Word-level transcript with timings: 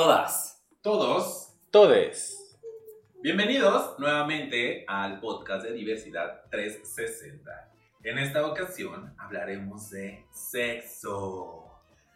todas. 0.00 0.64
Todos, 0.80 1.52
Todes. 1.70 2.56
bienvenidos 3.22 3.98
nuevamente 3.98 4.86
al 4.88 5.20
podcast 5.20 5.62
de 5.62 5.74
Diversidad 5.74 6.40
360. 6.50 7.70
En 8.04 8.16
esta 8.16 8.46
ocasión 8.46 9.14
hablaremos 9.18 9.90
de 9.90 10.24
sexo. 10.32 11.66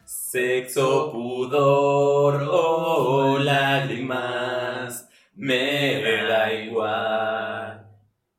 Sexo, 0.03 1.13
pudor 1.13 2.49
o 2.51 3.39
lágrimas, 3.39 5.07
me 5.35 6.25
da 6.27 6.55
igual. 6.55 7.87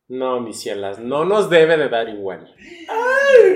No, 0.07 0.39
mis 0.39 0.59
cielas, 0.59 0.97
no 0.97 1.23
nos 1.23 1.51
debe 1.51 1.77
de 1.77 1.89
dar 1.89 2.09
igual. 2.09 2.51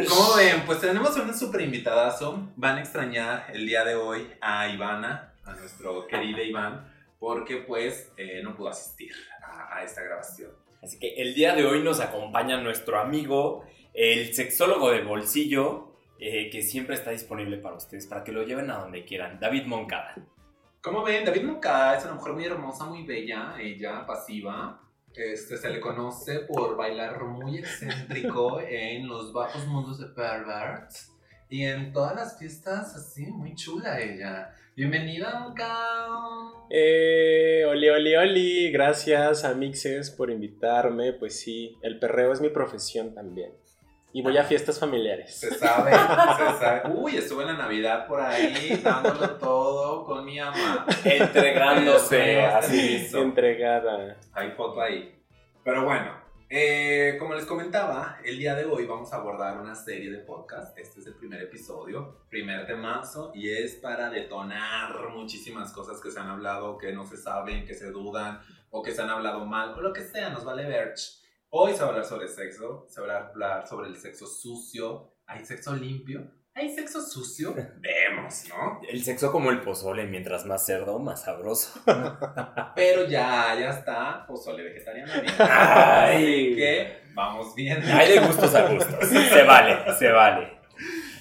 Como 0.08 0.36
ven, 0.36 0.62
pues 0.68 0.82
tenemos 0.82 1.16
un 1.18 1.34
super 1.34 1.62
invitadazo. 1.62 2.48
Van 2.56 2.78
a 2.78 2.82
extrañar 2.82 3.48
el 3.52 3.66
día 3.66 3.84
de 3.84 3.96
hoy 3.96 4.28
a 4.40 4.68
Ivana, 4.70 5.29
a 5.50 5.56
nuestro 5.56 6.08
querido 6.08 6.42
Iván, 6.42 6.92
porque 7.20 7.58
pues 7.58 8.12
eh, 8.18 8.42
no 8.44 8.56
pudo 8.56 8.70
asistir 8.70 9.12
a, 9.44 9.78
a 9.78 9.84
esta 9.84 10.02
grabación. 10.02 10.52
Así 10.82 10.98
que 11.00 11.16
el 11.16 11.34
día 11.34 11.56
de 11.56 11.66
hoy 11.66 11.84
nos 11.84 12.00
acompaña 12.00 12.62
nuestro 12.62 13.00
amigo, 13.00 13.66
el 13.94 14.34
sexólogo 14.34 14.92
de 14.92 15.02
bolsillo, 15.02 15.90
eh, 16.22 16.50
que 16.50 16.62
siempre 16.62 16.96
está 16.96 17.12
disponible 17.12 17.58
para 17.58 17.76
ustedes, 17.76 18.06
para 18.06 18.26
que 18.26 18.34
lo 18.34 18.44
lleven 18.44 18.70
a 18.72 18.80
donde 18.80 19.06
quieran, 19.06 19.40
David 19.40 19.66
Moncada. 19.66 20.16
Como 20.82 21.02
ven, 21.02 21.24
David 21.24 21.44
Moncada 21.44 21.98
es 21.98 22.04
una 22.04 22.16
mujer 22.16 22.34
muy 22.34 22.44
hermosa, 22.46 22.86
muy 22.86 23.06
bella, 23.06 23.56
ella 23.58 24.06
pasiva. 24.06 24.82
Este, 25.14 25.58
se 25.58 25.70
le 25.70 25.80
conoce 25.80 26.40
por 26.42 26.76
bailar 26.76 27.24
muy 27.24 27.58
excéntrico 27.58 28.60
en 28.68 29.08
los 29.08 29.32
bajos 29.32 29.66
mundos 29.68 30.00
de 30.00 30.08
perverts 30.08 31.12
y 31.50 31.64
en 31.64 31.94
todas 31.94 32.16
las 32.16 32.38
fiestas 32.38 32.96
así, 32.96 33.26
muy 33.26 33.56
chula 33.56 34.00
ella. 34.02 34.54
Bienvenida, 34.80 35.42
Moncada. 35.42 36.08
Eh, 36.70 37.66
oli, 37.68 37.90
oli, 37.90 38.16
oli. 38.16 38.72
Gracias 38.72 39.44
a 39.44 39.54
Mixes 39.54 40.10
por 40.10 40.32
invitarme. 40.32 41.12
Pues 41.12 41.38
sí, 41.38 41.78
el 41.82 42.00
perreo 42.00 42.32
es 42.32 42.40
mi 42.40 42.48
profesión 42.48 43.14
también. 43.14 43.52
Y 44.14 44.22
voy 44.22 44.38
a 44.38 44.46
fiestas 44.46 44.80
familiares. 44.80 45.36
Se 45.36 45.54
sabe, 45.54 45.92
se 45.92 45.98
sabe. 46.62 46.94
Uy, 46.94 47.18
estuve 47.18 47.42
en 47.42 47.48
la 47.48 47.58
Navidad 47.58 48.08
por 48.08 48.22
ahí 48.22 48.80
dándolo 48.82 49.32
todo 49.32 50.06
con 50.06 50.24
mi 50.24 50.40
mamá. 50.40 50.86
Entregándose 51.04 52.40
así. 52.46 53.10
Entregada. 53.14 54.16
Hay 54.32 54.52
foto 54.52 54.80
ahí. 54.80 55.14
Pero 55.62 55.84
bueno, 55.84 56.14
eh, 56.52 57.16
como 57.20 57.36
les 57.36 57.46
comentaba, 57.46 58.20
el 58.24 58.40
día 58.40 58.56
de 58.56 58.66
hoy 58.66 58.88
vamos 58.88 59.14
a 59.14 59.18
abordar 59.18 59.62
una 59.62 59.76
serie 59.76 60.10
de 60.12 60.18
podcasts. 60.18 60.74
Este 60.76 61.00
es 61.00 61.06
el 61.06 61.14
primer 61.14 61.44
episodio, 61.44 62.26
primer 62.28 62.66
de 62.66 62.76
marzo, 62.76 63.32
y 63.36 63.50
es 63.50 63.76
para 63.76 64.10
detonar 64.10 65.10
muchísimas 65.10 65.72
cosas 65.72 66.02
que 66.02 66.10
se 66.10 66.20
han 66.20 66.28
hablado, 66.28 66.80
que 66.80 66.92
no 66.92 67.06
se 67.06 67.18
saben, 67.18 67.68
que 67.68 67.76
se 67.76 67.92
dudan, 67.92 68.42
o 68.72 68.82
que 68.82 68.92
se 68.92 69.02
han 69.04 69.12
hablado 69.12 69.46
mal, 69.46 69.76
o 69.78 69.82
lo 69.82 69.94
que 69.94 70.02
sea, 70.02 70.32
nos 70.32 70.44
vale 70.44 70.68
ver. 70.68 70.96
Hoy 71.50 71.74
se 71.74 71.82
va 71.82 71.86
a 71.86 71.90
hablar 71.90 72.06
sobre 72.06 72.28
sexo, 72.28 72.88
se 72.90 73.00
va 73.00 73.14
a 73.14 73.28
hablar 73.28 73.68
sobre 73.68 73.88
el 73.88 73.96
sexo 73.96 74.26
sucio. 74.26 75.14
¿Hay 75.28 75.46
sexo 75.46 75.76
limpio? 75.76 76.32
¿Hay 76.60 76.70
sexo 76.70 77.02
sucio? 77.02 77.56
Vemos, 77.78 78.44
¿no? 78.50 78.82
El 78.86 79.02
sexo 79.02 79.32
como 79.32 79.50
el 79.50 79.62
pozole, 79.62 80.06
mientras 80.06 80.46
más 80.46 80.66
cerdo, 80.66 81.00
más 81.00 81.24
sabroso. 81.24 81.80
Pero 82.76 83.06
ya, 83.06 83.56
ya 83.58 83.70
está, 83.70 84.26
pozole 84.28 84.64
vegetariano. 84.64 85.10
Ay. 85.40 86.16
Así 86.16 86.56
que 86.58 87.02
vamos 87.14 87.56
bien. 87.56 87.82
Hay 87.84 88.12
de 88.12 88.20
gustos 88.20 88.54
a 88.56 88.68
gustos. 88.68 89.08
Se 89.08 89.44
vale, 89.44 89.78
se 89.98 90.12
vale. 90.12 90.60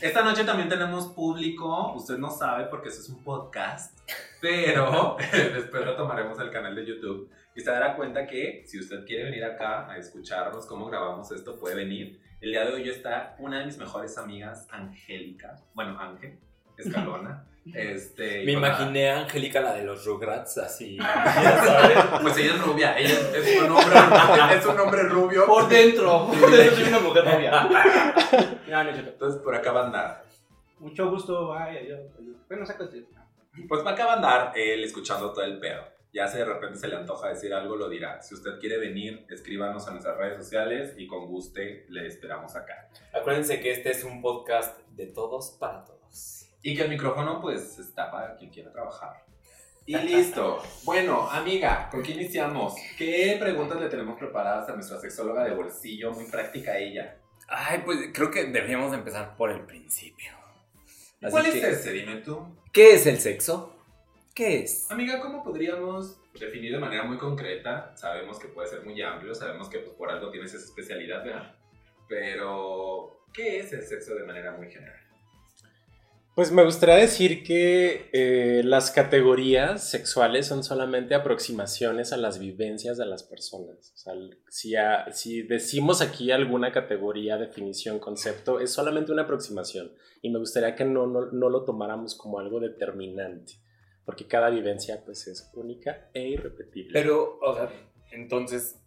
Esta 0.00 0.24
noche 0.24 0.42
también 0.42 0.68
tenemos 0.68 1.06
público, 1.06 1.92
usted 1.94 2.18
no 2.18 2.30
sabe 2.30 2.64
porque 2.64 2.88
eso 2.88 3.00
es 3.00 3.08
un 3.08 3.22
podcast, 3.22 3.96
pero 4.40 5.16
después 5.32 5.84
retomaremos 5.84 6.38
el 6.38 6.50
canal 6.50 6.76
de 6.76 6.86
YouTube 6.86 7.28
y 7.54 7.60
se 7.60 7.70
dará 7.70 7.96
cuenta 7.96 8.24
que 8.26 8.62
si 8.64 8.78
usted 8.78 9.04
quiere 9.04 9.24
venir 9.24 9.44
acá 9.44 9.90
a 9.90 9.98
escucharnos 9.98 10.66
cómo 10.66 10.86
grabamos 10.86 11.32
esto, 11.32 11.58
puede 11.58 11.74
venir. 11.74 12.20
El 12.40 12.52
día 12.52 12.64
de 12.64 12.72
hoy 12.72 12.88
está 12.88 13.34
una 13.40 13.58
de 13.58 13.66
mis 13.66 13.78
mejores 13.78 14.16
amigas, 14.16 14.68
Angélica, 14.70 15.56
bueno, 15.74 15.98
Ángel, 15.98 16.38
Escalona. 16.76 17.44
Este, 17.74 18.44
Me 18.46 18.52
imaginé 18.52 19.10
a 19.10 19.18
Angélica, 19.18 19.60
la 19.60 19.74
de 19.74 19.84
los 19.84 20.02
Rugrats, 20.06 20.56
así. 20.56 20.96
Ya 20.96 21.62
sabes. 21.62 21.98
Pues 22.22 22.38
ella 22.38 22.54
es 22.54 22.62
rubia, 22.62 22.98
ella 22.98 23.10
es, 23.10 23.46
es 23.46 23.62
un 23.62 23.72
hombre, 23.72 24.56
es 24.56 24.64
un 24.64 24.80
hombre 24.80 25.02
rubio. 25.02 25.44
Por 25.44 25.68
dentro, 25.68 26.28
por 26.40 26.50
dentro 26.50 26.76
soy 26.76 26.88
una 26.88 27.00
mujer. 27.00 27.24
No, 28.68 28.84
no 28.84 28.92
cierto. 28.92 29.10
Entonces 29.10 29.42
por 29.42 29.54
acá 29.54 29.72
va 29.72 29.82
a 29.82 29.86
andar. 29.86 30.24
Mucho 30.78 31.10
gusto, 31.10 31.52
ay, 31.52 31.76
adiós. 31.76 32.00
adiós. 32.18 32.36
Bueno, 32.48 32.64
sácate. 32.64 33.04
Pues 33.68 33.82
para 33.82 33.94
acá 33.94 34.06
va 34.06 34.12
a 34.12 34.16
andar 34.16 34.52
él 34.54 34.84
escuchando 34.84 35.30
todo 35.34 35.44
el 35.44 35.58
pedo. 35.58 35.82
Ya 36.12 36.26
si 36.26 36.38
de 36.38 36.44
repente 36.44 36.78
se 36.78 36.88
le 36.88 36.96
antoja 36.96 37.28
decir 37.28 37.52
algo, 37.52 37.76
lo 37.76 37.88
dirá. 37.88 38.22
Si 38.22 38.34
usted 38.34 38.58
quiere 38.58 38.78
venir, 38.78 39.26
escríbanos 39.28 39.86
en 39.86 39.94
nuestras 39.94 40.16
redes 40.16 40.38
sociales 40.38 40.94
y 40.96 41.06
con 41.06 41.26
gusto 41.26 41.60
le 41.88 42.06
esperamos 42.06 42.56
acá. 42.56 42.88
Acuérdense 43.12 43.60
que 43.60 43.72
este 43.72 43.90
es 43.90 44.04
un 44.04 44.22
podcast 44.22 44.78
de 44.90 45.06
todos 45.06 45.50
para 45.60 45.84
todos. 45.84 46.46
Y 46.62 46.74
que 46.74 46.82
el 46.82 46.88
micrófono 46.88 47.40
pues 47.40 47.78
está 47.78 48.10
para 48.10 48.36
quien 48.36 48.50
quiera 48.50 48.72
trabajar. 48.72 49.24
Y 49.84 49.96
listo. 49.96 50.62
Bueno, 50.84 51.28
amiga, 51.30 51.88
¿con 51.90 52.02
qué 52.02 52.12
iniciamos? 52.12 52.74
¿Qué 52.96 53.36
preguntas 53.38 53.78
le 53.80 53.88
tenemos 53.88 54.18
preparadas 54.18 54.68
a 54.68 54.74
nuestra 54.74 54.98
sexóloga 54.98 55.44
de 55.44 55.54
bolsillo? 55.54 56.12
Muy 56.12 56.24
práctica 56.24 56.78
ella. 56.78 57.18
Ay, 57.48 57.82
pues 57.84 57.98
creo 58.12 58.30
que 58.30 58.44
deberíamos 58.44 58.90
de 58.90 58.98
empezar 58.98 59.36
por 59.36 59.50
el 59.50 59.62
principio. 59.62 60.32
Así 61.20 61.30
¿Cuál 61.30 61.44
que, 61.44 61.58
es 61.58 61.64
ese? 61.64 61.92
Dime 61.92 62.16
tú. 62.16 62.46
¿Qué 62.72 62.94
es 62.94 63.06
el 63.06 63.18
sexo? 63.18 63.77
¿Qué 64.38 64.60
es? 64.60 64.88
Amiga, 64.88 65.20
¿cómo 65.20 65.42
podríamos 65.42 66.16
definir 66.38 66.70
de 66.70 66.78
manera 66.78 67.02
muy 67.02 67.18
concreta? 67.18 67.92
Sabemos 67.96 68.38
que 68.38 68.46
puede 68.46 68.68
ser 68.68 68.84
muy 68.84 69.02
amplio, 69.02 69.34
sabemos 69.34 69.68
que 69.68 69.80
pues, 69.80 69.96
por 69.96 70.12
algo 70.12 70.30
tienes 70.30 70.54
esa 70.54 70.64
especialidad, 70.64 71.24
¿verdad? 71.24 71.56
Pero, 72.08 73.24
¿qué 73.34 73.58
es 73.58 73.72
el 73.72 73.82
sexo 73.82 74.14
de 74.14 74.22
manera 74.22 74.56
muy 74.56 74.70
general? 74.70 74.94
Pues 76.36 76.52
me 76.52 76.62
gustaría 76.64 76.94
decir 76.94 77.42
que 77.42 78.10
eh, 78.12 78.62
las 78.64 78.92
categorías 78.92 79.90
sexuales 79.90 80.46
son 80.46 80.62
solamente 80.62 81.16
aproximaciones 81.16 82.12
a 82.12 82.16
las 82.16 82.38
vivencias 82.38 82.96
de 82.96 83.06
las 83.06 83.24
personas. 83.24 83.92
O 83.92 83.96
sea, 83.98 84.12
si, 84.48 84.76
a- 84.76 85.10
si 85.10 85.42
decimos 85.42 86.00
aquí 86.00 86.30
alguna 86.30 86.70
categoría, 86.70 87.38
definición, 87.38 87.98
concepto, 87.98 88.60
es 88.60 88.70
solamente 88.72 89.10
una 89.10 89.22
aproximación. 89.22 89.90
Y 90.22 90.30
me 90.30 90.38
gustaría 90.38 90.76
que 90.76 90.84
no, 90.84 91.08
no, 91.08 91.26
no 91.32 91.48
lo 91.50 91.64
tomáramos 91.64 92.14
como 92.14 92.38
algo 92.38 92.60
determinante, 92.60 93.54
porque 94.08 94.26
cada 94.26 94.48
vivencia 94.48 95.02
pues 95.04 95.26
es 95.26 95.50
única 95.52 96.08
e 96.14 96.28
irrepetible. 96.28 96.98
Pero, 96.98 97.38
o 97.42 97.54
sea, 97.54 97.70
entonces, 98.10 98.80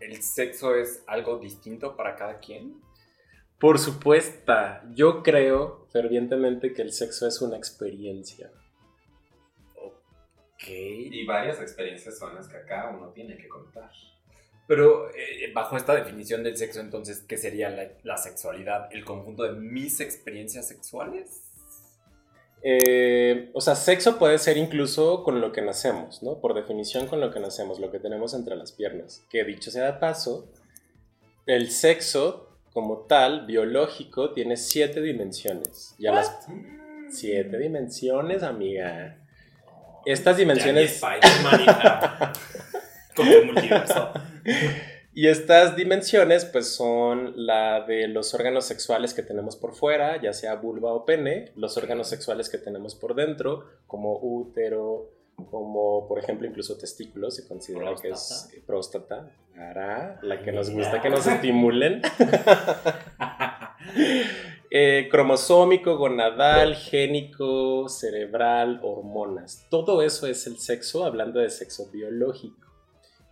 ¿el 0.00 0.20
sexo 0.20 0.74
es 0.74 1.02
algo 1.06 1.38
distinto 1.38 1.96
para 1.96 2.14
cada 2.14 2.40
quien? 2.40 2.78
Por 3.58 3.78
supuesto, 3.78 4.52
yo 4.92 5.22
creo 5.22 5.86
fervientemente 5.90 6.74
que 6.74 6.82
el 6.82 6.92
sexo 6.92 7.26
es 7.26 7.40
una 7.40 7.56
experiencia. 7.56 8.50
Ok. 9.76 10.68
Y 10.68 11.24
varias 11.24 11.58
experiencias 11.62 12.18
son 12.18 12.34
las 12.34 12.46
que 12.46 12.58
acá 12.58 12.94
uno 12.94 13.08
tiene 13.12 13.38
que 13.38 13.48
contar. 13.48 13.90
Pero 14.66 15.08
eh, 15.08 15.50
bajo 15.54 15.78
esta 15.78 15.94
definición 15.94 16.42
del 16.42 16.58
sexo, 16.58 16.80
entonces, 16.80 17.24
¿qué 17.26 17.38
sería 17.38 17.70
la, 17.70 17.92
la 18.02 18.18
sexualidad? 18.18 18.90
¿El 18.92 19.06
conjunto 19.06 19.44
de 19.44 19.58
mis 19.58 20.00
experiencias 20.00 20.68
sexuales? 20.68 21.45
Eh, 22.62 23.50
o 23.52 23.60
sea, 23.60 23.74
sexo 23.74 24.18
puede 24.18 24.38
ser 24.38 24.56
incluso 24.56 25.22
con 25.22 25.40
lo 25.40 25.52
que 25.52 25.62
nacemos, 25.62 26.22
¿no? 26.22 26.40
Por 26.40 26.54
definición 26.54 27.06
con 27.06 27.20
lo 27.20 27.30
que 27.30 27.40
nacemos, 27.40 27.78
lo 27.78 27.90
que 27.90 27.98
tenemos 27.98 28.34
entre 28.34 28.56
las 28.56 28.72
piernas. 28.72 29.24
Que 29.30 29.44
dicho 29.44 29.70
sea 29.70 29.92
de 29.92 29.98
paso, 29.98 30.50
el 31.46 31.70
sexo 31.70 32.58
como 32.72 33.06
tal, 33.06 33.46
biológico, 33.46 34.32
tiene 34.32 34.56
siete 34.56 35.00
dimensiones. 35.00 35.94
Ya 35.98 36.12
las... 36.12 36.46
Siete 37.08 37.56
dimensiones, 37.56 38.42
amiga. 38.42 39.16
Estas 40.04 40.36
dimensiones... 40.36 41.00
Tu 43.14 43.22
multiverso. 43.44 44.12
Y 45.16 45.28
estas 45.28 45.76
dimensiones, 45.76 46.44
pues 46.44 46.74
son 46.74 47.32
la 47.36 47.80
de 47.86 48.06
los 48.06 48.34
órganos 48.34 48.66
sexuales 48.66 49.14
que 49.14 49.22
tenemos 49.22 49.56
por 49.56 49.74
fuera, 49.74 50.20
ya 50.20 50.34
sea 50.34 50.56
vulva 50.56 50.92
o 50.92 51.06
pene, 51.06 51.52
los 51.56 51.78
órganos 51.78 52.10
sexuales 52.10 52.50
que 52.50 52.58
tenemos 52.58 52.94
por 52.94 53.14
dentro, 53.14 53.64
como 53.86 54.18
útero, 54.20 55.10
como 55.50 56.06
por 56.06 56.18
ejemplo 56.18 56.46
incluso 56.46 56.76
testículos, 56.76 57.34
se 57.34 57.48
considera 57.48 57.94
que 57.94 58.10
es 58.10 58.50
próstata, 58.66 59.30
la 59.54 60.42
que 60.44 60.52
nos 60.52 60.68
gusta 60.68 61.00
que 61.00 61.08
nos 61.08 61.26
estimulen. 61.26 62.02
Eh, 64.68 65.08
cromosómico, 65.10 65.96
gonadal, 65.96 66.74
génico, 66.74 67.88
cerebral, 67.88 68.80
hormonas. 68.82 69.64
Todo 69.70 70.02
eso 70.02 70.26
es 70.26 70.46
el 70.48 70.58
sexo, 70.58 71.04
hablando 71.04 71.38
de 71.38 71.50
sexo 71.50 71.88
biológico, 71.92 72.65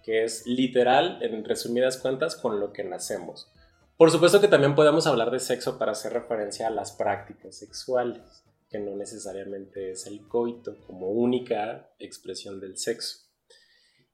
que 0.05 0.23
es 0.23 0.47
literal, 0.47 1.19
en 1.23 1.45
resumidas 1.45 1.97
cuentas, 1.97 2.37
con 2.37 2.61
lo 2.61 2.73
que 2.73 2.85
nacemos. 2.85 3.51
Por 3.97 4.11
supuesto 4.11 4.41
que 4.41 4.49
también 4.49 4.75
podemos 4.75 5.07
hablar 5.07 5.31
de 5.31 5.41
sexo 5.41 5.79
para 5.79 5.93
hacer 5.93 6.13
referencia 6.13 6.67
a 6.67 6.71
las 6.71 6.93
prácticas 6.93 7.57
sexuales, 7.57 8.45
que 8.69 8.79
no 8.79 8.95
necesariamente 8.97 9.93
es 9.93 10.07
el 10.07 10.29
coito 10.29 10.77
como 10.87 11.09
única 11.09 11.91
expresión 11.99 12.61
del 12.61 12.77
sexo. 12.77 13.21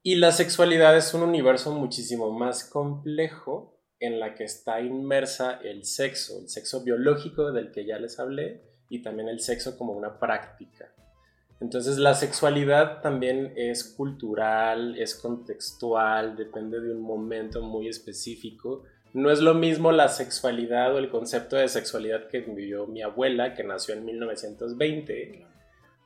Y 0.03 0.15
la 0.15 0.33
sexualidad 0.33 0.97
es 0.97 1.13
un 1.13 1.23
universo 1.23 1.73
muchísimo 1.73 2.31
más 2.31 2.65
complejo 2.65 3.81
en 3.99 4.21
la 4.21 4.35
que 4.35 4.45
está 4.45 4.81
inmersa 4.81 5.61
el 5.63 5.85
sexo, 5.85 6.39
el 6.39 6.49
sexo 6.49 6.83
biológico 6.85 7.53
del 7.53 7.73
que 7.73 7.85
ya 7.85 7.99
les 7.99 8.19
hablé 8.19 8.63
y 8.89 9.03
también 9.03 9.29
el 9.29 9.41
sexo 9.41 9.77
como 9.77 9.93
una 9.93 10.19
práctica. 10.19 10.95
Entonces 11.61 11.99
la 11.99 12.15
sexualidad 12.15 13.03
también 13.03 13.53
es 13.55 13.85
cultural, 13.85 14.99
es 14.99 15.15
contextual, 15.15 16.37
depende 16.37 16.81
de 16.81 16.93
un 16.93 17.03
momento 17.03 17.63
muy 17.63 17.89
específico. 17.89 18.85
No 19.13 19.31
es 19.31 19.41
lo 19.41 19.55
mismo 19.55 19.93
la 19.93 20.09
sexualidad 20.09 20.95
o 20.95 20.99
el 20.99 21.11
concepto 21.11 21.57
de 21.57 21.69
sexualidad 21.69 22.29
que 22.29 22.41
vivió 22.41 22.87
mi 22.87 23.03
abuela, 23.03 23.55
que 23.55 23.65
nació 23.65 23.95
en 23.95 24.05
1920, 24.05 25.47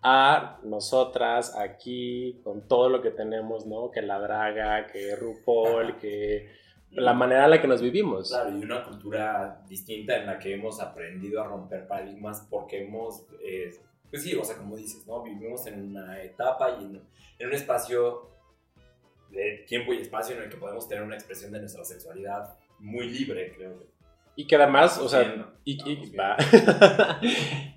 a 0.03 0.59
nosotras 0.65 1.57
aquí, 1.57 2.41
con 2.43 2.67
todo 2.67 2.89
lo 2.89 3.01
que 3.01 3.11
tenemos, 3.11 3.67
¿no? 3.67 3.91
Que 3.91 4.03
la 4.03 4.19
draga, 4.19 4.87
que 4.87 5.17
RuPaul, 5.17 5.97
que 5.99 6.49
la 6.91 7.13
manera 7.15 7.45
en 7.45 7.51
la 7.51 7.61
que 7.61 7.69
nos 7.69 7.81
vivimos. 7.81 8.29
Claro, 8.29 8.57
y 8.57 8.63
una 8.63 8.85
cultura 8.85 9.63
distinta 9.69 10.17
en 10.17 10.27
la 10.27 10.39
que 10.39 10.55
hemos 10.55 10.81
aprendido 10.81 11.43
a 11.43 11.47
romper 11.47 11.87
paradigmas 11.87 12.47
porque 12.51 12.85
hemos, 12.85 13.27
eh, 13.43 13.71
pues 14.15 14.23
sí, 14.23 14.33
o 14.37 14.45
sea, 14.45 14.57
como 14.57 14.77
dices, 14.77 15.05
¿no? 15.09 15.25
Vivimos 15.25 15.67
en 15.67 15.91
una 15.91 16.23
etapa 16.23 16.79
y 16.81 16.85
en, 16.85 17.03
en, 17.41 17.49
un 17.49 17.53
espacio 17.53 18.31
de 19.31 19.65
tiempo 19.67 19.93
y 19.93 20.03
espacio 20.03 20.37
en 20.37 20.45
el 20.45 20.49
que 20.49 20.57
podemos 20.57 20.87
tener 20.87 21.03
una 21.03 21.17
expresión 21.17 21.51
de 21.51 21.59
nuestra 21.59 21.85
sexualidad 21.85 22.57
muy 22.79 23.11
libre, 23.11 23.53
creo. 23.57 23.89
Y 24.37 24.47
que 24.47 24.55
además, 24.55 24.99
o 24.99 25.09
sea, 25.09 25.53
y, 25.65 25.73
y, 25.85 26.13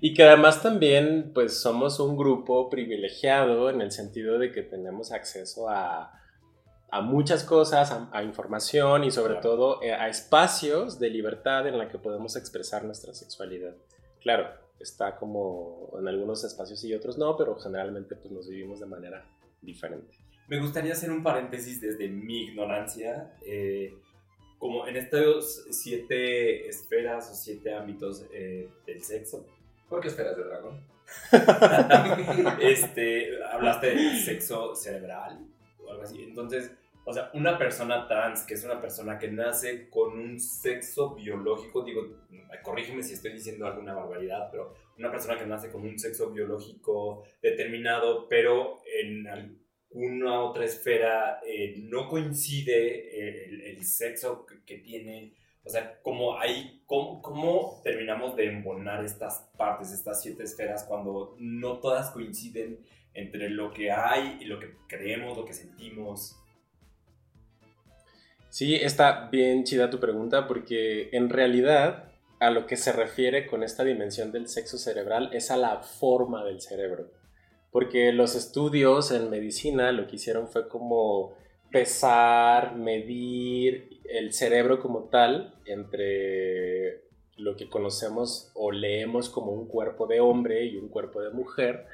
y, 0.00 0.14
que 0.14 0.22
además 0.22 0.62
también, 0.62 1.32
pues 1.34 1.60
somos 1.60 1.98
un 1.98 2.16
grupo 2.16 2.70
privilegiado 2.70 3.68
en 3.68 3.80
el 3.80 3.90
sentido 3.90 4.38
de 4.38 4.52
que 4.52 4.62
tenemos 4.62 5.10
acceso 5.10 5.68
a, 5.68 6.12
a 6.92 7.00
muchas 7.00 7.42
cosas, 7.42 7.92
a, 8.12 8.22
información 8.22 9.02
y 9.02 9.10
sobre 9.10 9.34
todo 9.40 9.82
eh, 9.82 9.92
a 9.92 10.06
espacios 10.06 11.00
de 11.00 11.10
libertad 11.10 11.66
en 11.66 11.78
la 11.78 11.88
que 11.88 11.98
podemos 11.98 12.36
expresar 12.36 12.84
nuestra 12.84 13.12
sexualidad. 13.12 13.74
Claro, 14.20 14.67
está 14.80 15.16
como 15.16 15.90
en 15.98 16.08
algunos 16.08 16.44
espacios 16.44 16.82
y 16.84 16.94
otros 16.94 17.18
no, 17.18 17.36
pero 17.36 17.56
generalmente 17.56 18.16
pues 18.16 18.32
nos 18.32 18.48
vivimos 18.48 18.80
de 18.80 18.86
manera 18.86 19.24
diferente. 19.60 20.16
Me 20.48 20.60
gustaría 20.60 20.92
hacer 20.92 21.10
un 21.10 21.22
paréntesis 21.22 21.80
desde 21.80 22.08
mi 22.08 22.44
ignorancia. 22.44 23.34
Eh, 23.44 23.94
como 24.58 24.88
en 24.88 24.96
estos 24.96 25.66
siete 25.70 26.68
esferas 26.68 27.30
o 27.30 27.34
siete 27.34 27.72
ámbitos 27.72 28.24
eh, 28.32 28.68
del 28.86 29.02
sexo. 29.02 29.46
¿Por 29.88 30.00
qué 30.00 30.08
esferas 30.08 30.36
de 30.36 30.44
dragón? 30.44 30.80
este, 32.60 33.42
hablaste 33.44 33.94
de 33.94 34.20
sexo 34.20 34.74
cerebral 34.74 35.38
o 35.84 35.90
algo 35.90 36.02
así. 36.02 36.22
Entonces, 36.22 36.72
o 37.08 37.12
sea, 37.14 37.30
una 37.32 37.56
persona 37.56 38.06
trans, 38.06 38.42
que 38.42 38.52
es 38.52 38.64
una 38.64 38.82
persona 38.82 39.18
que 39.18 39.28
nace 39.28 39.88
con 39.88 40.18
un 40.18 40.38
sexo 40.38 41.14
biológico, 41.14 41.82
digo, 41.82 42.06
corrígeme 42.62 43.02
si 43.02 43.14
estoy 43.14 43.32
diciendo 43.32 43.66
alguna 43.66 43.94
barbaridad, 43.94 44.50
pero 44.50 44.74
una 44.98 45.10
persona 45.10 45.38
que 45.38 45.46
nace 45.46 45.72
con 45.72 45.86
un 45.86 45.98
sexo 45.98 46.30
biológico 46.30 47.24
determinado, 47.40 48.28
pero 48.28 48.82
en 49.00 49.26
una 49.88 50.42
otra 50.42 50.66
esfera 50.66 51.40
eh, 51.46 51.76
no 51.78 52.10
coincide 52.10 53.70
el, 53.70 53.82
sexo 53.86 54.44
que, 54.66 54.76
tiene. 54.76 55.32
O 55.64 55.70
sea, 55.70 56.02
¿cómo, 56.02 56.38
hay, 56.38 56.82
cómo, 56.84 57.22
¿cómo 57.22 57.80
terminamos 57.82 58.36
de 58.36 58.48
embonar 58.48 59.02
estas 59.02 59.48
partes, 59.56 59.92
estas 59.92 60.20
siete 60.20 60.42
esferas, 60.42 60.84
cuando 60.84 61.36
no 61.38 61.78
todas 61.78 62.10
coinciden 62.10 62.84
entre 63.14 63.48
lo 63.48 63.72
que 63.72 63.90
hay 63.90 64.36
y 64.42 64.44
lo 64.44 64.60
que 64.60 64.74
creemos, 64.88 65.38
lo 65.38 65.46
que 65.46 65.54
sentimos? 65.54 66.38
Sí, 68.50 68.74
está 68.74 69.28
bien 69.30 69.64
chida 69.64 69.90
tu 69.90 70.00
pregunta 70.00 70.46
porque 70.46 71.10
en 71.12 71.28
realidad 71.28 72.12
a 72.40 72.50
lo 72.50 72.66
que 72.66 72.76
se 72.76 72.92
refiere 72.92 73.46
con 73.46 73.62
esta 73.62 73.84
dimensión 73.84 74.32
del 74.32 74.48
sexo 74.48 74.78
cerebral 74.78 75.30
es 75.32 75.50
a 75.50 75.56
la 75.56 75.82
forma 75.82 76.44
del 76.44 76.60
cerebro 76.60 77.10
porque 77.70 78.12
los 78.12 78.34
estudios 78.34 79.10
en 79.10 79.30
medicina 79.30 79.92
lo 79.92 80.06
que 80.06 80.16
hicieron 80.16 80.48
fue 80.48 80.68
como 80.68 81.34
pesar, 81.70 82.76
medir 82.76 84.00
el 84.08 84.32
cerebro 84.32 84.80
como 84.80 85.04
tal 85.04 85.54
entre 85.66 87.04
lo 87.36 87.56
que 87.56 87.68
conocemos 87.68 88.50
o 88.54 88.72
leemos 88.72 89.28
como 89.28 89.52
un 89.52 89.68
cuerpo 89.68 90.06
de 90.06 90.20
hombre 90.20 90.64
y 90.64 90.76
un 90.76 90.88
cuerpo 90.88 91.20
de 91.20 91.30
mujer. 91.30 91.86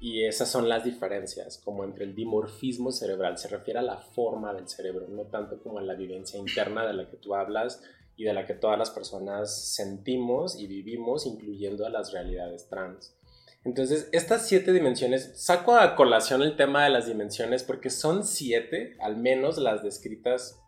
Y 0.00 0.24
esas 0.24 0.50
son 0.50 0.68
las 0.68 0.84
diferencias, 0.84 1.58
como 1.58 1.82
entre 1.84 2.04
el 2.04 2.14
dimorfismo 2.14 2.92
cerebral, 2.92 3.36
se 3.36 3.48
refiere 3.48 3.80
a 3.80 3.82
la 3.82 3.98
forma 3.98 4.54
del 4.54 4.68
cerebro, 4.68 5.08
no 5.08 5.24
tanto 5.24 5.60
como 5.60 5.78
a 5.78 5.82
la 5.82 5.94
vivencia 5.94 6.38
interna 6.38 6.86
de 6.86 6.94
la 6.94 7.08
que 7.10 7.16
tú 7.16 7.34
hablas 7.34 7.82
y 8.16 8.24
de 8.24 8.32
la 8.32 8.46
que 8.46 8.54
todas 8.54 8.78
las 8.78 8.90
personas 8.90 9.74
sentimos 9.74 10.58
y 10.58 10.66
vivimos, 10.66 11.26
incluyendo 11.26 11.84
a 11.84 11.90
las 11.90 12.12
realidades 12.12 12.68
trans. 12.68 13.16
Entonces, 13.64 14.08
estas 14.12 14.46
siete 14.46 14.72
dimensiones, 14.72 15.32
saco 15.34 15.74
a 15.74 15.96
colación 15.96 16.42
el 16.42 16.56
tema 16.56 16.84
de 16.84 16.90
las 16.90 17.06
dimensiones 17.06 17.64
porque 17.64 17.90
son 17.90 18.24
siete, 18.24 18.96
al 19.00 19.16
menos 19.16 19.58
las 19.58 19.82
descritas 19.82 20.60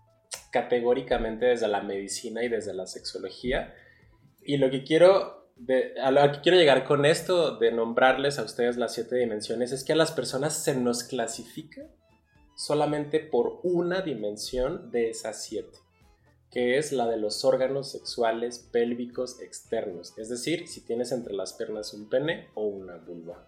categóricamente 0.50 1.46
desde 1.46 1.68
la 1.68 1.82
medicina 1.82 2.42
y 2.44 2.48
desde 2.48 2.74
la 2.74 2.86
sexología. 2.86 3.74
Y 4.42 4.56
lo 4.56 4.70
que 4.70 4.84
quiero, 4.84 5.39
a 6.02 6.10
lo 6.10 6.32
que 6.32 6.40
quiero 6.40 6.58
llegar 6.58 6.84
con 6.84 7.04
esto 7.04 7.56
de 7.56 7.72
nombrarles 7.72 8.38
a 8.38 8.44
ustedes 8.44 8.76
las 8.76 8.94
siete 8.94 9.16
dimensiones 9.16 9.72
es 9.72 9.84
que 9.84 9.92
a 9.92 9.96
las 9.96 10.12
personas 10.12 10.62
se 10.62 10.74
nos 10.74 11.04
clasifica 11.04 11.82
solamente 12.56 13.20
por 13.20 13.60
una 13.62 14.02
dimensión 14.02 14.90
de 14.90 15.10
esas 15.10 15.42
siete 15.42 15.78
que 16.50 16.78
es 16.78 16.92
la 16.92 17.06
de 17.06 17.16
los 17.16 17.44
órganos 17.44 17.92
sexuales 17.92 18.58
pélvicos 18.72 19.40
externos, 19.40 20.18
es 20.18 20.28
decir, 20.28 20.66
si 20.66 20.84
tienes 20.84 21.12
entre 21.12 21.32
las 21.32 21.52
piernas 21.52 21.94
un 21.94 22.08
pene 22.08 22.48
o 22.54 22.64
una 22.64 22.96
vulva. 22.96 23.46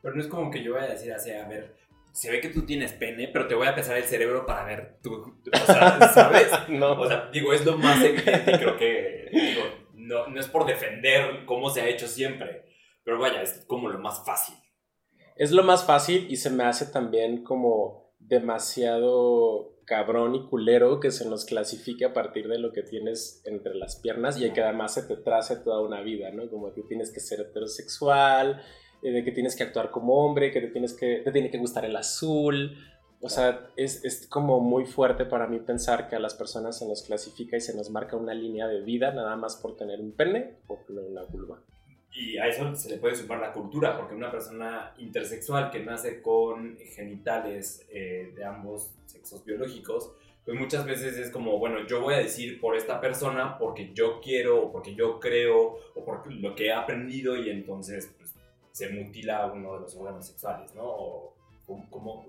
Pero 0.00 0.14
no 0.14 0.20
es 0.20 0.28
como 0.28 0.50
que 0.50 0.62
yo 0.62 0.74
vaya 0.74 0.86
a 0.86 0.92
decir 0.92 1.12
así, 1.12 1.32
a 1.32 1.48
ver, 1.48 1.74
se 2.12 2.30
ve 2.30 2.40
que 2.40 2.50
tú 2.50 2.64
tienes 2.64 2.92
pene, 2.92 3.28
pero 3.28 3.48
te 3.48 3.56
voy 3.56 3.66
a 3.66 3.74
pesar 3.74 3.96
el 3.96 4.04
cerebro 4.04 4.46
para 4.46 4.64
ver 4.64 4.98
tú, 5.02 5.36
o 5.52 5.66
sea, 5.66 6.08
¿sabes? 6.14 6.48
no. 6.68 6.92
O 7.00 7.08
sea, 7.08 7.28
digo, 7.32 7.52
es 7.52 7.64
lo 7.64 7.76
más 7.76 8.02
evidente 8.02 8.52
y 8.52 8.58
creo 8.58 8.76
que, 8.78 9.28
digo, 9.32 9.62
no, 10.06 10.26
no 10.28 10.40
es 10.40 10.48
por 10.48 10.66
defender 10.66 11.44
cómo 11.46 11.70
se 11.70 11.82
ha 11.82 11.88
hecho 11.88 12.06
siempre, 12.06 12.64
pero 13.04 13.18
vaya, 13.18 13.42
es 13.42 13.64
como 13.66 13.88
lo 13.88 13.98
más 13.98 14.24
fácil. 14.24 14.56
Es 15.36 15.52
lo 15.52 15.62
más 15.62 15.84
fácil 15.84 16.26
y 16.30 16.36
se 16.36 16.50
me 16.50 16.64
hace 16.64 16.86
también 16.86 17.44
como 17.44 18.14
demasiado 18.18 19.76
cabrón 19.84 20.34
y 20.34 20.46
culero 20.48 20.98
que 20.98 21.10
se 21.10 21.28
nos 21.28 21.44
clasifique 21.44 22.04
a 22.04 22.12
partir 22.12 22.48
de 22.48 22.58
lo 22.58 22.72
que 22.72 22.82
tienes 22.82 23.42
entre 23.44 23.74
las 23.74 23.96
piernas 23.96 24.40
y 24.40 24.50
que 24.50 24.62
además 24.62 24.94
se 24.94 25.02
te 25.04 25.16
trace 25.16 25.56
toda 25.56 25.80
una 25.80 26.00
vida, 26.00 26.30
¿no? 26.32 26.50
Como 26.50 26.72
que 26.72 26.82
tienes 26.82 27.12
que 27.12 27.20
ser 27.20 27.40
heterosexual, 27.40 28.62
eh, 29.02 29.12
de 29.12 29.24
que 29.24 29.30
tienes 29.30 29.54
que 29.54 29.62
actuar 29.62 29.90
como 29.90 30.14
hombre, 30.14 30.50
que 30.50 30.60
te, 30.60 30.68
tienes 30.68 30.92
que 30.92 31.22
te 31.24 31.30
tiene 31.30 31.50
que 31.50 31.58
gustar 31.58 31.84
el 31.84 31.96
azul. 31.96 32.76
O 33.26 33.28
sea, 33.28 33.70
es, 33.74 34.04
es 34.04 34.24
como 34.28 34.60
muy 34.60 34.86
fuerte 34.86 35.24
para 35.24 35.48
mí 35.48 35.58
pensar 35.58 36.08
que 36.08 36.14
a 36.14 36.20
las 36.20 36.34
personas 36.34 36.78
se 36.78 36.86
nos 36.86 37.02
clasifica 37.02 37.56
y 37.56 37.60
se 37.60 37.76
nos 37.76 37.90
marca 37.90 38.16
una 38.16 38.32
línea 38.32 38.68
de 38.68 38.82
vida 38.82 39.12
nada 39.12 39.34
más 39.34 39.56
por 39.56 39.76
tener 39.76 39.98
un 39.98 40.12
pene 40.12 40.54
o 40.68 40.76
tener 40.86 41.02
una 41.02 41.24
vulva. 41.24 41.58
Y 42.12 42.38
a 42.38 42.46
eso 42.46 42.72
se 42.76 42.88
le 42.88 42.98
puede 42.98 43.16
sumar 43.16 43.40
la 43.40 43.52
cultura, 43.52 43.98
porque 43.98 44.14
una 44.14 44.30
persona 44.30 44.94
intersexual 44.98 45.72
que 45.72 45.80
nace 45.80 46.22
con 46.22 46.78
genitales 46.94 47.84
eh, 47.90 48.32
de 48.36 48.44
ambos 48.44 48.92
sexos 49.06 49.44
biológicos, 49.44 50.12
pues 50.44 50.56
muchas 50.56 50.86
veces 50.86 51.18
es 51.18 51.30
como, 51.32 51.58
bueno, 51.58 51.84
yo 51.84 52.00
voy 52.00 52.14
a 52.14 52.18
decir 52.18 52.60
por 52.60 52.76
esta 52.76 53.00
persona 53.00 53.58
porque 53.58 53.90
yo 53.92 54.20
quiero, 54.20 54.66
o 54.66 54.72
porque 54.72 54.94
yo 54.94 55.18
creo, 55.18 55.78
o 55.96 56.04
por 56.04 56.32
lo 56.32 56.54
que 56.54 56.66
he 56.66 56.72
aprendido, 56.72 57.36
y 57.36 57.50
entonces 57.50 58.08
pues, 58.16 58.32
se 58.70 58.88
mutila 58.90 59.46
uno 59.46 59.74
de 59.74 59.80
los 59.80 59.96
órganos 59.96 60.28
sexuales, 60.28 60.72
¿no? 60.76 60.84
O, 60.84 61.34
¿cómo, 61.90 62.24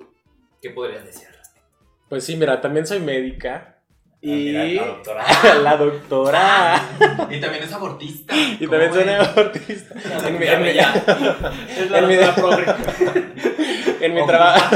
¿Qué 0.61 0.69
podrías 0.71 1.05
decir 1.05 1.27
al 1.27 1.33
respecto? 1.33 1.71
Pues 2.09 2.23
sí, 2.23 2.35
mira, 2.35 2.59
también 2.61 2.85
soy 2.85 2.99
médica 2.99 3.77
Ah, 4.23 4.25
y 4.25 4.51
la 4.51 4.85
doctora. 4.87 5.25
la 5.61 5.77
doctora. 5.77 6.81
Y 7.29 7.39
también 7.39 7.63
es 7.63 7.71
abortista. 7.71 8.33
Y 8.35 8.67
también 8.67 8.91
soy 8.91 9.03
abortista. 9.09 9.95
en 10.27 10.39
mi, 10.39 10.47
en 10.47 10.61
mi, 10.63 10.69
es 11.77 11.91
la 11.91 11.99
en 11.99 12.07
mi, 12.07 12.15
en 14.01 14.13
mi 14.15 14.25
trabajo. 14.25 14.75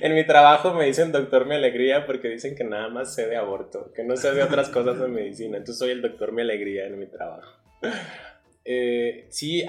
en 0.00 0.14
mi 0.14 0.24
trabajo 0.24 0.74
me 0.74 0.86
dicen 0.86 1.10
doctor 1.10 1.46
mi 1.46 1.56
alegría 1.56 2.06
porque 2.06 2.28
dicen 2.28 2.54
que 2.54 2.62
nada 2.62 2.88
más 2.88 3.12
sé 3.14 3.26
de 3.26 3.36
aborto, 3.36 3.92
que 3.92 4.04
no 4.04 4.16
sé 4.16 4.32
de 4.32 4.44
otras 4.44 4.68
cosas 4.68 5.00
de 5.00 5.08
medicina. 5.08 5.56
Entonces 5.56 5.78
soy 5.78 5.90
el 5.90 6.00
doctor 6.00 6.30
mi 6.30 6.42
alegría 6.42 6.86
en 6.86 6.98
mi 6.98 7.06
trabajo. 7.06 7.52
Eh, 8.64 9.26
sí, 9.28 9.66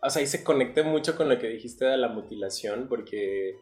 o 0.00 0.08
sea, 0.08 0.20
ahí 0.20 0.26
se 0.28 0.44
conecté 0.44 0.84
mucho 0.84 1.16
con 1.16 1.28
lo 1.28 1.36
que 1.40 1.48
dijiste 1.48 1.84
de 1.84 1.96
la 1.96 2.08
mutilación 2.08 2.86
porque, 2.88 3.56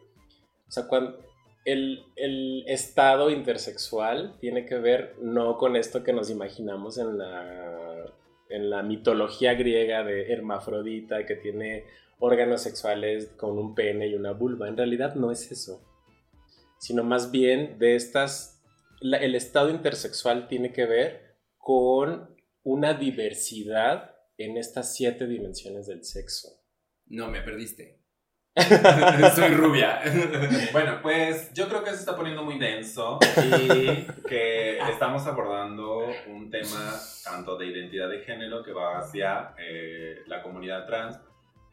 o 0.69 0.71
sea, 0.71 0.87
cuando 0.87 1.19
el, 1.65 2.65
estado 2.67 3.31
intersexual 3.31 4.37
tiene 4.41 4.67
que 4.67 4.77
ver 4.77 5.17
no 5.21 5.59
con 5.59 5.77
esto 5.77 6.03
que 6.03 6.13
nos 6.13 6.31
imaginamos 6.31 6.99
en 6.99 7.19
la 7.19 8.13
en 8.49 8.71
la 8.71 8.83
mitología 8.85 9.55
griega 9.55 10.05
de 10.05 10.33
Hermafrodita, 10.33 11.27
que 11.27 11.35
tiene 11.35 11.85
órganos 12.21 12.63
sexuales 12.63 13.27
con 13.37 13.59
un 13.59 13.75
pene 13.75 14.07
y 14.07 14.15
una 14.15 14.31
vulva. 14.31 14.69
En 14.69 14.77
realidad 14.77 15.17
no 15.17 15.33
es 15.33 15.51
eso, 15.51 15.83
sino 16.79 17.03
más 17.03 17.33
bien 17.33 17.77
de 17.81 17.97
estas, 17.97 18.63
la- 19.01 19.19
el 19.19 19.35
estado 19.35 19.71
intersexual 19.71 20.47
tiene 20.47 20.73
que 20.73 20.87
ver 20.87 21.37
con 21.59 22.37
una 22.63 22.95
diversidad 22.95 24.15
en 24.39 24.57
estas 24.57 24.95
siete 24.95 25.27
dimensiones 25.27 25.89
del 25.89 26.05
sexo. 26.05 26.61
No, 27.07 27.29
me 27.29 27.43
perdiste. 27.43 27.99
Soy 29.35 29.55
rubia. 29.55 30.01
Bueno, 30.73 30.99
pues 31.03 31.53
yo 31.53 31.69
creo 31.69 31.85
que 31.85 31.91
se 31.91 31.97
está 31.97 32.17
poniendo 32.17 32.43
muy 32.43 32.59
denso 32.59 33.19
y 33.23 34.03
que 34.27 34.79
estamos 34.79 35.27
abordando 35.27 36.07
un 36.27 36.51
tema 36.51 36.99
tanto 37.25 37.57
de 37.57 37.67
identidad 37.67 38.09
de 38.09 38.21
género 38.21 38.63
que 38.63 38.73
va 38.73 38.99
hacia 38.99 39.55
eh, 39.59 40.23
la 40.27 40.43
comunidad 40.43 40.87
trans, 40.87 41.19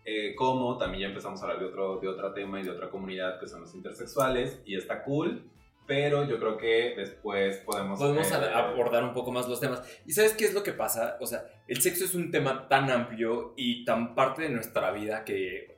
eh, 0.04 0.36
como 0.36 0.78
también 0.78 1.02
ya 1.02 1.08
empezamos 1.08 1.42
a 1.42 1.46
hablar 1.46 1.60
de 1.60 1.66
otro, 1.68 2.00
de 2.00 2.08
otro 2.08 2.34
tema 2.34 2.60
y 2.60 2.64
de 2.64 2.72
otra 2.72 2.90
comunidad 2.90 3.40
que 3.40 3.48
son 3.48 3.62
los 3.62 3.74
intersexuales 3.74 4.62
y 4.66 4.76
está 4.76 5.04
cool, 5.04 5.50
pero 5.86 6.26
yo 6.28 6.38
creo 6.40 6.58
que 6.58 6.94
después 6.98 7.58
podemos... 7.60 8.00
Podemos 8.00 8.30
eh, 8.32 8.36
abordar 8.54 9.04
un 9.04 9.14
poco 9.14 9.32
más 9.32 9.48
los 9.48 9.60
temas. 9.60 9.82
¿Y 10.06 10.12
sabes 10.12 10.34
qué 10.34 10.46
es 10.46 10.54
lo 10.54 10.64
que 10.64 10.74
pasa? 10.74 11.18
O 11.22 11.26
sea, 11.26 11.46
el 11.68 11.82
sexo 11.82 12.06
es 12.06 12.16
un 12.16 12.32
tema 12.32 12.68
tan 12.68 12.90
amplio 12.90 13.54
y 13.56 13.86
tan 13.86 14.16
parte 14.16 14.44
de 14.44 14.50
nuestra 14.50 14.92
vida 14.92 15.24
que, 15.24 15.73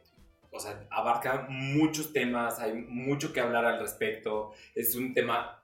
o 0.55 0.59
sea, 0.59 0.87
abarca 0.89 1.47
muchos 1.49 2.13
temas, 2.13 2.59
hay 2.59 2.73
mucho 2.73 3.33
que 3.33 3.41
hablar 3.41 3.65
al 3.65 3.79
respecto. 3.79 4.53
Es 4.73 4.95
un 4.95 5.13
tema 5.13 5.61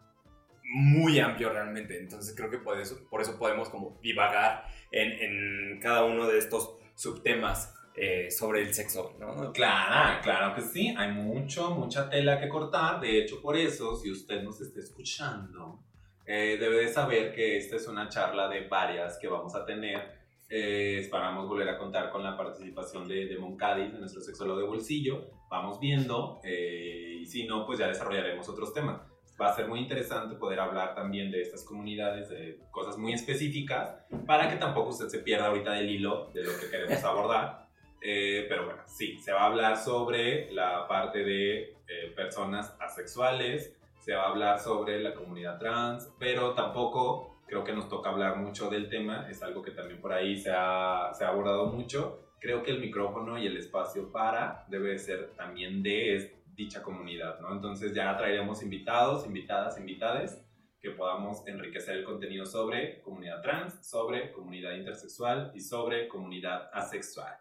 muy 0.63 1.19
amplio 1.19 1.49
realmente. 1.49 1.97
Entonces 1.97 2.35
creo 2.35 2.49
que 2.49 2.57
por 2.57 2.79
eso, 2.79 3.07
por 3.09 3.21
eso 3.21 3.37
podemos 3.37 3.69
como 3.69 3.97
divagar 4.01 4.65
en, 4.91 5.11
en 5.11 5.79
cada 5.79 6.03
uno 6.05 6.27
de 6.27 6.37
estos 6.37 6.75
subtemas 6.95 7.73
eh, 7.93 8.31
sobre 8.31 8.61
el 8.61 8.73
sexo, 8.73 9.15
¿no? 9.19 9.51
Claro, 9.51 10.21
claro 10.23 10.55
que 10.55 10.61
sí, 10.61 10.95
hay 10.97 11.11
mucho, 11.11 11.71
mucha 11.71 12.09
tela 12.09 12.39
que 12.39 12.47
cortar. 12.47 13.01
De 13.01 13.19
hecho, 13.19 13.41
por 13.41 13.57
eso, 13.57 13.97
si 13.97 14.09
usted 14.09 14.41
nos 14.43 14.61
está 14.61 14.79
escuchando, 14.79 15.83
eh, 16.25 16.57
debe 16.57 16.77
de 16.77 16.87
saber 16.87 17.33
que 17.33 17.57
esta 17.57 17.75
es 17.75 17.87
una 17.87 18.07
charla 18.07 18.47
de 18.47 18.67
varias 18.67 19.17
que 19.17 19.27
vamos 19.27 19.55
a 19.55 19.65
tener. 19.65 20.20
Eh, 20.53 20.97
esperamos 20.99 21.47
volver 21.47 21.69
a 21.69 21.77
contar 21.77 22.09
con 22.09 22.23
la 22.23 22.35
participación 22.35 23.07
de, 23.07 23.25
de 23.25 23.37
Moncadis, 23.37 23.93
de 23.93 23.99
nuestro 23.99 24.19
sexólogo 24.19 24.59
de 24.59 24.67
bolsillo. 24.67 25.29
Vamos 25.49 25.79
viendo, 25.79 26.41
eh, 26.43 27.19
y 27.21 27.25
si 27.25 27.47
no, 27.47 27.65
pues 27.65 27.79
ya 27.79 27.87
desarrollaremos 27.87 28.49
otros 28.49 28.73
temas. 28.73 28.99
Va 29.41 29.47
a 29.47 29.55
ser 29.55 29.69
muy 29.69 29.79
interesante 29.79 30.35
poder 30.35 30.59
hablar 30.59 30.93
también 30.93 31.31
de 31.31 31.41
estas 31.41 31.63
comunidades, 31.63 32.27
de 32.27 32.59
cosas 32.69 32.97
muy 32.97 33.13
específicas, 33.13 33.95
para 34.27 34.49
que 34.49 34.57
tampoco 34.57 34.89
usted 34.89 35.07
se 35.07 35.19
pierda 35.19 35.47
ahorita 35.47 35.71
del 35.71 35.89
hilo 35.89 36.29
de 36.33 36.43
lo 36.43 36.51
que 36.59 36.69
queremos 36.69 37.01
abordar. 37.05 37.67
Eh, 38.01 38.45
pero 38.49 38.65
bueno, 38.65 38.81
sí, 38.85 39.19
se 39.19 39.31
va 39.31 39.43
a 39.43 39.45
hablar 39.45 39.77
sobre 39.77 40.51
la 40.51 40.85
parte 40.85 41.23
de 41.23 41.77
personas 42.15 42.75
asexuales, 42.79 43.73
se 43.99 44.13
va 44.13 44.23
a 44.23 44.29
hablar 44.29 44.59
sobre 44.59 44.99
la 45.01 45.13
comunidad 45.13 45.59
trans, 45.59 46.11
pero 46.19 46.53
tampoco 46.53 47.30
creo 47.51 47.65
que 47.65 47.73
nos 47.73 47.89
toca 47.89 48.09
hablar 48.09 48.37
mucho 48.37 48.69
del 48.69 48.87
tema, 48.87 49.27
es 49.29 49.43
algo 49.43 49.61
que 49.61 49.71
también 49.71 49.99
por 49.99 50.13
ahí 50.13 50.37
se 50.37 50.49
ha, 50.55 51.11
se 51.13 51.25
ha 51.25 51.27
abordado 51.27 51.65
mucho. 51.65 52.31
Creo 52.39 52.63
que 52.63 52.71
el 52.71 52.79
micrófono 52.79 53.37
y 53.37 53.45
el 53.45 53.57
espacio 53.57 54.09
para 54.09 54.65
debe 54.69 54.97
ser 54.97 55.33
también 55.35 55.83
de 55.83 56.39
dicha 56.55 56.81
comunidad, 56.81 57.41
¿no? 57.41 57.51
Entonces 57.51 57.93
ya 57.93 58.15
traeremos 58.15 58.63
invitados, 58.63 59.25
invitadas, 59.25 59.77
invitades 59.77 60.41
que 60.79 60.91
podamos 60.91 61.45
enriquecer 61.45 61.97
el 61.97 62.05
contenido 62.05 62.45
sobre 62.45 63.01
comunidad 63.01 63.41
trans, 63.41 63.85
sobre 63.85 64.31
comunidad 64.31 64.71
intersexual 64.71 65.51
y 65.53 65.59
sobre 65.59 66.07
comunidad 66.07 66.69
asexual. 66.71 67.35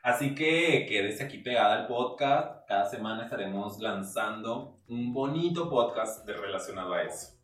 Así 0.00 0.32
que 0.36 0.86
quédese 0.88 1.24
aquí 1.24 1.38
pegada 1.38 1.74
al 1.74 1.88
podcast. 1.88 2.68
Cada 2.68 2.84
semana 2.84 3.24
estaremos 3.24 3.80
lanzando 3.80 4.78
un 4.86 5.12
bonito 5.12 5.68
podcast 5.68 6.24
relacionado 6.24 6.94
a 6.94 7.02
eso. 7.02 7.36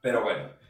Pero 0.00 0.22
bueno, 0.22 0.61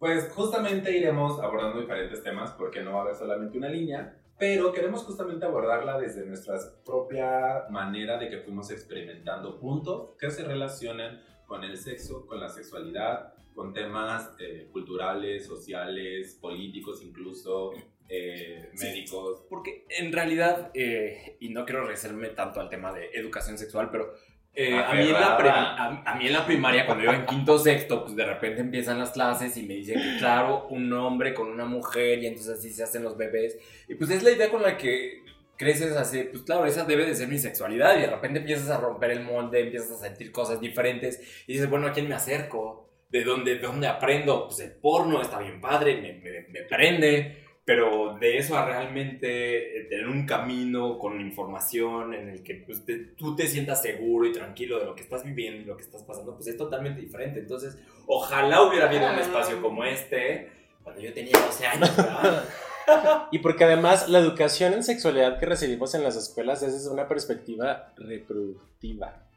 pues 0.00 0.30
justamente 0.32 0.96
iremos 0.96 1.38
abordando 1.40 1.78
diferentes 1.78 2.22
temas 2.24 2.50
porque 2.52 2.80
no 2.82 2.92
va 2.94 3.00
a 3.00 3.02
haber 3.02 3.14
solamente 3.14 3.58
una 3.58 3.68
línea, 3.68 4.16
pero 4.38 4.72
queremos 4.72 5.04
justamente 5.04 5.44
abordarla 5.44 5.98
desde 5.98 6.24
nuestra 6.24 6.58
propia 6.84 7.66
manera 7.68 8.16
de 8.16 8.30
que 8.30 8.38
fuimos 8.38 8.70
experimentando 8.70 9.60
puntos 9.60 10.16
que 10.18 10.30
se 10.30 10.42
relacionan 10.42 11.22
con 11.46 11.64
el 11.64 11.76
sexo, 11.76 12.26
con 12.26 12.40
la 12.40 12.48
sexualidad, 12.48 13.34
con 13.54 13.74
temas 13.74 14.30
eh, 14.38 14.68
culturales, 14.72 15.44
sociales, 15.46 16.38
políticos 16.40 17.02
incluso, 17.04 17.72
eh, 18.08 18.70
Sí. 18.72 18.86
médicos. 18.86 19.44
Porque 19.50 19.84
en 19.90 20.12
realidad, 20.12 20.70
eh, 20.72 21.36
y 21.40 21.50
no 21.50 21.66
quiero 21.66 21.82
regresarme 21.82 22.28
tanto 22.28 22.60
al 22.60 22.70
tema 22.70 22.92
de 22.94 23.10
educación 23.12 23.58
sexual, 23.58 23.90
pero 23.92 24.14
eh, 24.52 24.76
a, 24.76 24.92
mí 24.94 25.02
en 25.02 25.12
la 25.12 25.36
a, 25.36 26.02
a 26.12 26.14
mí 26.16 26.26
en 26.26 26.32
la 26.32 26.44
primaria, 26.44 26.84
cuando 26.84 27.04
iba 27.04 27.14
en 27.14 27.24
quinto 27.24 27.58
sexto, 27.58 28.04
pues 28.04 28.16
de 28.16 28.26
repente 28.26 28.60
empiezan 28.60 28.98
las 28.98 29.12
clases 29.12 29.56
y 29.56 29.62
me 29.62 29.74
dicen 29.74 30.00
que, 30.00 30.18
claro, 30.18 30.66
un 30.68 30.92
hombre 30.92 31.32
con 31.32 31.48
una 31.48 31.64
mujer 31.64 32.22
y 32.22 32.26
entonces 32.26 32.58
así 32.58 32.70
se 32.70 32.82
hacen 32.82 33.04
los 33.04 33.16
bebés. 33.16 33.58
Y 33.88 33.94
pues 33.94 34.10
es 34.10 34.22
la 34.22 34.32
idea 34.32 34.50
con 34.50 34.62
la 34.62 34.76
que 34.76 35.22
creces 35.56 35.94
así, 35.96 36.24
pues 36.30 36.42
claro, 36.42 36.66
esa 36.66 36.84
debe 36.84 37.06
de 37.06 37.14
ser 37.14 37.28
mi 37.28 37.38
sexualidad 37.38 37.96
y 37.96 38.00
de 38.00 38.06
repente 38.08 38.40
empiezas 38.40 38.70
a 38.70 38.80
romper 38.80 39.12
el 39.12 39.22
molde, 39.22 39.60
empiezas 39.60 39.92
a 39.92 40.06
sentir 40.06 40.32
cosas 40.32 40.60
diferentes 40.60 41.20
y 41.46 41.52
dices, 41.52 41.70
bueno, 41.70 41.86
¿a 41.86 41.92
quién 41.92 42.08
me 42.08 42.14
acerco? 42.14 42.88
¿De 43.08 43.24
dónde, 43.24 43.56
de 43.56 43.60
dónde 43.60 43.86
aprendo? 43.86 44.46
Pues 44.46 44.60
el 44.60 44.72
porno 44.72 45.20
está 45.20 45.38
bien 45.38 45.60
padre, 45.60 46.00
me, 46.00 46.14
me, 46.14 46.48
me 46.48 46.62
prende, 46.62 47.44
pero 47.70 48.16
de 48.18 48.36
eso 48.36 48.58
a 48.58 48.64
realmente 48.66 49.78
eh, 49.78 49.84
tener 49.84 50.08
un 50.08 50.26
camino 50.26 50.98
con 50.98 51.20
información 51.20 52.14
en 52.14 52.28
el 52.28 52.42
que 52.42 52.64
pues, 52.66 52.84
te- 52.84 52.98
tú 53.16 53.36
te 53.36 53.46
sientas 53.46 53.80
seguro 53.80 54.26
y 54.26 54.32
tranquilo 54.32 54.80
de 54.80 54.86
lo 54.86 54.96
que 54.96 55.02
estás 55.02 55.22
viviendo 55.22 55.62
y 55.62 55.64
lo 55.66 55.76
que 55.76 55.84
estás 55.84 56.02
pasando, 56.02 56.34
pues 56.34 56.48
es 56.48 56.56
totalmente 56.56 57.00
diferente. 57.00 57.38
Entonces, 57.38 57.78
ojalá 58.08 58.62
hubiera 58.62 58.88
habido 58.88 59.08
un 59.08 59.20
espacio 59.20 59.62
como 59.62 59.84
este 59.84 60.48
cuando 60.82 61.00
yo 61.00 61.12
tenía 61.12 61.38
12 61.38 61.66
años. 61.66 61.92
Y 63.30 63.38
porque 63.38 63.62
además 63.62 64.08
la 64.08 64.18
educación 64.18 64.72
en 64.72 64.82
sexualidad 64.82 65.38
que 65.38 65.46
recibimos 65.46 65.94
en 65.94 66.02
las 66.02 66.16
escuelas 66.16 66.64
es 66.64 66.72
desde 66.72 66.90
una 66.90 67.06
perspectiva 67.06 67.92
reproductiva. 67.96 69.29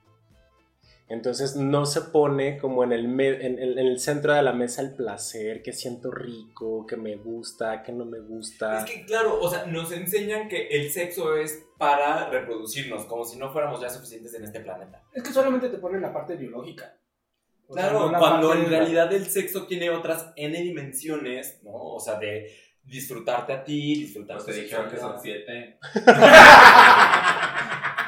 Entonces 1.09 1.55
no 1.55 1.85
se 1.85 2.01
pone 2.01 2.57
como 2.57 2.83
en 2.83 2.91
el, 2.93 3.07
me- 3.07 3.45
en, 3.45 3.59
el- 3.59 3.77
en 3.77 3.87
el 3.87 3.99
centro 3.99 4.33
de 4.33 4.41
la 4.41 4.53
mesa 4.53 4.81
el 4.81 4.95
placer, 4.95 5.61
que 5.61 5.73
siento 5.73 6.09
rico, 6.11 6.85
que 6.87 6.95
me 6.95 7.17
gusta, 7.17 7.83
que 7.83 7.91
no 7.91 8.05
me 8.05 8.19
gusta. 8.19 8.79
Es 8.79 8.85
que, 8.91 9.05
claro, 9.05 9.39
o 9.39 9.49
sea, 9.49 9.65
nos 9.65 9.91
enseñan 9.91 10.47
que 10.47 10.67
el 10.69 10.89
sexo 10.91 11.35
es 11.35 11.65
para 11.77 12.29
reproducirnos, 12.29 13.05
como 13.05 13.25
si 13.25 13.37
no 13.37 13.51
fuéramos 13.51 13.81
ya 13.81 13.89
suficientes 13.89 14.33
en 14.33 14.45
este 14.45 14.61
planeta. 14.61 15.03
Es 15.13 15.21
que 15.23 15.31
solamente 15.33 15.69
te 15.69 15.77
ponen 15.77 16.01
la 16.01 16.13
parte 16.13 16.35
biológica. 16.35 16.97
O 17.67 17.73
sea, 17.75 17.83
Claro, 17.89 18.05
no 18.07 18.11
la 18.11 18.19
cuando 18.19 18.53
en 18.53 18.63
de 18.65 18.69
la- 18.71 18.77
realidad 18.79 19.13
el 19.13 19.25
sexo 19.27 19.67
tiene 19.67 19.89
otras 19.89 20.31
N 20.35 20.57
dimensiones, 20.61 21.59
¿no? 21.63 21.73
O 21.73 21.99
sea, 21.99 22.17
de 22.19 22.49
disfrutarte 22.83 23.53
a 23.53 23.63
ti, 23.63 23.95
disfrutar 23.95 24.37
Pues 24.37 24.45
tu 24.47 24.51
te 24.53 24.61
dijeron 24.61 24.89
que 24.89 24.97
son 24.97 25.19
siete. 25.21 25.77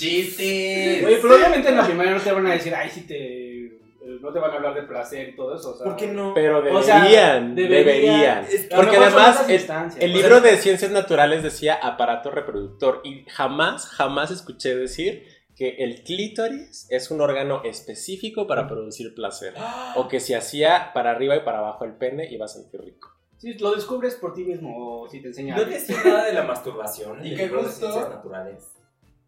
¡Chiste! 0.00 1.02
Oye, 1.06 1.18
pero 1.20 1.34
obviamente 1.36 1.68
en 1.68 1.76
la 1.76 1.84
primaria 1.84 2.12
no 2.14 2.20
te 2.20 2.32
van 2.32 2.46
a 2.46 2.52
decir, 2.52 2.74
ay, 2.74 2.90
si 2.90 3.02
te. 3.06 3.66
eh, 3.66 3.78
No 4.20 4.32
te 4.32 4.38
van 4.38 4.50
a 4.50 4.54
hablar 4.54 4.74
de 4.74 4.82
placer 4.82 5.28
y 5.30 5.36
todo 5.36 5.54
eso. 5.56 5.70
O 5.70 5.76
sea, 5.76 5.84
¿Por 5.84 5.96
qué 5.96 6.06
no? 6.08 6.32
Pero 6.34 6.58
O 6.76 6.82
sea, 6.82 6.96
deberían, 7.00 7.54
debería- 7.54 7.78
deberían. 7.84 8.46
Que 8.46 8.74
Porque 8.76 8.96
además 8.96 9.44
el, 9.48 9.54
el 9.56 9.62
O 9.62 9.90
sea, 9.92 10.08
libro 10.08 10.40
de 10.40 10.56
ciencias 10.56 10.90
naturales 10.90 11.42
decía 11.42 11.74
aparato 11.74 12.30
reproductor 12.30 13.00
y 13.04 13.24
jamás, 13.28 13.86
jamás 13.86 14.30
escuché 14.30 14.74
decir 14.76 15.24
que 15.56 15.76
el 15.84 16.02
clítoris 16.02 16.86
es 16.90 17.10
un 17.10 17.20
órgano 17.20 17.62
específico 17.64 18.46
para 18.46 18.66
producir 18.66 19.14
placer. 19.14 19.52
O 19.94 20.08
que 20.08 20.18
si 20.20 20.32
hacía 20.34 20.92
para 20.94 21.10
arriba 21.10 21.36
y 21.36 21.40
para 21.40 21.58
abajo 21.58 21.84
el 21.84 21.92
pene 21.92 22.26
iba 22.30 22.46
a 22.46 22.48
sentir 22.48 22.80
rico. 22.80 23.10
Sí, 23.36 23.54
lo 23.58 23.74
descubres 23.74 24.14
por 24.16 24.32
ti 24.34 24.44
mismo 24.44 25.02
o 25.02 25.08
si 25.08 25.20
te 25.20 25.28
enseñan. 25.28 25.56
No 25.58 25.64
decía 25.64 25.96
nada 26.04 26.24
de 26.24 26.32
la 26.34 26.42
masturbación. 26.44 27.24
¿Y 27.24 27.34
de 27.34 27.48
gusto? 27.48 27.70
ciencias 27.90 28.10
naturales. 28.10 28.64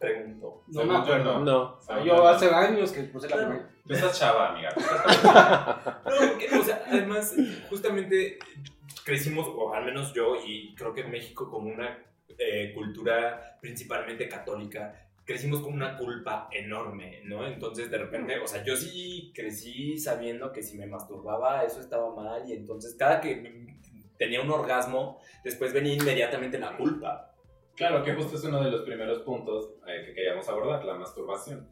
Pregunto. 0.02 0.64
No 0.66 0.84
me 0.84 0.96
acuerdo. 0.96 1.38
No. 1.38 1.76
O 1.76 1.80
sea, 1.80 2.02
yo 2.02 2.26
hace 2.26 2.50
años 2.50 2.90
que 2.90 3.02
puse 3.04 3.28
la 3.28 3.36
Claro. 3.36 3.50
primaria. 3.50 3.72
Tú 3.86 3.94
estás 3.94 4.18
chava, 4.18 4.50
amiga. 4.50 4.74
No, 6.04 6.28
porque, 6.30 6.48
o 6.58 6.62
sea, 6.64 6.82
además, 6.88 7.34
justamente 7.70 8.38
crecimos, 9.04 9.46
o 9.48 9.72
al 9.72 9.84
menos 9.84 10.12
yo, 10.12 10.34
y 10.44 10.74
creo 10.74 10.92
que 10.92 11.02
en 11.02 11.10
México 11.12 11.48
como 11.48 11.68
una 11.70 11.98
eh, 12.36 12.72
cultura 12.74 13.58
principalmente 13.60 14.28
católica, 14.28 15.08
crecimos 15.24 15.60
con 15.60 15.72
una 15.72 15.96
culpa 15.96 16.48
enorme, 16.50 17.20
¿no? 17.24 17.46
Entonces, 17.46 17.88
de 17.90 17.98
repente, 17.98 18.40
o 18.40 18.46
sea, 18.48 18.64
yo 18.64 18.76
sí 18.76 19.32
crecí 19.34 19.98
sabiendo 19.98 20.52
que 20.52 20.64
si 20.64 20.76
me 20.76 20.86
masturbaba, 20.86 21.62
eso 21.62 21.80
estaba 21.80 22.12
mal, 22.12 22.42
y 22.48 22.54
entonces 22.54 22.96
cada 22.98 23.20
que 23.20 23.68
tenía 24.18 24.40
un 24.40 24.50
orgasmo, 24.50 25.20
después 25.44 25.72
venía 25.72 25.94
inmediatamente 25.94 26.58
la 26.58 26.76
culpa. 26.76 27.31
Claro, 27.76 28.04
que 28.04 28.12
justo 28.14 28.36
es 28.36 28.44
uno 28.44 28.62
de 28.62 28.70
los 28.70 28.82
primeros 28.82 29.20
puntos 29.20 29.70
eh, 29.86 30.04
que 30.06 30.14
queríamos 30.14 30.48
abordar, 30.48 30.84
la 30.84 30.94
masturbación. 30.94 31.66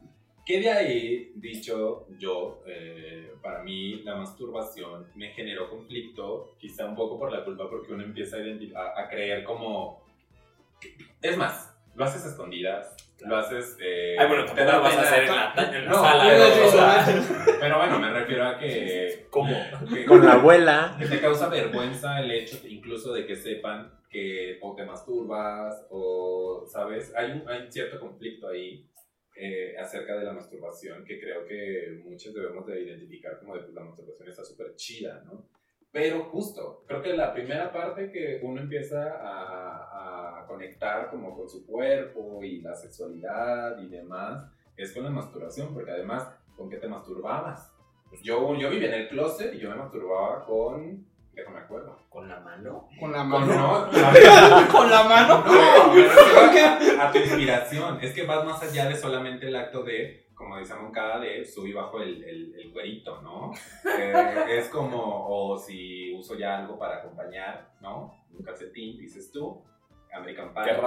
Que 0.45 0.59
de 0.59 0.71
ahí, 0.71 1.31
dicho 1.35 2.07
yo, 2.17 2.63
eh, 2.65 3.31
para 3.43 3.61
mí 3.61 4.01
la 4.03 4.15
masturbación 4.15 5.05
me 5.15 5.29
generó 5.33 5.69
conflicto, 5.69 6.55
quizá 6.57 6.85
un 6.85 6.95
poco 6.95 7.19
por 7.19 7.31
la 7.31 7.43
culpa, 7.45 7.69
porque 7.69 7.93
uno 7.93 8.03
empieza 8.03 8.37
a, 8.37 8.79
a- 8.81 9.01
a 9.03 9.09
creer 9.09 9.43
como... 9.43 10.03
Es 11.21 11.37
más, 11.37 11.71
lo 11.95 12.03
haces 12.05 12.25
a 12.25 12.29
escondidas, 12.29 12.95
lo 13.19 13.37
haces... 13.37 13.77
eh, 13.79 14.15
Ay, 14.17 14.27
bueno, 14.27 14.45
te 14.51 14.65
da 14.65 14.77
lo 14.77 14.81
vas 14.81 14.97
a 14.97 15.01
hacer 15.01 15.23
en 15.25 15.29
la, 15.35 15.53
en 15.77 15.85
la 15.85 15.91
No, 15.91 16.01
sala. 16.01 17.05
no. 17.05 17.51
Pero 17.59 17.77
bueno, 17.77 17.99
me 17.99 18.09
refiero 18.09 18.47
a 18.47 18.57
que... 18.57 19.27
¿Cómo? 19.29 19.55
que- 19.93 20.05
Con 20.05 20.25
la 20.25 20.33
abuela. 20.33 20.95
que 20.97 21.05
te 21.05 21.21
causa 21.21 21.49
vergüenza 21.49 22.19
el 22.19 22.31
hecho 22.31 22.57
incluso 22.67 23.13
de 23.13 23.27
que 23.27 23.35
sepan 23.35 23.91
que 24.11 24.59
o 24.61 24.75
te 24.75 24.85
masturbas 24.85 25.87
o, 25.89 26.65
¿sabes? 26.67 27.13
Hay 27.15 27.31
un, 27.31 27.47
hay 27.47 27.63
un 27.63 27.71
cierto 27.71 27.99
conflicto 27.99 28.49
ahí 28.49 28.85
eh, 29.35 29.75
acerca 29.79 30.17
de 30.17 30.25
la 30.25 30.33
masturbación 30.33 31.05
que 31.05 31.19
creo 31.19 31.45
que 31.45 32.01
muchos 32.03 32.33
debemos 32.33 32.65
de 32.67 32.81
identificar 32.81 33.39
como 33.39 33.55
de 33.55 33.61
pues, 33.61 33.73
la 33.73 33.85
masturbación 33.85 34.27
está 34.27 34.43
súper 34.43 34.75
chida, 34.75 35.23
¿no? 35.25 35.47
Pero 35.93 36.23
justo, 36.25 36.83
creo 36.87 37.01
que 37.01 37.13
la 37.13 37.33
primera 37.33 37.71
parte 37.71 38.11
que 38.11 38.39
uno 38.43 38.61
empieza 38.61 39.17
a, 39.17 40.41
a 40.41 40.47
conectar 40.47 41.09
como 41.09 41.35
con 41.35 41.49
su 41.49 41.65
cuerpo 41.65 42.43
y 42.43 42.61
la 42.61 42.75
sexualidad 42.75 43.81
y 43.81 43.87
demás 43.87 44.45
es 44.77 44.93
con 44.93 45.03
la 45.03 45.09
masturbación, 45.09 45.73
porque 45.73 45.91
además, 45.91 46.27
¿con 46.55 46.69
qué 46.69 46.77
te 46.77 46.87
masturbabas? 46.87 47.73
Yo, 48.23 48.55
yo 48.55 48.69
vivía 48.69 48.89
en 48.89 49.01
el 49.01 49.09
closet 49.09 49.53
y 49.53 49.59
yo 49.59 49.69
me 49.69 49.77
masturbaba 49.77 50.45
con... 50.45 51.05
Déjame 51.33 51.59
acuerdo. 51.59 51.97
¿Con 52.09 52.27
la 52.27 52.39
mano? 52.41 52.89
Con 52.99 53.11
la 53.11 53.19
Con, 53.19 53.29
mano. 53.29 53.87
no, 53.87 53.87
Con 54.71 54.89
la 54.91 55.03
mano. 55.03 55.43
no, 55.45 55.93
me 55.93 56.03
refiero 56.03 57.01
a, 57.01 57.11
tu 57.11 57.17
inspiración. 57.19 57.99
Es 58.01 58.13
que 58.13 58.23
vas 58.25 58.43
más 58.45 58.61
allá 58.63 58.87
de 58.89 58.95
solamente 58.97 59.47
el 59.47 59.55
acto 59.55 59.83
de, 59.83 60.27
como 60.35 60.57
dice 60.57 60.73
Moncada, 60.75 61.19
de 61.19 61.45
subir 61.45 61.75
bajo 61.75 62.01
el, 62.01 62.21
el, 62.23 62.55
el 62.59 62.71
cuerito, 62.73 63.21
¿no? 63.21 63.53
Eh, 63.97 64.13
es 64.49 64.67
como, 64.69 65.27
o 65.29 65.57
si 65.57 66.13
uso 66.13 66.37
ya 66.37 66.57
algo 66.59 66.77
para 66.77 66.97
acompañar, 66.97 67.69
¿no? 67.79 68.13
Un 68.37 68.43
calcetín, 68.43 68.97
dices 68.97 69.31
tú. 69.31 69.63
American 70.13 70.53
Pie. 70.53 70.63
Qué 70.65 70.69
Es 70.71 70.75
que 70.75 70.81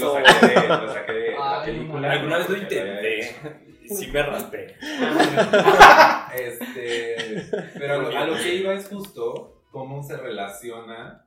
lo 0.00 0.18
rasposo. 0.18 0.20
saqué 0.22 0.60
de, 0.60 0.68
lo 0.68 0.92
saqué 0.92 1.12
de 1.12 1.30
la 1.32 1.60
Ay, 1.62 1.66
película. 1.72 2.12
Alguna 2.12 2.36
vez 2.38 2.48
lo 2.50 2.56
intenté. 2.58 3.36
Sí 3.88 4.10
me 4.12 4.22
raspé. 4.22 4.76
Este, 6.34 7.46
pero 7.78 8.08
a 8.16 8.26
lo 8.26 8.34
que 8.36 8.54
iba 8.56 8.74
es 8.74 8.88
justo 8.88 9.57
cómo 9.78 10.02
se 10.02 10.16
relaciona 10.16 11.24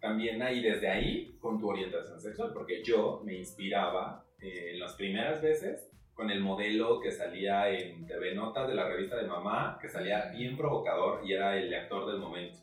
también 0.00 0.40
ahí 0.40 0.62
desde 0.62 0.88
ahí 0.88 1.36
con 1.38 1.60
tu 1.60 1.68
orientación 1.68 2.18
sexual, 2.18 2.50
porque 2.54 2.82
yo 2.82 3.20
me 3.22 3.34
inspiraba 3.34 4.24
eh, 4.40 4.70
en 4.72 4.80
las 4.80 4.94
primeras 4.94 5.42
veces 5.42 5.90
con 6.14 6.30
el 6.30 6.40
modelo 6.40 7.00
que 7.00 7.10
salía 7.10 7.68
en 7.68 8.06
TV 8.06 8.34
Notas 8.34 8.66
de 8.68 8.74
la 8.74 8.88
revista 8.88 9.16
de 9.16 9.26
mamá, 9.26 9.78
que 9.78 9.90
salía 9.90 10.30
bien 10.34 10.56
provocador 10.56 11.20
y 11.22 11.34
era 11.34 11.58
el 11.58 11.72
actor 11.74 12.06
del 12.10 12.18
momento. 12.18 12.56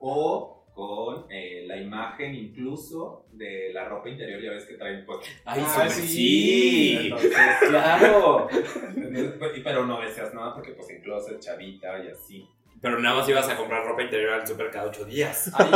O 0.00 0.64
con 0.74 1.26
eh, 1.30 1.62
la 1.68 1.76
imagen 1.76 2.34
incluso 2.34 3.26
de 3.32 3.70
la 3.72 3.84
ropa 3.88 4.08
interior, 4.08 4.42
ya 4.42 4.50
ves 4.50 4.66
que 4.66 4.74
traen 4.74 5.04
pues 5.06 5.20
Ay, 5.44 5.62
Ah, 5.64 5.88
sí. 5.88 6.08
sí. 6.08 6.98
entonces, 7.04 7.32
Claro. 7.68 8.48
pero 9.62 9.86
no 9.86 10.00
deseas 10.00 10.34
nada 10.34 10.54
porque 10.54 10.72
pues 10.72 10.90
en 10.90 11.02
closet, 11.02 11.38
chavita 11.38 12.02
y 12.04 12.08
así. 12.08 12.48
Pero 12.82 12.98
nada 12.98 13.14
más 13.16 13.28
ibas 13.28 13.48
a 13.48 13.56
comprar 13.56 13.86
ropa 13.86 14.02
interior 14.02 14.32
al 14.32 14.46
super 14.46 14.68
cada 14.70 14.88
ocho 14.88 15.04
días. 15.04 15.50
Ay, 15.56 15.70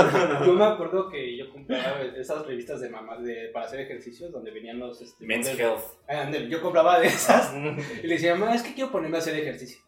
yo 0.45 0.53
me 0.55 0.65
acuerdo 0.65 1.09
que 1.09 1.37
yo 1.37 1.49
compraba 1.51 2.03
esas 2.03 2.45
revistas 2.45 2.81
de 2.81 2.91
mamás 2.91 3.23
de, 3.23 3.49
para 3.53 3.67
hacer 3.67 3.81
ejercicios 3.81 4.33
donde 4.33 4.51
venían 4.51 4.79
los... 4.81 5.01
Este, 5.01 5.25
Men's 5.25 5.49
modelos. 5.49 5.83
Health. 6.09 6.35
Ah, 6.35 6.39
yo 6.51 6.61
compraba 6.61 6.99
de 6.99 7.07
esas 7.07 7.55
y 8.03 8.07
le 8.09 8.15
decía, 8.15 8.35
mamá, 8.35 8.55
es 8.57 8.63
que 8.65 8.75
quiero 8.75 8.91
ponerme 8.91 9.17
a 9.19 9.21
hacer 9.21 9.37
ejercicio. 9.39 9.79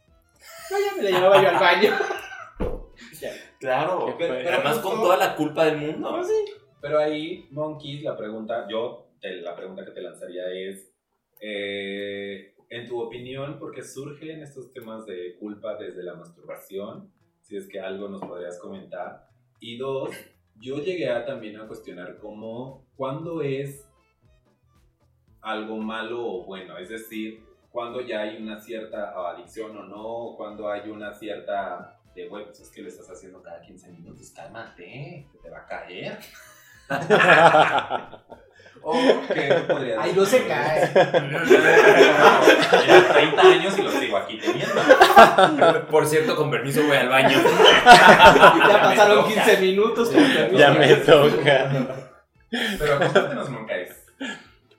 No, 0.70 0.76
ya 0.78 0.96
me 0.96 1.10
la 1.10 1.18
llevaba 1.18 1.42
yo 1.42 1.48
al 1.48 1.58
baño. 1.58 1.90
Ya. 3.20 3.30
Claro. 3.58 4.14
Pero- 4.18 4.34
pero 4.36 4.48
Además 4.56 4.74
justo- 4.74 4.90
con 4.90 5.00
toda 5.00 5.16
la 5.16 5.34
culpa 5.34 5.64
del 5.64 5.76
mundo. 5.78 6.20
Pero 6.80 6.98
ahí, 7.00 7.48
Monkeys, 7.50 8.02
la 8.04 8.16
pregunta, 8.16 8.66
yo, 8.70 9.08
te- 9.20 9.40
la 9.40 9.56
pregunta 9.56 9.84
que 9.84 9.90
te 9.90 10.00
lanzaría 10.00 10.44
es, 10.52 10.92
eh, 11.40 12.54
en 12.70 12.86
tu 12.86 13.00
opinión, 13.00 13.58
¿por 13.58 13.72
qué 13.72 13.82
surgen 13.82 14.42
estos 14.42 14.72
temas 14.72 15.06
de 15.06 15.36
culpa 15.38 15.76
desde 15.76 16.02
la 16.02 16.14
masturbación? 16.14 17.10
Si 17.40 17.56
es 17.56 17.66
que 17.66 17.80
algo 17.80 18.08
nos 18.08 18.20
podrías 18.20 18.58
comentar. 18.58 19.28
Y 19.60 19.78
dos, 19.78 20.10
yo 20.56 20.78
llegué 20.78 21.10
a, 21.10 21.24
también 21.24 21.58
a 21.58 21.66
cuestionar 21.66 22.18
cómo, 22.18 22.86
¿cuándo 22.96 23.42
es 23.42 23.88
algo 25.40 25.78
malo 25.78 26.26
o 26.26 26.44
bueno? 26.44 26.76
Es 26.76 26.90
decir, 26.90 27.42
cuando 27.70 28.00
ya 28.02 28.22
hay 28.22 28.42
una 28.42 28.60
cierta 28.60 29.12
adicción 29.30 29.76
o 29.76 29.84
no, 29.84 30.34
cuando 30.36 30.70
hay 30.70 30.90
una 30.90 31.14
cierta 31.14 32.00
de, 32.14 32.28
güey, 32.28 32.44
pues 32.44 32.60
es 32.60 32.70
que 32.70 32.82
lo 32.82 32.88
estás 32.88 33.08
haciendo 33.10 33.42
cada 33.42 33.62
15 33.62 33.92
minutos, 33.92 34.30
cálmate, 34.30 35.26
que 35.32 35.38
te 35.38 35.50
va 35.50 35.58
a 35.58 35.66
caer. 35.66 36.18
O 38.82 38.92
que 39.32 39.54
tú 39.54 39.66
podrías 39.66 39.98
Ay, 40.00 40.12
no 40.14 40.24
se 40.24 40.46
cae. 40.46 40.90
Ya 42.86 43.08
30 43.12 43.42
años 43.42 43.78
y 43.78 43.82
lo 43.82 43.90
sigo 43.90 44.16
aquí 44.16 44.38
teniendo. 44.38 45.86
Por 45.90 46.06
cierto, 46.06 46.36
con 46.36 46.50
permiso 46.50 46.82
voy 46.86 46.96
al 46.96 47.08
baño. 47.08 47.38
Ya 47.38 48.80
pasaron 48.82 49.26
15 49.26 49.56
minutos. 49.58 50.08
con 50.10 50.22
permiso. 50.22 50.58
Ya 50.58 50.70
me 50.70 50.94
toca. 50.96 51.70
Pero 52.50 52.98
cuéntanos, 52.98 53.50
Moncaes. 53.50 53.96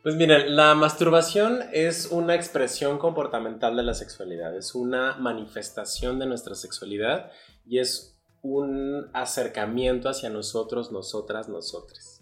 Pues 0.02 0.16
miren, 0.16 0.56
la 0.56 0.76
masturbación 0.76 1.60
es 1.74 2.08
una 2.08 2.34
expresión 2.34 2.98
comportamental 2.98 3.76
de 3.76 3.84
la 3.84 3.94
sexualidad, 3.94 4.56
es 4.56 4.74
una 4.74 5.18
manifestación 5.18 6.20
de 6.20 6.26
nuestra 6.26 6.56
sexualidad 6.56 7.32
y 7.66 7.80
es 7.80 8.18
un 8.42 9.10
acercamiento 9.14 10.08
hacia 10.08 10.30
nosotros, 10.30 10.94
nosotras, 10.94 11.50
nosotres. 11.50 12.19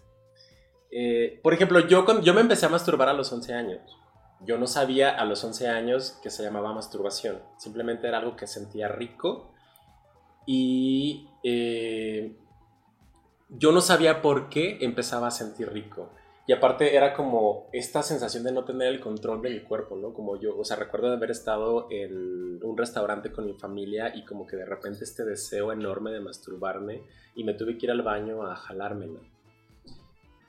Eh, 0.90 1.40
por 1.42 1.54
ejemplo, 1.54 1.80
yo, 1.80 2.04
yo 2.22 2.34
me 2.34 2.40
empecé 2.40 2.66
a 2.66 2.70
masturbar 2.70 3.08
a 3.08 3.12
los 3.12 3.32
11 3.32 3.54
años. 3.54 3.80
Yo 4.40 4.56
no 4.56 4.66
sabía 4.66 5.10
a 5.10 5.24
los 5.24 5.42
11 5.42 5.68
años 5.68 6.18
que 6.22 6.30
se 6.30 6.42
llamaba 6.42 6.72
masturbación, 6.72 7.42
simplemente 7.56 8.06
era 8.06 8.18
algo 8.18 8.36
que 8.36 8.46
sentía 8.46 8.86
rico 8.86 9.52
y 10.46 11.28
eh, 11.42 12.36
yo 13.48 13.72
no 13.72 13.80
sabía 13.80 14.22
por 14.22 14.48
qué 14.48 14.78
empezaba 14.80 15.26
a 15.26 15.30
sentir 15.30 15.70
rico. 15.72 16.10
Y 16.46 16.52
aparte 16.52 16.96
era 16.96 17.12
como 17.12 17.68
esta 17.72 18.02
sensación 18.02 18.44
de 18.44 18.52
no 18.52 18.64
tener 18.64 18.88
el 18.88 19.00
control 19.00 19.42
de 19.42 19.50
mi 19.50 19.60
cuerpo, 19.60 19.96
¿no? 19.96 20.14
Como 20.14 20.40
yo, 20.40 20.56
o 20.56 20.64
sea, 20.64 20.78
recuerdo 20.78 21.12
haber 21.12 21.30
estado 21.30 21.88
en 21.90 22.64
un 22.64 22.78
restaurante 22.78 23.30
con 23.30 23.44
mi 23.44 23.52
familia 23.52 24.16
y 24.16 24.24
como 24.24 24.46
que 24.46 24.56
de 24.56 24.64
repente 24.64 25.04
este 25.04 25.26
deseo 25.26 25.72
enorme 25.72 26.10
de 26.10 26.20
masturbarme 26.20 27.02
y 27.34 27.44
me 27.44 27.52
tuve 27.52 27.76
que 27.76 27.84
ir 27.84 27.90
al 27.90 28.00
baño 28.00 28.46
a 28.46 28.56
jalármela. 28.56 29.20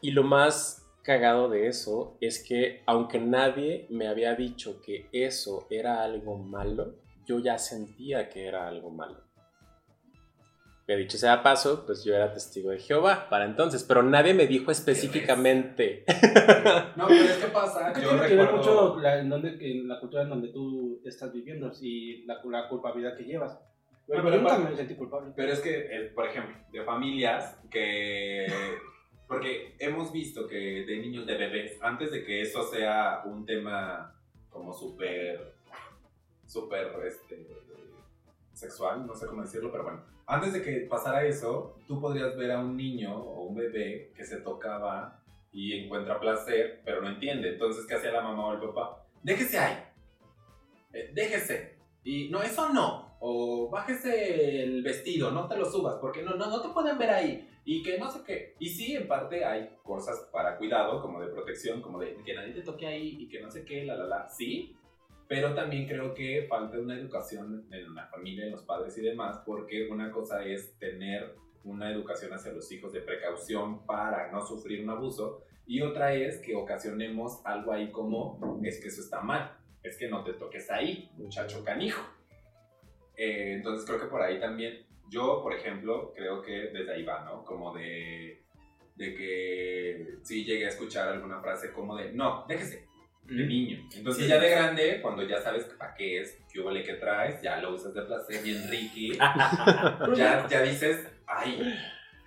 Y 0.01 0.11
lo 0.11 0.23
más 0.23 0.85
cagado 1.03 1.49
de 1.49 1.67
eso 1.67 2.17
es 2.21 2.43
que 2.43 2.83
aunque 2.85 3.19
nadie 3.19 3.87
me 3.89 4.07
había 4.07 4.35
dicho 4.35 4.81
que 4.81 5.07
eso 5.11 5.67
era 5.69 6.03
algo 6.03 6.37
malo, 6.37 6.95
yo 7.25 7.39
ya 7.39 7.57
sentía 7.57 8.29
que 8.29 8.47
era 8.47 8.67
algo 8.67 8.89
malo. 8.91 9.21
Que 10.87 10.95
dicho 10.95 11.17
sea 11.19 11.43
paso, 11.43 11.85
pues 11.85 12.03
yo 12.03 12.15
era 12.15 12.33
testigo 12.33 12.71
de 12.71 12.79
Jehová 12.79 13.27
para 13.29 13.45
entonces, 13.45 13.83
pero 13.83 14.01
nadie 14.01 14.33
me 14.33 14.47
dijo 14.47 14.71
específicamente. 14.71 16.03
No, 16.95 17.07
pero 17.07 17.23
es 17.25 17.37
que 17.37 17.47
pasa, 17.47 17.93
yo 17.93 18.09
tiene 18.09 18.27
que 18.27 18.35
ver 18.35 18.45
recuerdo... 18.47 18.57
mucho 18.95 18.99
la, 18.99 19.19
en, 19.19 19.29
donde, 19.29 19.49
en 19.59 19.87
la 19.87 19.99
cultura 19.99 20.23
en 20.23 20.29
donde 20.29 20.47
tú 20.47 20.99
estás 21.05 21.31
viviendo 21.31 21.71
y 21.79 22.25
la, 22.25 22.41
la 22.43 22.67
culpabilidad 22.67 23.15
que 23.15 23.23
llevas. 23.23 23.59
Bueno, 24.07 24.23
pero 24.23 24.37
nunca 24.37 24.55
aparte- 24.55 24.69
me 24.71 24.75
sentí 24.75 24.95
culpable. 24.95 25.31
Pero 25.35 25.53
es 25.53 25.59
que, 25.59 25.77
eh, 25.77 26.11
por 26.15 26.25
ejemplo, 26.27 26.55
de 26.71 26.83
familias 26.83 27.59
que... 27.69 28.47
Porque 29.29 29.75
hemos 29.77 30.11
visto 30.11 30.47
que 30.47 30.57
de 30.57 30.97
niños, 30.97 31.27
de 31.27 31.37
bebés, 31.37 31.77
antes 31.83 32.09
de 32.11 32.25
que 32.25 32.41
eso 32.41 32.63
sea 32.63 33.21
un 33.25 33.45
tema 33.45 34.19
como 34.49 34.73
súper, 34.73 35.53
súper, 36.47 36.87
este, 37.05 37.47
sexual, 38.53 39.05
no 39.05 39.13
sé 39.13 39.27
cómo 39.27 39.43
decirlo, 39.43 39.71
pero 39.71 39.83
bueno, 39.83 40.01
antes 40.25 40.53
de 40.53 40.63
que 40.63 40.87
pasara 40.89 41.23
eso, 41.25 41.77
tú 41.87 42.01
podrías 42.01 42.35
ver 42.37 42.51
a 42.53 42.59
un 42.59 42.75
niño 42.75 43.15
o 43.15 43.43
un 43.43 43.55
bebé 43.55 44.11
que 44.15 44.25
se 44.25 44.37
tocaba 44.37 45.21
y 45.51 45.73
encuentra 45.73 46.19
placer, 46.19 46.81
pero 46.83 46.99
no 46.99 47.09
entiende. 47.09 47.49
Entonces, 47.49 47.85
¿qué 47.85 47.93
hacía 47.93 48.11
la 48.11 48.23
mamá 48.23 48.47
o 48.47 48.53
el 48.53 48.59
papá? 48.59 49.05
Déjese 49.21 49.59
ahí. 49.59 49.77
Eh, 50.91 51.11
déjese. 51.13 51.77
Y 52.03 52.29
no, 52.29 52.41
eso 52.41 52.69
no. 52.69 53.15
O 53.19 53.69
bájese 53.69 54.63
el 54.63 54.81
vestido, 54.81 55.29
no 55.29 55.47
te 55.47 55.55
lo 55.55 55.69
subas, 55.69 55.97
porque 56.01 56.23
no, 56.23 56.33
no, 56.35 56.49
no 56.49 56.63
te 56.63 56.69
pueden 56.69 56.97
ver 56.97 57.11
ahí. 57.11 57.48
Y 57.71 57.83
que 57.83 57.99
no 57.99 58.09
sé 58.09 58.21
qué. 58.25 58.55
Y 58.57 58.67
sí, 58.67 58.95
en 58.95 59.07
parte 59.07 59.45
hay 59.45 59.69
cosas 59.83 60.27
para 60.33 60.57
cuidado, 60.57 60.99
como 61.03 61.21
de 61.21 61.27
protección, 61.27 61.83
como 61.83 61.99
de 61.99 62.17
que 62.25 62.33
nadie 62.33 62.51
te 62.51 62.63
toque 62.63 62.87
ahí 62.87 63.17
y 63.19 63.29
que 63.29 63.39
no 63.39 63.51
sé 63.51 63.63
qué, 63.63 63.85
la, 63.85 63.93
la, 63.95 64.05
la. 64.05 64.27
Sí. 64.27 64.75
Pero 65.27 65.53
también 65.53 65.87
creo 65.87 66.15
que 66.15 66.47
falta 66.49 66.79
una 66.79 66.97
educación 66.97 67.67
en 67.71 67.93
la 67.93 68.07
familia, 68.07 68.45
en 68.45 68.53
los 68.53 68.63
padres 68.63 68.97
y 68.97 69.01
demás, 69.01 69.43
porque 69.45 69.87
una 69.87 70.11
cosa 70.11 70.43
es 70.43 70.79
tener 70.79 71.35
una 71.63 71.91
educación 71.91 72.33
hacia 72.33 72.51
los 72.53 72.71
hijos 72.71 72.91
de 72.91 73.01
precaución 73.01 73.85
para 73.85 74.31
no 74.31 74.43
sufrir 74.43 74.83
un 74.83 74.89
abuso 74.89 75.43
y 75.67 75.81
otra 75.81 76.15
es 76.15 76.39
que 76.39 76.55
ocasionemos 76.55 77.45
algo 77.45 77.71
ahí 77.71 77.91
como 77.91 78.59
es 78.63 78.81
que 78.81 78.87
eso 78.87 79.01
está 79.01 79.21
mal. 79.21 79.55
es 79.83 79.95
que 79.95 80.09
no 80.09 80.23
te 80.23 80.33
toques 80.33 80.71
ahí, 80.71 81.11
muchacho 81.17 81.63
canijo. 81.63 82.01
Eh, 83.15 83.53
entonces 83.57 83.85
creo 83.85 83.99
que 83.99 84.07
por 84.07 84.23
ahí 84.23 84.39
también, 84.39 84.87
yo 85.09 85.41
por 85.41 85.53
ejemplo, 85.53 86.13
creo 86.15 86.41
que 86.41 86.51
desde 86.71 86.93
ahí 86.93 87.03
va, 87.03 87.25
¿no? 87.25 87.43
Como 87.43 87.73
de, 87.75 88.41
de 88.95 89.15
que 89.15 90.07
sí 90.23 90.43
llegué 90.45 90.65
a 90.65 90.69
escuchar 90.69 91.09
alguna 91.09 91.41
frase 91.41 91.71
como 91.71 91.95
de, 91.97 92.11
no, 92.13 92.45
déjese, 92.47 92.87
de 93.25 93.45
niño. 93.45 93.87
Entonces 93.95 94.23
Sí. 94.23 94.29
ya 94.29 94.39
de 94.39 94.49
grande, 94.49 94.99
cuando 95.01 95.23
ya 95.23 95.39
sabes 95.41 95.65
para 95.65 95.93
qué 95.93 96.21
es, 96.21 96.37
qué 96.51 96.61
vale 96.61 96.83
que 96.83 96.93
traes, 96.95 97.41
ya 97.41 97.57
lo 97.61 97.73
usas 97.75 97.93
de 97.93 98.01
placer 98.03 98.41
bien 98.43 98.69
Ricky, 98.69 99.13
ya, 100.15 100.47
ya 100.49 100.61
dices, 100.63 101.05
ay, 101.27 101.75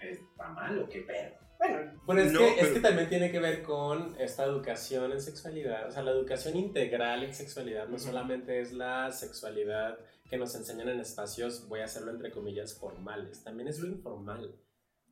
está 0.01 0.49
malo, 0.49 0.89
qué 0.89 1.01
perro. 1.03 1.37
Bueno, 1.59 1.93
Bueno, 2.07 2.23
es, 2.23 2.33
No, 2.33 2.41
que, 2.41 2.47
es 2.49 2.55
pero- 2.61 2.75
que 2.75 2.81
también 2.81 3.09
tiene 3.09 3.31
que 3.31 3.39
ver 3.39 3.63
con 3.63 4.17
esta 4.19 4.45
educación 4.45 5.13
en 5.13 5.21
sexualidad. 5.21 5.87
O 5.89 5.91
sea, 5.93 6.03
la 6.03 6.11
educación 6.11 6.57
integral 6.57 7.23
en 7.23 7.33
sexualidad 7.35 7.87
no 7.89 7.99
solamente 8.01 8.61
es 8.61 8.73
la 8.73 9.13
sexualidad 9.13 9.97
que 10.33 10.39
nos 10.39 10.55
enseñan 10.55 10.89
en 10.89 10.99
espacios, 10.99 11.69
voy 11.69 11.81
a 11.81 11.85
hacerlo 11.85 12.11
entre 12.11 12.31
comillas, 12.31 12.73
formales. 12.73 13.45
También 13.45 13.69
es 13.69 13.81
lo 13.81 13.87
informal. 13.87 14.57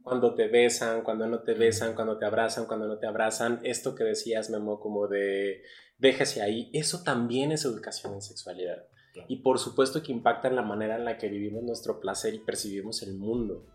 Cuando 0.02 0.35
te 0.35 0.48
besan, 0.48 1.02
cuando 1.02 1.26
no 1.26 1.40
te 1.40 1.52
besan, 1.52 1.94
cuando 1.94 2.16
te 2.16 2.24
abrazan, 2.24 2.64
cuando 2.64 2.87
no 2.87 2.98
te 2.98 3.06
abrazan. 3.06 3.61
Esto 3.62 3.94
que 3.94 4.02
decías, 4.02 4.48
Memo, 4.48 4.80
como 4.80 5.09
de 5.09 5.62
déjese 5.98 6.40
ahí. 6.40 6.70
Eso 6.72 7.02
también 7.02 7.52
es 7.52 7.66
educación 7.66 8.14
en 8.14 8.22
sexualidad. 8.22 8.87
Claro. 9.12 9.26
Y 9.28 9.42
por 9.42 9.59
supuesto 9.59 10.02
que 10.02 10.11
impacta 10.11 10.48
en 10.48 10.56
la 10.56 10.62
manera 10.62 10.96
en 10.96 11.04
la 11.04 11.18
que 11.18 11.28
vivimos 11.28 11.64
nuestro 11.64 12.00
placer 12.00 12.33
y 12.33 12.38
percibimos 12.38 13.02
el 13.02 13.12
mundo. 13.18 13.66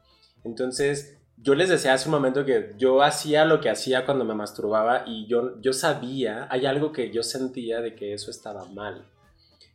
Entonces, 0.44 1.20
yo 1.38 1.54
les 1.54 1.70
decía 1.70 1.94
hace 1.94 2.10
un 2.10 2.16
momento 2.16 2.44
que 2.44 2.74
yo 2.80 3.04
hacía 3.04 3.46
lo 3.46 3.62
que 3.62 3.70
hacía 3.70 4.04
cuando 4.04 4.26
me 4.26 4.34
masturbaba 4.34 5.04
y 5.06 5.28
yo, 5.28 5.62
yo 5.62 5.74
sabía, 5.74 6.48
hay 6.50 6.66
algo 6.66 6.92
que 6.92 7.12
yo 7.12 7.22
sentía 7.22 7.82
de 7.82 7.94
que 7.94 8.14
eso 8.14 8.32
estaba 8.32 8.66
mal. 8.66 9.12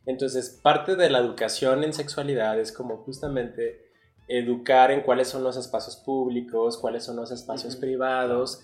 Entonces, 0.05 0.59
parte 0.61 0.95
de 0.95 1.09
la 1.09 1.19
educación 1.19 1.83
en 1.83 1.93
sexualidad 1.93 2.59
es 2.59 2.71
como 2.71 2.97
justamente 2.97 3.91
educar 4.27 4.91
en 4.91 5.01
cuáles 5.01 5.27
son 5.27 5.43
los 5.43 5.57
espacios 5.57 5.97
públicos, 5.97 6.77
cuáles 6.77 7.03
son 7.03 7.17
los 7.17 7.31
espacios 7.31 7.75
privados 7.75 8.61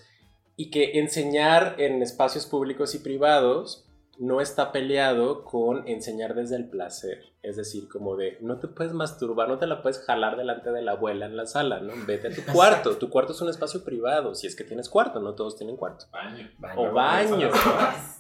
y 0.56 0.72
que 0.72 1.00
enseñar 1.00 1.76
en 1.78 2.02
espacios 2.02 2.46
públicos 2.46 2.96
y 2.96 3.00
privados 3.00 3.87
no 4.20 4.42
está 4.42 4.72
peleado 4.72 5.44
con 5.44 5.88
enseñar 5.88 6.34
desde 6.34 6.56
el 6.56 6.70
placer. 6.70 7.34
Es 7.44 7.56
decir, 7.56 7.88
como 7.88 8.16
de, 8.16 8.38
no 8.42 8.60
te 8.60 8.68
puedes 8.68 8.94
masturbar, 8.94 9.48
no 9.48 9.58
te 9.58 9.68
la 9.68 9.82
puedes 9.82 10.00
jalar 10.00 10.36
delante 10.36 10.72
de 10.72 10.82
la 10.82 10.94
abuela 10.94 11.28
en 11.28 11.38
la 11.38 11.46
sala, 11.46 11.80
¿no? 11.80 11.94
Vete 12.06 12.28
a 12.28 12.32
tu 12.36 12.44
cuarto. 12.52 12.98
Tu 12.98 13.10
cuarto 13.10 13.32
es 13.32 13.42
un 13.42 13.50
espacio 13.50 13.84
privado, 13.84 14.36
si 14.36 14.48
es 14.48 14.56
que 14.56 14.64
tienes 14.64 14.90
cuarto, 14.90 15.20
no 15.22 15.34
todos 15.34 15.56
tienen 15.56 15.78
cuarto. 15.78 16.08
Baño. 16.12 16.50
O 16.76 16.92
baño. 16.92 17.50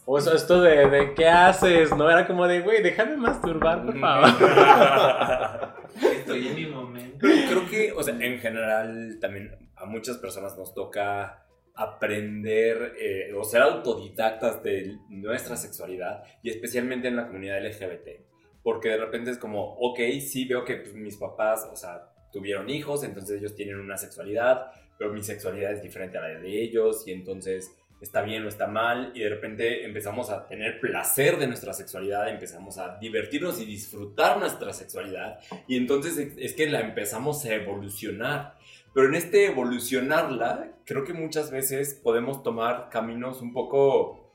O 0.05 0.17
eso, 0.17 0.33
esto 0.33 0.61
de, 0.61 0.87
de, 0.89 1.13
¿qué 1.13 1.27
haces? 1.27 1.95
No 1.95 2.09
era 2.09 2.25
como 2.25 2.47
de, 2.47 2.61
güey, 2.61 2.81
déjame 2.81 3.17
masturbar, 3.17 3.85
por 3.85 3.99
favor. 3.99 4.29
Estoy 6.01 6.47
en 6.47 6.55
mi 6.55 6.65
momento. 6.67 7.27
Creo 7.27 7.67
que, 7.69 7.91
o 7.91 8.03
sea, 8.03 8.13
en 8.13 8.39
general 8.39 9.17
también 9.19 9.71
a 9.75 9.85
muchas 9.85 10.17
personas 10.17 10.57
nos 10.57 10.73
toca 10.73 11.46
aprender 11.77 12.93
eh, 12.99 13.31
o 13.33 13.43
ser 13.43 13.61
autodidactas 13.61 14.61
de 14.63 14.97
nuestra 15.09 15.55
sexualidad 15.55 16.23
y 16.43 16.49
especialmente 16.49 17.07
en 17.07 17.15
la 17.15 17.27
comunidad 17.27 17.63
LGBT. 17.65 18.21
Porque 18.63 18.89
de 18.89 18.97
repente 18.97 19.31
es 19.31 19.37
como, 19.37 19.75
ok, 19.75 19.99
sí 20.19 20.45
veo 20.45 20.65
que 20.65 20.77
pues, 20.77 20.93
mis 20.93 21.15
papás, 21.17 21.67
o 21.71 21.75
sea, 21.75 22.09
tuvieron 22.33 22.69
hijos, 22.69 23.03
entonces 23.03 23.39
ellos 23.39 23.55
tienen 23.55 23.79
una 23.79 23.97
sexualidad, 23.97 24.71
pero 24.97 25.13
mi 25.13 25.23
sexualidad 25.23 25.71
es 25.71 25.81
diferente 25.81 26.17
a 26.17 26.21
la 26.21 26.39
de 26.39 26.61
ellos 26.61 27.07
y 27.07 27.11
entonces 27.13 27.71
está 28.01 28.21
bien 28.21 28.43
o 28.45 28.47
está 28.49 28.67
mal 28.67 29.11
y 29.15 29.21
de 29.21 29.29
repente 29.29 29.83
empezamos 29.85 30.29
a 30.29 30.45
tener 30.47 30.79
placer 30.79 31.37
de 31.37 31.47
nuestra 31.47 31.73
sexualidad, 31.73 32.29
empezamos 32.29 32.77
a 32.77 32.97
divertirnos 32.99 33.59
y 33.61 33.65
disfrutar 33.65 34.37
nuestra 34.37 34.71
sexualidad 34.73 35.39
y 35.67 35.77
entonces 35.77 36.17
es- 36.37 36.53
que 36.53 36.67
la 36.67 36.81
empezamos 36.81 37.43
a 37.45 37.53
evolucionar. 37.55 38.56
Pero 38.93 39.07
en 39.07 39.15
este 39.15 39.45
evolucionarla, 39.45 40.77
creo 40.85 41.03
que 41.03 41.13
muchas 41.13 41.51
veces 41.51 41.93
podemos 41.93 42.43
tomar 42.43 42.89
caminos 42.89 43.41
un 43.41 43.53
poco, 43.53 44.31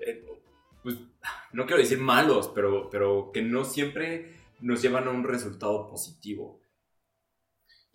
eh, 0.00 0.24
pues, 0.82 0.96
no 1.52 1.66
quiero 1.66 1.80
decir 1.80 1.98
malos, 1.98 2.50
pero, 2.54 2.88
pero 2.90 3.30
que 3.32 3.42
no 3.42 3.64
siempre 3.64 4.36
nos 4.60 4.82
llevan 4.82 5.08
a 5.08 5.10
un 5.10 5.24
resultado 5.24 5.88
positivo. 5.88 6.60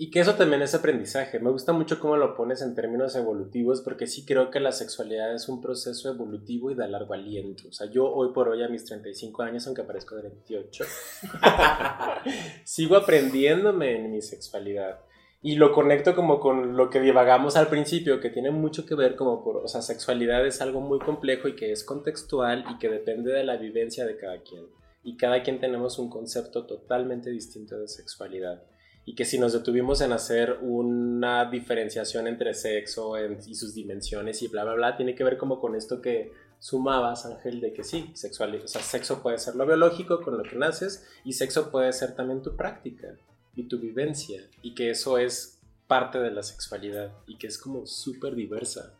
Y 0.01 0.09
que 0.09 0.19
eso 0.19 0.33
también 0.33 0.63
es 0.63 0.73
aprendizaje. 0.73 1.39
Me 1.39 1.51
gusta 1.51 1.73
mucho 1.73 1.99
cómo 1.99 2.17
lo 2.17 2.35
pones 2.35 2.63
en 2.63 2.73
términos 2.73 3.15
evolutivos, 3.15 3.81
porque 3.81 4.07
sí 4.07 4.25
creo 4.25 4.49
que 4.49 4.59
la 4.59 4.71
sexualidad 4.71 5.31
es 5.35 5.47
un 5.47 5.61
proceso 5.61 6.09
evolutivo 6.09 6.71
y 6.71 6.75
de 6.75 6.87
largo 6.87 7.13
aliento. 7.13 7.67
O 7.67 7.71
sea, 7.71 7.85
yo 7.87 8.11
hoy 8.11 8.33
por 8.33 8.49
hoy 8.49 8.63
a 8.63 8.67
mis 8.67 8.83
35 8.83 9.43
años, 9.43 9.67
aunque 9.67 9.83
parezco 9.83 10.15
de 10.15 10.23
28, 10.23 10.85
sigo 12.65 12.95
aprendiéndome 12.95 13.95
en 13.95 14.11
mi 14.11 14.23
sexualidad. 14.23 15.01
Y 15.43 15.55
lo 15.55 15.71
conecto 15.71 16.15
como 16.15 16.39
con 16.39 16.77
lo 16.77 16.91
que 16.91 17.01
divagamos 17.01 17.55
al 17.55 17.67
principio, 17.67 18.19
que 18.19 18.29
tiene 18.29 18.51
mucho 18.51 18.85
que 18.85 18.93
ver 18.93 19.15
como 19.15 19.43
por, 19.43 19.57
o 19.57 19.67
sea, 19.67 19.81
sexualidad 19.81 20.45
es 20.45 20.61
algo 20.61 20.81
muy 20.81 20.99
complejo 20.99 21.47
y 21.47 21.55
que 21.55 21.71
es 21.71 21.83
contextual 21.83 22.63
y 22.69 22.77
que 22.77 22.89
depende 22.89 23.33
de 23.33 23.43
la 23.43 23.57
vivencia 23.57 24.05
de 24.05 24.17
cada 24.17 24.41
quien. 24.43 24.67
Y 25.03 25.17
cada 25.17 25.41
quien 25.41 25.59
tenemos 25.59 25.97
un 25.97 26.11
concepto 26.11 26.67
totalmente 26.67 27.31
distinto 27.31 27.79
de 27.79 27.87
sexualidad 27.87 28.61
y 29.03 29.15
que 29.15 29.25
si 29.25 29.39
nos 29.39 29.51
detuvimos 29.53 29.99
en 30.01 30.11
hacer 30.11 30.59
una 30.61 31.49
diferenciación 31.49 32.27
entre 32.27 32.53
sexo 32.53 33.17
en- 33.17 33.39
y 33.47 33.55
sus 33.55 33.73
dimensiones 33.73 34.43
y 34.43 34.47
bla, 34.47 34.63
bla, 34.63 34.75
bla, 34.75 34.95
tiene 34.95 35.15
que 35.15 35.23
ver 35.23 35.37
como 35.39 35.59
con 35.59 35.73
esto 35.75 36.01
que 36.03 36.31
sumabas, 36.59 37.25
Ángel, 37.25 37.61
de 37.61 37.73
que 37.73 37.83
sí, 37.83 38.11
sexual, 38.13 38.61
o 38.63 38.67
sea, 38.67 38.81
sexo 38.83 39.23
puede 39.23 39.39
ser 39.39 39.55
lo 39.55 39.65
biológico 39.65 40.21
con 40.21 40.37
lo 40.37 40.43
que 40.43 40.55
naces 40.55 41.07
y 41.23 41.33
sexo 41.33 41.71
puede 41.71 41.91
ser 41.93 42.15
también 42.15 42.43
tu 42.43 42.55
práctica 42.55 43.17
y 43.55 43.67
tu 43.67 43.79
vivencia 43.79 44.41
y 44.61 44.73
que 44.73 44.89
eso 44.89 45.17
es 45.17 45.61
parte 45.87 46.19
de 46.19 46.31
la 46.31 46.43
sexualidad 46.43 47.11
y 47.27 47.37
que 47.37 47.47
es 47.47 47.57
como 47.57 47.85
súper 47.85 48.35
diversa. 48.35 48.97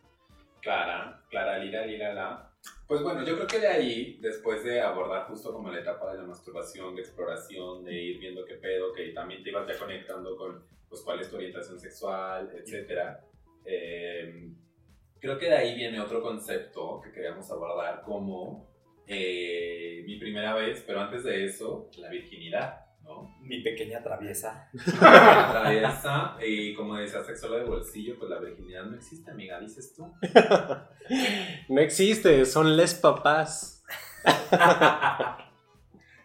Clara, 0.60 1.22
Clara, 1.28 1.58
lira, 1.58 1.86
lira, 1.86 2.12
la. 2.12 2.50
Pues 2.86 3.02
bueno, 3.02 3.24
yo 3.24 3.34
creo 3.34 3.46
que 3.46 3.58
de 3.58 3.66
ahí, 3.66 4.18
después 4.20 4.62
de 4.62 4.80
abordar 4.80 5.26
justo 5.26 5.52
como 5.52 5.70
la 5.70 5.80
etapa 5.80 6.12
de 6.12 6.18
la 6.18 6.24
masturbación, 6.24 6.94
de 6.94 7.02
exploración, 7.02 7.84
de 7.84 7.94
ir 7.94 8.18
viendo 8.20 8.44
qué 8.44 8.54
pedo, 8.54 8.92
que 8.92 9.08
también 9.08 9.42
te 9.42 9.50
ibas 9.50 9.66
ya 9.66 9.78
conectando 9.78 10.36
con 10.36 10.64
pues 10.88 11.00
cuál 11.00 11.20
es 11.20 11.30
tu 11.30 11.36
orientación 11.36 11.80
sexual, 11.80 12.50
etcétera. 12.54 13.24
eh, 13.64 14.52
creo 15.18 15.38
que 15.38 15.46
de 15.46 15.56
ahí 15.56 15.74
viene 15.74 16.00
otro 16.00 16.20
concepto 16.20 17.00
que 17.00 17.12
queríamos 17.12 17.50
abordar 17.50 18.02
como 18.02 18.68
eh, 19.06 20.02
mi 20.04 20.18
primera 20.18 20.54
vez, 20.54 20.82
pero 20.86 21.00
antes 21.00 21.22
de 21.24 21.44
eso, 21.44 21.88
la 21.96 22.10
virginidad, 22.10 22.81
Mi 23.40 23.62
pequeña 23.62 24.02
traviesa. 24.02 24.70
Traviesa, 24.98 26.36
y 26.44 26.74
como 26.74 26.96
decía 26.96 27.22
sexual 27.22 27.52
de 27.60 27.64
bolsillo, 27.64 28.18
pues 28.18 28.30
la 28.30 28.38
virginidad 28.40 28.84
no 28.84 28.96
existe, 28.96 29.30
amiga, 29.30 29.60
dices 29.60 29.94
tú. 29.94 30.12
No 31.68 31.80
existe, 31.80 32.44
son 32.46 32.76
les 32.76 32.94
papás. 32.94 33.84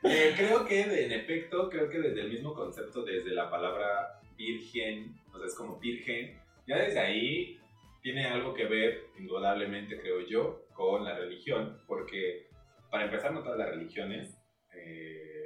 Eh, 0.03 0.33
creo 0.37 0.65
que, 0.65 0.85
de- 0.85 1.05
en 1.05 1.11
efecto, 1.11 1.69
creo 1.69 1.89
que 1.89 1.99
desde 1.99 2.21
el 2.21 2.29
mismo 2.29 2.53
concepto, 2.53 3.03
desde 3.03 3.31
la 3.33 3.49
palabra 3.49 4.21
virgen, 4.37 5.17
o 5.33 5.37
sea, 5.37 5.47
es 5.47 5.55
como 5.55 5.79
virgen, 5.79 6.39
ya 6.67 6.77
desde 6.77 6.99
ahí 6.99 7.59
tiene 8.01 8.25
algo 8.25 8.53
que 8.53 8.65
ver, 8.65 9.07
indudablemente, 9.19 9.99
creo 9.99 10.21
yo, 10.25 10.61
con 10.75 11.03
la 11.03 11.17
religión, 11.17 11.81
porque 11.87 12.47
para 12.89 13.05
empezar, 13.05 13.33
no 13.33 13.41
todas 13.43 13.57
las 13.57 13.69
religiones 13.69 14.37
eh, 14.73 15.36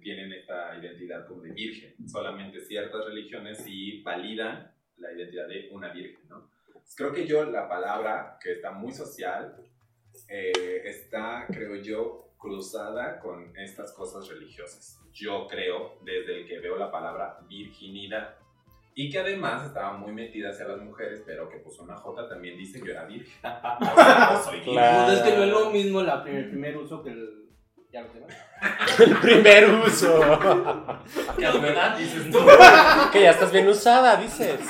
tienen 0.00 0.32
esta 0.32 0.76
identidad 0.78 1.26
como 1.26 1.42
de 1.42 1.52
virgen, 1.52 1.94
solamente 2.08 2.60
ciertas 2.60 3.04
religiones 3.04 3.58
sí 3.58 4.02
validan 4.02 4.72
la 4.98 5.12
identidad 5.12 5.48
de 5.48 5.68
una 5.72 5.92
virgen, 5.92 6.20
¿no? 6.28 6.48
Creo 6.96 7.12
que 7.12 7.26
yo 7.26 7.44
la 7.44 7.68
palabra, 7.68 8.38
que 8.42 8.52
está 8.52 8.72
muy 8.72 8.92
social, 8.92 9.56
eh, 10.28 10.82
está, 10.84 11.46
creo 11.48 11.76
yo, 11.76 12.26
cruzada 12.38 13.18
con 13.20 13.56
estas 13.56 13.92
cosas 13.92 14.28
religiosas. 14.28 14.98
Yo 15.12 15.46
creo, 15.48 15.98
desde 16.04 16.40
el 16.40 16.46
que 16.48 16.58
veo 16.58 16.76
la 16.76 16.90
palabra 16.90 17.38
virginidad. 17.48 18.34
Y 18.94 19.08
que 19.10 19.18
además 19.20 19.66
estaba 19.66 19.96
muy 19.96 20.12
metida 20.12 20.50
hacia 20.50 20.66
las 20.66 20.80
mujeres, 20.80 21.22
pero 21.24 21.48
que 21.48 21.58
puso 21.58 21.84
una 21.84 21.96
J 21.96 22.28
también 22.28 22.56
dice 22.58 22.80
que 22.80 22.86
yo 22.86 22.92
era 22.92 23.04
virgen. 23.06 23.32
O 23.42 23.94
sea, 23.94 24.30
no 24.32 24.42
soy 24.42 24.54
virgen. 24.56 24.72
Claro. 24.74 25.06
Pues 25.06 25.18
es 25.18 25.24
que 25.24 25.36
no 25.36 25.44
es 25.44 25.50
lo 25.50 25.70
mismo 25.70 26.02
la 26.02 26.22
prim- 26.22 26.36
el 26.36 26.50
primer 26.50 26.76
uso 26.76 27.02
que 27.02 27.10
el. 27.10 27.49
Ya 27.92 28.02
lo 28.02 28.08
tengo. 28.08 28.26
El 29.04 29.16
primer 29.16 29.70
uso. 29.70 30.20
¿Qué 31.36 31.44
novedad 31.44 31.98
dices 31.98 32.30
tú? 32.30 32.38
que 33.12 33.22
ya 33.22 33.30
estás 33.30 33.50
bien 33.50 33.66
usada, 33.68 34.16
dices. 34.16 34.60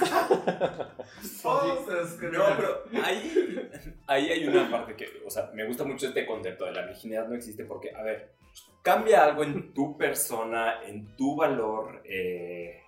No, 2.32 2.56
pero 2.56 2.84
ahí, 3.04 3.70
ahí 4.06 4.30
hay 4.30 4.48
una 4.48 4.70
parte 4.70 4.94
que, 4.96 5.22
o 5.26 5.30
sea, 5.30 5.50
me 5.52 5.66
gusta 5.66 5.84
mucho 5.84 6.08
este 6.08 6.24
concepto 6.24 6.64
de 6.64 6.72
la 6.72 6.86
virginidad 6.86 7.28
no 7.28 7.34
existe 7.34 7.64
porque, 7.64 7.94
a 7.94 8.02
ver, 8.02 8.32
cambia 8.82 9.24
algo 9.24 9.42
en 9.42 9.74
tu 9.74 9.98
persona, 9.98 10.82
en 10.82 11.16
tu 11.16 11.36
valor, 11.36 12.02
eh, 12.04 12.82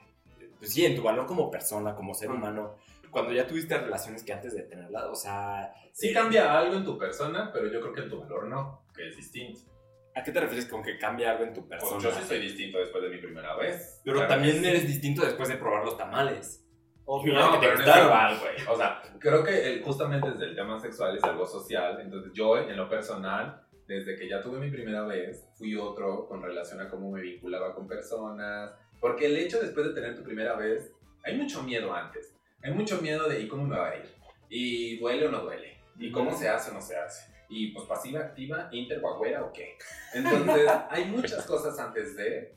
pues 0.59 0.73
sí, 0.73 0.85
en 0.87 0.97
tu 0.97 1.03
valor 1.03 1.27
como 1.27 1.51
persona, 1.51 1.95
como 1.95 2.15
ser 2.15 2.31
humano, 2.31 2.77
cuando 3.11 3.33
ya 3.33 3.47
tuviste 3.47 3.77
relaciones 3.77 4.23
que 4.23 4.33
antes 4.33 4.55
de 4.55 4.63
tenerla, 4.63 5.11
o 5.11 5.15
sea... 5.15 5.75
Sí 5.93 6.09
eh, 6.09 6.13
cambia 6.15 6.59
algo 6.59 6.77
en 6.77 6.85
tu 6.85 6.97
persona, 6.97 7.51
pero 7.53 7.67
yo 7.67 7.81
creo 7.81 7.93
que 7.93 8.01
en 8.03 8.09
tu 8.09 8.21
valor 8.21 8.47
no, 8.47 8.83
que 8.95 9.09
es 9.09 9.17
distinto. 9.17 9.72
¿A 10.15 10.23
qué 10.23 10.31
te 10.33 10.41
refieres 10.41 10.67
con 10.67 10.83
que 10.83 10.99
cambia 10.99 11.31
algo 11.33 11.45
en 11.45 11.55
tu 11.55 11.67
Pues 11.67 11.81
persona? 11.81 12.03
yo 12.03 12.11
sí 12.13 12.23
soy 12.27 12.41
distinto 12.41 12.79
después 12.79 13.03
de 13.03 13.09
mi 13.11 13.19
primera 13.19 13.57
vez. 13.57 14.01
Pero 14.05 14.19
Claro 14.19 14.35
también 14.35 14.61
sí. 14.61 14.69
eres 14.69 14.87
distinto 14.87 15.25
después 15.25 15.49
de 15.49 15.57
probar 15.57 15.85
los 15.85 15.97
tamales. 15.97 16.65
Obvio. 17.05 17.35
No, 17.35 17.53
que 17.53 17.59
te 17.59 17.67
pero 17.67 17.75
no 17.75 17.81
es 17.81 17.87
gustaron. 17.87 18.07
igual, 18.07 18.39
güey. 18.41 18.67
O 18.69 18.77
sea, 18.77 19.03
creo 19.19 19.43
que 19.43 19.73
el- 19.73 19.83
justamente 19.83 20.31
desde 20.31 20.45
el 20.45 20.55
tema 20.55 20.79
sexual 20.79 21.17
es 21.17 21.25
algo 21.25 21.47
social. 21.47 21.99
Entonces, 22.01 22.33
yo, 22.35 22.59
en 22.59 22.77
lo 22.77 22.89
personal, 22.89 23.63
desde 23.89 24.15
que 24.17 24.29
ya 24.29 24.41
tuve 24.43 24.59
mi 24.59 24.71
primera 24.71 25.03
vez, 25.05 25.49
fui 25.57 25.75
otro 25.77 26.27
con 26.29 26.43
relación 26.43 26.81
a 26.81 26.89
cómo 26.89 27.11
me 27.11 27.21
vinculaba 27.23 27.75
con 27.75 27.89
personas. 27.89 28.71
Porque 29.01 29.27
el 29.27 29.37
hecho 29.37 29.61
después 29.61 29.87
de 29.87 29.95
tener 29.95 30.15
tu 30.15 30.23
primera 30.23 30.55
vez, 30.57 30.93
hay 31.25 31.37
mucho 31.37 31.63
miedo 31.63 31.93
antes. 31.95 32.37
Hay 32.63 32.73
mucho 32.73 33.01
miedo 33.01 33.29
de, 33.29 33.41
¿y 33.41 33.49
cómo 33.49 33.65
me 33.65 33.77
va 33.77 33.89
a 33.91 33.97
ir? 33.97 34.05
¿Y 34.49 34.99
duele 34.99 35.27
o 35.27 35.31
no 35.31 35.41
duele? 35.41 35.79
¿Y 35.99 36.13
cómo 36.13 36.33
se 36.37 36.49
hace 36.49 36.71
o 36.71 36.75
no 36.75 36.81
se 36.81 36.97
hace? 36.97 37.32
Y 37.55 37.73
pues 37.73 37.87
pasiva, 37.87 38.21
activa, 38.21 38.69
inter, 38.73 39.01
guagüera 39.01 39.45
o 39.45 39.53
qué. 39.53 39.77
Entonces, 40.15 40.71
hay 40.91 41.05
muchas 41.05 41.45
cosas 41.47 41.79
antes 41.79 42.17
de 42.17 42.57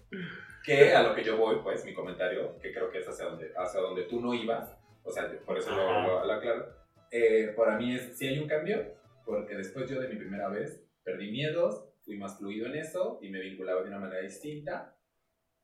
que 0.63 0.95
a 0.95 1.03
lo 1.03 1.13
que 1.13 1.23
yo 1.23 1.37
voy, 1.37 1.57
pues, 1.61 1.83
mi 1.83 1.93
comentario, 1.93 2.57
que 2.59 2.73
creo 2.73 2.89
que 2.89 2.99
es 2.99 3.07
hacia 3.07 3.25
donde, 3.25 3.51
hacia 3.55 3.81
donde 3.81 4.03
tú 4.03 4.21
no 4.21 4.33
ibas, 4.33 4.75
o 5.03 5.11
sea, 5.11 5.29
por 5.45 5.57
eso 5.57 5.69
lo, 5.71 6.01
lo, 6.01 6.25
lo 6.25 6.33
aclaro, 6.33 6.65
eh, 7.11 7.53
para 7.55 7.77
mí 7.77 7.95
es, 7.95 8.17
sí 8.17 8.27
hay 8.27 8.39
un 8.39 8.47
cambio, 8.47 8.95
porque 9.25 9.55
después 9.55 9.89
yo 9.89 9.99
de 9.99 10.07
mi 10.07 10.15
primera 10.15 10.49
vez 10.49 10.83
perdí 11.03 11.31
miedos, 11.31 11.85
fui 12.03 12.17
más 12.17 12.37
fluido 12.37 12.67
en 12.67 12.75
eso 12.75 13.19
y 13.21 13.29
me 13.29 13.39
vinculaba 13.39 13.81
de 13.81 13.89
una 13.89 13.99
manera 13.99 14.21
distinta, 14.21 14.95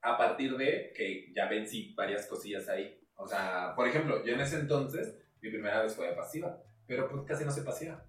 a 0.02 0.17
partir 0.17 0.58
de 0.58 0.91
que 0.96 1.32
ya 1.34 1.48
vencí 1.48 1.94
varias 1.96 2.28
cosillas 2.28 2.67
ahí. 2.70 3.00
O 3.15 3.28
sea, 3.28 3.74
por 3.76 3.88
ejemplo, 3.88 4.24
yo 4.26 4.34
en 4.34 4.41
ese 4.41 4.60
entonces, 4.60 5.15
mi 5.41 5.50
primera 5.50 5.82
vez 5.82 5.96
fue 5.96 6.13
pasiva, 6.15 6.62
pero 6.88 7.08
pues 7.10 7.24
casi 7.26 7.46
no 7.46 7.52
soy 7.52 7.63
pasiva. 7.63 8.04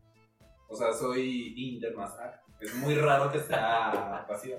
O 0.73 0.77
sea, 0.77 0.93
soy 0.93 1.53
inter 1.57 1.95
más 1.95 2.19
act. 2.19 2.43
Es 2.61 2.75
muy 2.77 2.95
raro 2.95 3.31
que 3.31 3.39
sea 3.41 4.25
pasiva. 4.29 4.57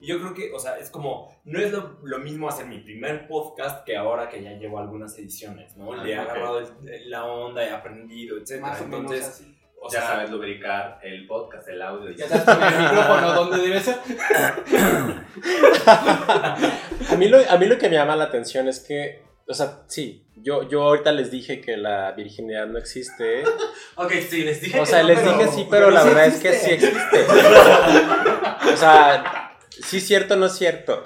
Y 0.00 0.06
yo 0.08 0.18
creo 0.18 0.34
que, 0.34 0.52
o 0.52 0.58
sea, 0.58 0.78
es 0.78 0.90
como, 0.90 1.32
no 1.44 1.60
es 1.60 1.70
lo, 1.70 1.98
lo 2.02 2.18
mismo 2.18 2.48
hacer 2.48 2.66
mi 2.66 2.78
primer 2.78 3.28
podcast 3.28 3.84
que 3.84 3.96
ahora 3.96 4.28
que 4.28 4.42
ya 4.42 4.50
llevo 4.54 4.80
algunas 4.80 5.16
ediciones, 5.16 5.76
¿no? 5.76 5.92
Ah, 5.92 6.02
Le 6.02 6.12
he 6.14 6.18
ok. 6.18 6.24
agarrado 6.28 6.58
el- 6.58 7.10
la 7.10 7.24
onda, 7.24 7.64
he 7.64 7.70
aprendido, 7.70 8.36
etc. 8.38 8.60
Más 8.60 8.80
o 8.80 8.84
menos 8.86 9.00
Entonces, 9.12 9.28
así. 9.28 9.56
o 9.80 9.88
ya 9.88 10.00
sea, 10.00 10.08
sabes 10.08 10.30
lubricar 10.30 10.98
el 11.04 11.24
podcast, 11.28 11.68
el 11.68 11.80
audio. 11.82 12.10
y 12.10 12.16
Ya 12.16 12.26
sabes 12.26 12.42
poner 12.44 12.72
el 12.72 12.82
micrófono 12.82 13.32
donde 13.34 13.58
debe 13.58 13.80
ser. 13.80 13.96
A 15.86 17.16
mí, 17.16 17.28
lo, 17.28 17.38
a 17.50 17.56
mí 17.58 17.66
lo 17.66 17.78
que 17.78 17.88
me 17.88 17.96
llama 17.96 18.16
la 18.16 18.24
atención 18.24 18.68
es 18.68 18.80
que, 18.80 19.22
o 19.48 19.54
sea, 19.54 19.82
sí, 19.88 20.24
yo, 20.36 20.68
yo 20.68 20.82
ahorita 20.82 21.12
les 21.12 21.30
dije 21.30 21.60
que 21.60 21.76
la 21.76 22.12
virginidad 22.12 22.66
no 22.66 22.78
existe. 22.78 23.42
Ok, 23.96 24.10
sí, 24.28 24.42
les 24.42 24.60
dije 24.62 24.78
O 24.80 24.84
que 24.84 24.88
sea, 24.88 25.02
no, 25.02 25.08
les 25.08 25.18
pero- 25.20 25.32
dije 25.38 25.50
sí, 25.52 25.66
pero 25.70 25.86
pero 25.86 25.90
la 25.90 26.00
sí 26.02 26.08
verdad 26.08 26.26
es 26.26 26.38
que 26.40 26.52
sí 26.54 26.70
existe. 26.70 27.26
O 28.72 28.76
sea, 28.76 29.52
sí 29.68 29.98
es 29.98 30.06
cierto, 30.06 30.34
no 30.36 30.46
es 30.46 30.52
cierto. 30.54 31.04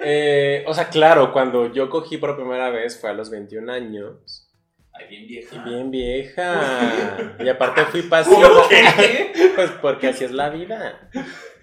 Eh, 0.00 0.64
o 0.66 0.74
sea, 0.74 0.88
claro, 0.88 1.32
cuando 1.32 1.72
yo 1.72 1.88
cogí 1.88 2.18
por 2.18 2.36
primera 2.36 2.70
vez 2.70 3.00
fue 3.00 3.10
a 3.10 3.12
los 3.14 3.30
21 3.30 3.72
años. 3.72 4.48
Ay, 4.92 5.06
bien 5.08 5.22
Y 5.22 5.26
vieja. 5.26 5.64
bien 5.64 5.90
vieja. 5.90 7.36
Y 7.38 7.48
aparte 7.48 7.84
fui 7.86 8.02
pasiva. 8.02 8.48
Pues 9.54 9.70
porque 9.80 10.08
así 10.08 10.24
es 10.24 10.32
la 10.32 10.50
vida. 10.50 11.08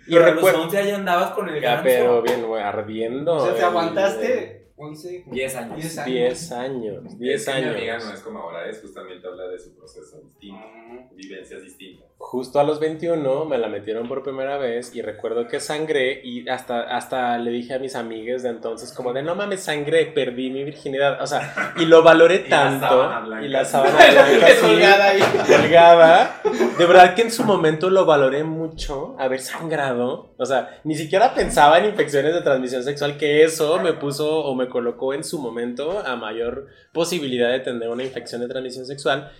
Y 0.07 0.13
pero 0.13 0.23
a 0.23 0.27
los 0.27 0.35
recuerdo. 0.37 0.61
11 0.63 0.87
ya 0.87 0.95
andabas 0.95 1.31
con 1.31 1.49
el 1.49 1.61
Ya, 1.61 1.69
ganso. 1.75 1.83
pero 1.83 2.21
bien, 2.23 2.43
güey, 2.47 2.63
ardiendo. 2.63 3.35
O 3.35 3.43
sea, 3.45 3.53
te 3.53 3.59
el- 3.59 3.65
aguantaste 3.65 4.58
11, 4.79 5.25
10 5.31 5.55
años. 5.55 5.75
10 5.75 5.97
años. 5.97 6.07
10 6.15 6.51
años. 6.53 7.19
10 7.19 7.41
Es 7.41 7.45
que 7.53 7.61
Mi 7.61 7.67
amiga 7.67 7.97
no 7.99 8.13
es 8.13 8.19
como 8.21 8.39
ahora, 8.39 8.69
es 8.69 8.81
justamente 8.81 9.27
habla 9.27 9.47
de 9.49 9.59
su 9.59 9.75
proceso 9.75 10.21
distinto, 10.21 10.57
Mm. 10.57 11.15
vivencias 11.15 11.61
distintas. 11.61 12.08
Justo 12.21 12.59
a 12.59 12.65
los 12.65 12.81
21 12.81 13.45
me 13.45 13.57
la 13.57 13.69
metieron 13.69 14.09
por 14.09 14.23
primera 14.23 14.57
vez 14.57 14.93
y 14.93 15.01
recuerdo 15.01 15.47
que 15.47 15.61
sangré 15.61 16.19
y 16.21 16.47
hasta, 16.49 16.81
hasta 16.81 17.37
le 17.37 17.49
dije 17.49 17.75
a 17.75 17.79
mis 17.79 17.95
amigues 17.95 18.43
de 18.43 18.49
entonces 18.49 18.91
como 18.91 19.13
de 19.13 19.23
no 19.23 19.35
mames 19.35 19.61
sangré, 19.61 20.05
perdí 20.07 20.49
mi 20.49 20.65
virginidad, 20.65 21.21
o 21.21 21.25
sea, 21.25 21.73
y 21.77 21.85
lo 21.85 22.03
valoré 22.03 22.39
tanto 22.39 23.09
y 23.41 23.47
la 23.47 23.63
sábana 23.63 23.97
blanca 24.11 24.47
colgada, 25.47 26.41
de 26.77 26.85
verdad 26.85 27.15
que 27.15 27.21
en 27.21 27.31
su 27.31 27.45
momento 27.45 27.89
lo 27.89 28.05
valoré 28.05 28.43
mucho, 28.43 29.15
haber 29.17 29.39
sangrado, 29.39 30.33
o 30.37 30.45
sea, 30.45 30.81
ni 30.83 30.95
siquiera 30.95 31.33
pensaba 31.33 31.79
en 31.79 31.85
infecciones 31.85 32.33
de 32.33 32.41
transmisión 32.41 32.83
sexual, 32.83 33.17
que 33.17 33.45
eso 33.45 33.79
me 33.79 33.93
puso 33.93 34.43
o 34.43 34.53
me 34.55 34.67
colocó 34.67 35.13
en 35.13 35.23
su 35.23 35.39
momento 35.39 36.03
a 36.05 36.17
mayor 36.17 36.67
posibilidad 36.91 37.49
de 37.49 37.61
tener 37.61 37.87
una 37.87 38.03
infección 38.03 38.41
de 38.41 38.49
transmisión 38.49 38.85
sexual. 38.85 39.31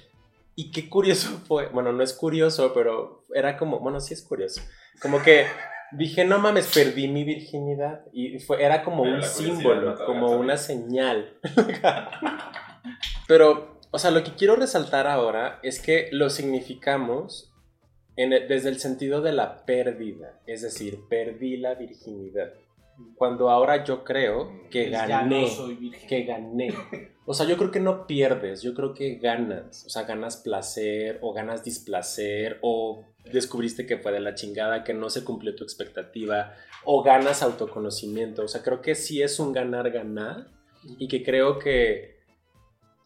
Y 0.60 0.72
qué 0.72 0.89
curioso 0.89 1.30
fue, 1.48 1.67
bueno, 1.67 1.93
no 1.93 2.04
es 2.04 2.13
curioso, 2.13 2.74
pero 2.74 3.24
era 3.34 3.58
como, 3.58 3.80
bueno, 3.80 4.00
sí 4.02 4.13
es 4.13 4.22
curioso, 4.22 4.62
como 5.02 5.22
que 5.24 5.45
dije, 5.91 6.26
no 6.26 6.38
mames, 6.39 6.67
perdí 6.74 7.08
mi 7.08 7.24
virginidad. 7.24 8.02
Y 8.12 8.39
fue, 8.39 8.62
era 8.63 8.84
como 8.84 9.04
un 9.04 9.24
símbolo, 9.24 9.95
como 10.06 10.32
una 10.32 10.58
señal. 10.58 11.38
pero, 13.28 13.80
o 13.91 14.00
sea, 14.00 14.12
lo 14.12 14.24
que 14.24 14.34
quiero 14.34 14.56
resaltar 14.56 15.08
ahora 15.08 15.60
es 15.63 15.80
que 15.80 16.10
lo 16.12 16.30
significamos 16.30 17.52
en 18.15 18.34
el- 18.34 18.48
desde 18.48 18.69
el 18.69 18.80
sentido 18.80 19.22
de 19.22 19.32
la 19.34 19.65
pérdida, 19.65 20.39
es 20.45 20.62
decir, 20.62 21.00
perdí 21.10 21.58
la 21.58 21.76
virginidad. 21.76 22.52
Cuando 23.15 23.49
ahora 23.49 23.83
yo 23.83 24.03
creo 24.03 24.51
que 24.69 24.89
Ya 24.89 25.05
gané 25.07 25.41
no 25.41 25.47
soy 25.47 25.75
virgen. 25.75 26.07
que 26.07 26.23
gané. 26.23 26.73
O 27.25 27.33
sea, 27.33 27.45
yo 27.45 27.57
creo 27.57 27.69
que 27.69 27.79
no 27.79 28.07
pierdes, 28.07 28.62
yo 28.62 28.73
creo 28.73 28.93
que 28.93 29.15
ganas. 29.15 29.85
O 29.85 29.89
sea, 29.89 30.03
ganas 30.03 30.38
placer 30.38 31.19
o 31.21 31.33
ganas 31.33 31.63
displacer 31.63 32.57
o 32.62 33.03
descubriste 33.31 33.85
que 33.85 33.97
fue 33.97 34.12
de 34.12 34.19
la 34.19 34.35
chingada, 34.35 34.83
que 34.83 34.93
no 34.93 35.09
se 35.09 35.23
cumplió 35.23 35.55
tu 35.55 35.63
expectativa 35.63 36.53
o 36.85 37.03
ganas 37.03 37.43
autoconocimiento. 37.43 38.43
O 38.43 38.47
sea, 38.47 38.63
creo 38.63 38.81
que 38.81 38.95
sí 38.95 39.21
es 39.21 39.39
un 39.39 39.53
ganar-ganar 39.53 40.47
y 40.97 41.07
que 41.07 41.23
creo 41.23 41.59
que, 41.59 42.19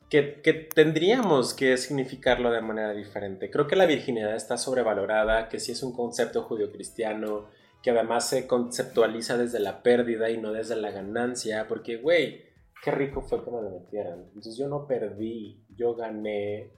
que, 0.10 0.41
que 0.41 0.53
tendríamos 0.53 1.53
que 1.53 1.75
significarlo 1.77 2.51
de 2.51 2.62
manera 2.62 2.93
diferente. 2.93 3.49
Creo 3.49 3.67
que 3.67 3.75
la 3.75 3.86
virginidad 3.88 4.36
está 4.36 4.58
sobrevalorada, 4.58 5.49
que 5.49 5.60
sí 5.60 5.71
es 5.71 5.82
un 5.84 5.91
concepto 5.93 6.43
judio-cristiano, 6.43 7.49
que 7.84 7.91
además 7.91 8.28
se 8.30 8.48
conceptualiza 8.48 9.38
desde 9.38 9.60
la 9.60 9.84
pérdida 9.84 10.30
y 10.32 10.38
no 10.38 10.52
desde 10.54 10.76
la 10.78 10.89
ganancia, 10.91 11.67
porque, 11.67 11.98
güey, 11.98 12.46
qué 12.82 12.89
rico 12.91 13.22
fue 13.22 13.43
que 13.43 13.52
me 13.52 13.62
lo 13.62 13.69
metieran. 13.69 14.24
Entonces 14.30 14.58
yo 14.58 14.67
no 14.67 14.88
perdí, 14.88 15.63
yo 15.76 15.93
gané 15.96 16.72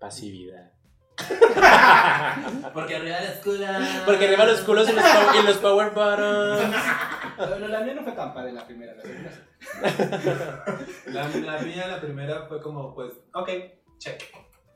pasividad. 0.00 0.72
Porque 2.72 2.94
arriba 2.96 3.20
la 3.20 3.28
escuela. 3.32 4.02
Porque 4.06 4.26
arriba 4.26 4.44
los 4.46 4.60
culos 4.60 4.88
y 4.88 4.92
los, 4.92 5.02
pow- 5.04 5.42
y 5.42 5.46
los 5.46 5.56
power 5.56 5.90
buttons. 5.94 6.76
Pero 7.36 7.68
la 7.68 7.80
mía 7.80 7.94
no 7.94 8.02
fue 8.04 8.12
tan 8.12 8.32
padre 8.32 8.52
la 8.52 8.64
primera. 8.64 8.94
La 8.94 9.02
segunda. 9.02 9.44
La, 11.06 11.28
la 11.28 11.58
mía, 11.62 11.88
la 11.88 12.00
primera 12.00 12.46
fue 12.46 12.62
como, 12.62 12.94
pues, 12.94 13.12
ok, 13.34 13.48
check. 13.98 14.22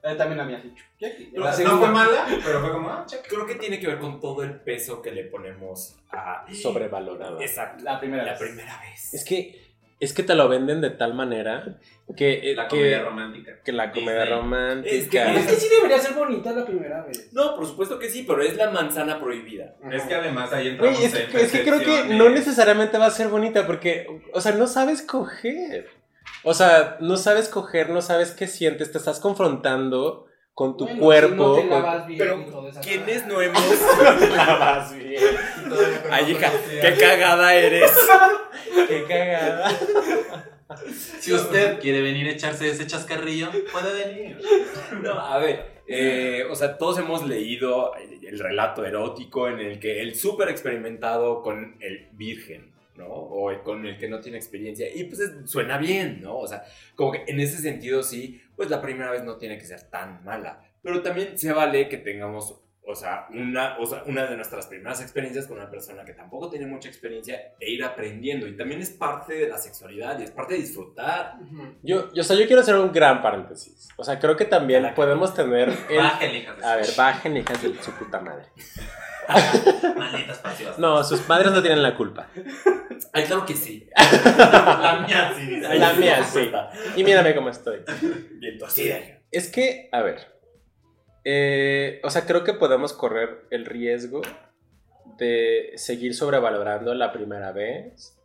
Eh, 0.05 0.15
También 0.17 0.39
la 0.39 0.45
mía 0.45 0.61
sí. 0.61 1.31
La 1.33 1.51
no 1.51 1.53
segunda- 1.57 1.79
fue 1.79 1.89
mala, 1.91 2.27
pero 2.45 2.61
fue 2.61 2.73
como, 2.73 2.89
ah, 2.91 3.05
check. 3.07 3.27
Creo 3.29 3.47
que 3.47 3.55
tiene 3.55 3.79
que 3.79 3.87
ver 3.87 3.99
con 3.99 4.21
todo 4.21 4.43
el 4.43 4.61
peso 4.61 5.01
que 5.01 5.13
le 5.13 5.25
ponemos 5.25 5.97
a... 6.11 6.45
Sobrevalorada. 6.53 7.41
Exacto. 7.41 7.85
La 7.85 8.01
primera 8.01 8.25
La 8.25 8.33
vez. 8.33 8.41
primera 8.41 8.81
vez. 8.81 9.15
Es 9.15 9.25
que, 9.25 9.63
es 10.01 10.13
que 10.13 10.25
te 10.25 10.35
lo 10.35 10.49
venden 10.49 10.81
de 10.81 10.91
tal 10.91 11.15
manera 11.15 11.79
que, 12.17 12.51
eh, 12.51 12.57
La 12.57 12.67
que, 12.67 12.77
comedia 12.77 13.03
romántica. 13.05 13.53
que 13.65 13.71
la 13.73 13.93
comedia 13.93 14.23
Disney. 14.23 14.39
romántica. 14.41 14.93
Es 14.93 15.09
que- 15.09 15.39
Es 15.39 15.47
que 15.47 15.55
sí 15.55 15.69
debería 15.73 15.99
ser 16.01 16.15
bonita 16.15 16.51
la 16.53 16.67
primera 16.67 17.03
vez. 17.05 17.33
No, 17.33 17.55
por 17.55 17.65
supuesto 17.67 17.99
que 18.01 18.11
sí, 18.11 18.25
pero 18.27 18.43
es 18.43 18.57
la 18.57 18.71
manzana 18.71 19.21
prohibida. 19.21 19.77
Es 19.93 20.03
que 20.03 20.15
además 20.17 20.53
ahí 20.53 20.67
entramos 20.67 20.97
Güey, 20.99 21.07
es, 21.07 21.15
en 21.15 21.31
que, 21.31 21.43
es 21.43 21.53
que 21.53 21.63
creo 21.63 21.79
que 21.79 22.15
no 22.15 22.29
necesariamente 22.29 22.99
va 22.99 23.07
a 23.07 23.11
ser 23.11 23.29
bonita 23.29 23.67
porque, 23.69 24.09
o 24.35 24.41
sea, 24.41 24.51
no 24.53 24.67
sabes 24.67 25.03
coger. 25.03 26.02
O 26.45 26.55
sea, 26.55 26.97
no 27.01 27.17
sabes 27.17 27.49
coger, 27.49 27.91
no 27.91 28.03
sabes 28.03 28.33
qué 28.33 28.47
sientes, 28.47 28.91
te 28.93 28.99
estás 28.99 29.21
confrontando 29.21 30.27
con 30.55 30.77
tu 30.77 30.85
Bueno, 30.85 31.01
cuerpo. 31.01 31.35
Si 31.37 31.39
no 31.39 31.55
te 31.55 31.61
con- 31.69 31.83
lavas 31.83 32.07
bien 32.07 32.19
Pero, 32.19 32.41
y 32.41 32.45
todo 32.51 32.69
eso. 32.69 32.81
¿quiénes 32.83 33.27
no 33.29 33.41
hemos... 33.41 33.63
lavas 34.37 34.95
bien. 34.95 35.23
Ay, 36.11 36.31
hija, 36.33 36.53
qué 36.81 36.95
cagada 36.99 37.55
eres. 37.55 37.91
Qué 38.89 39.05
cagada. 39.05 39.71
Si 41.21 41.33
usted 41.33 41.79
quiere 41.81 42.01
venir 42.03 42.27
a 42.29 42.33
echarse 42.33 42.69
ese 42.69 42.87
chascarrillo, 42.87 43.51
puede 43.73 44.07
venir. 44.07 44.39
No, 45.03 45.13
a 45.19 45.39
ver, 45.39 45.83
eh, 45.87 46.45
o 46.51 46.55
sea, 46.55 46.77
todos 46.79 46.99
hemos 46.99 47.27
leído 47.27 47.95
el, 47.97 48.25
el 48.27 48.39
relato 48.39 48.85
erótico 48.85 49.49
en 49.49 49.61
el 49.61 49.79
que 49.79 50.01
el 50.01 50.15
súper 50.15 50.49
experimentado 50.49 51.43
con 51.43 51.77
el 51.81 52.09
virgen, 52.13 52.73
¿no? 52.75 52.82
O 53.35 53.63
con 53.63 53.87
el 53.87 53.97
que 53.99 54.09
no 54.09 54.21
tiene 54.21 54.37
experiencia. 54.39 54.87
Y 54.95 55.05
pues 55.05 55.21
es- 55.21 55.51
suena 55.51 55.79
bien, 55.79 56.21
¿no? 56.21 56.37
O 56.39 56.47
sea, 56.47 56.63
como 56.95 57.13
que 57.13 57.25
en 57.27 57.41
ese 57.41 57.59
sentido 57.59 58.03
sí, 58.03 58.43
pues 58.57 58.69
la 58.71 58.83
primera 58.83 59.11
vez 59.11 59.25
no 59.25 59.37
tiene 59.39 59.57
que 59.59 59.65
ser 59.65 59.83
tan 59.91 60.23
mala. 60.25 60.63
Pero 60.83 61.01
también 61.03 61.39
se 61.39 61.53
vale 61.53 61.89
que 61.89 61.97
tengamos, 61.99 62.61
o 62.85 62.95
sea, 62.97 63.27
una, 63.31 63.79
o 63.79 63.87
sea, 63.87 64.03
una 64.07 64.27
de 64.27 64.37
nuestras 64.37 64.67
primeras 64.67 65.01
experiencias 65.01 65.47
con 65.47 65.57
una 65.57 65.71
persona 65.71 66.05
que 66.05 66.15
tampoco 66.15 66.51
tiene 66.51 66.67
mucha 66.67 66.89
experiencia 66.89 67.53
e 67.61 67.71
ir 67.71 67.85
aprendiendo. 67.85 68.47
Y 68.49 68.57
también 68.57 68.81
es 68.81 68.91
parte 68.91 69.35
de 69.35 69.49
la 69.49 69.57
sexualidad 69.59 70.19
y 70.19 70.25
es 70.25 70.31
parte 70.33 70.55
de 70.55 70.61
disfrutar. 70.61 71.35
Ujú. 71.43 71.77
Yo, 71.83 72.13
yo, 72.13 72.21
o 72.23 72.25
sea, 72.25 72.37
yo 72.37 72.47
quiero 72.47 72.61
hacer 72.63 72.75
un 72.77 72.93
gran 72.93 73.23
paréntesis. 73.23 73.89
O 73.97 74.03
sea, 74.05 74.19
creo 74.19 74.37
que 74.37 74.45
también 74.47 74.83
que- 74.85 74.93
podemos 74.93 75.33
tener. 75.33 75.69
el- 75.89 75.97
Bajen, 75.97 76.35
hijas 76.35 76.59
de 76.59 76.65
A 76.65 76.73
su- 76.85 76.89
ver, 76.91 76.97
bajen, 76.97 77.37
hijas 77.37 77.63
de 77.63 77.83
su 77.83 77.93
puta 77.93 78.21
madre. 78.21 78.47
Malditas 79.97 80.39
pasivas. 80.39 80.79
No, 80.79 81.03
sus 81.05 81.21
padres 81.21 81.53
no 81.53 81.63
tienen 81.63 81.83
la 81.83 81.97
culpa. 81.97 82.27
Ay, 83.13 83.25
claro 83.25 83.47
que 83.47 83.55
sí. 83.55 83.89
la 83.97 85.05
mía 85.07 85.33
sí. 85.37 85.61
La 85.61 85.93
mía, 85.93 86.25
sí. 86.25 86.51
Y 86.97 87.05
mírame 87.05 87.35
cómo 87.35 87.49
estoy. 87.49 87.81
Bien 88.33 88.59
torcida. 88.59 88.99
Es 89.31 89.49
que, 89.51 89.89
a 89.93 90.03
ver, 90.03 90.27
eh, 91.25 92.01
o 92.05 92.11
sea, 92.11 92.27
creo 92.27 92.45
que 92.45 92.55
podemos 92.55 92.93
correr 92.93 93.47
el 93.51 93.65
riesgo 93.65 94.23
de 95.19 95.73
seguir 95.77 96.15
sobrevalorando 96.15 96.95
la 96.95 97.13
primera 97.13 97.53
vez, 97.53 98.19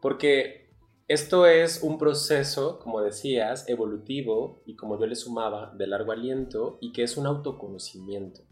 porque 0.00 0.70
esto 1.08 1.46
es 1.46 1.82
un 1.82 1.98
proceso, 1.98 2.78
como 2.78 3.02
decías, 3.02 3.68
evolutivo 3.68 4.62
y 4.66 4.76
como 4.76 4.98
yo 4.98 5.06
le 5.06 5.16
sumaba, 5.16 5.72
de 5.76 5.86
largo 5.86 6.12
aliento 6.12 6.78
y 6.80 6.92
que 6.92 7.02
es 7.02 7.16
un 7.16 7.26
autoconocimiento. 7.26 8.42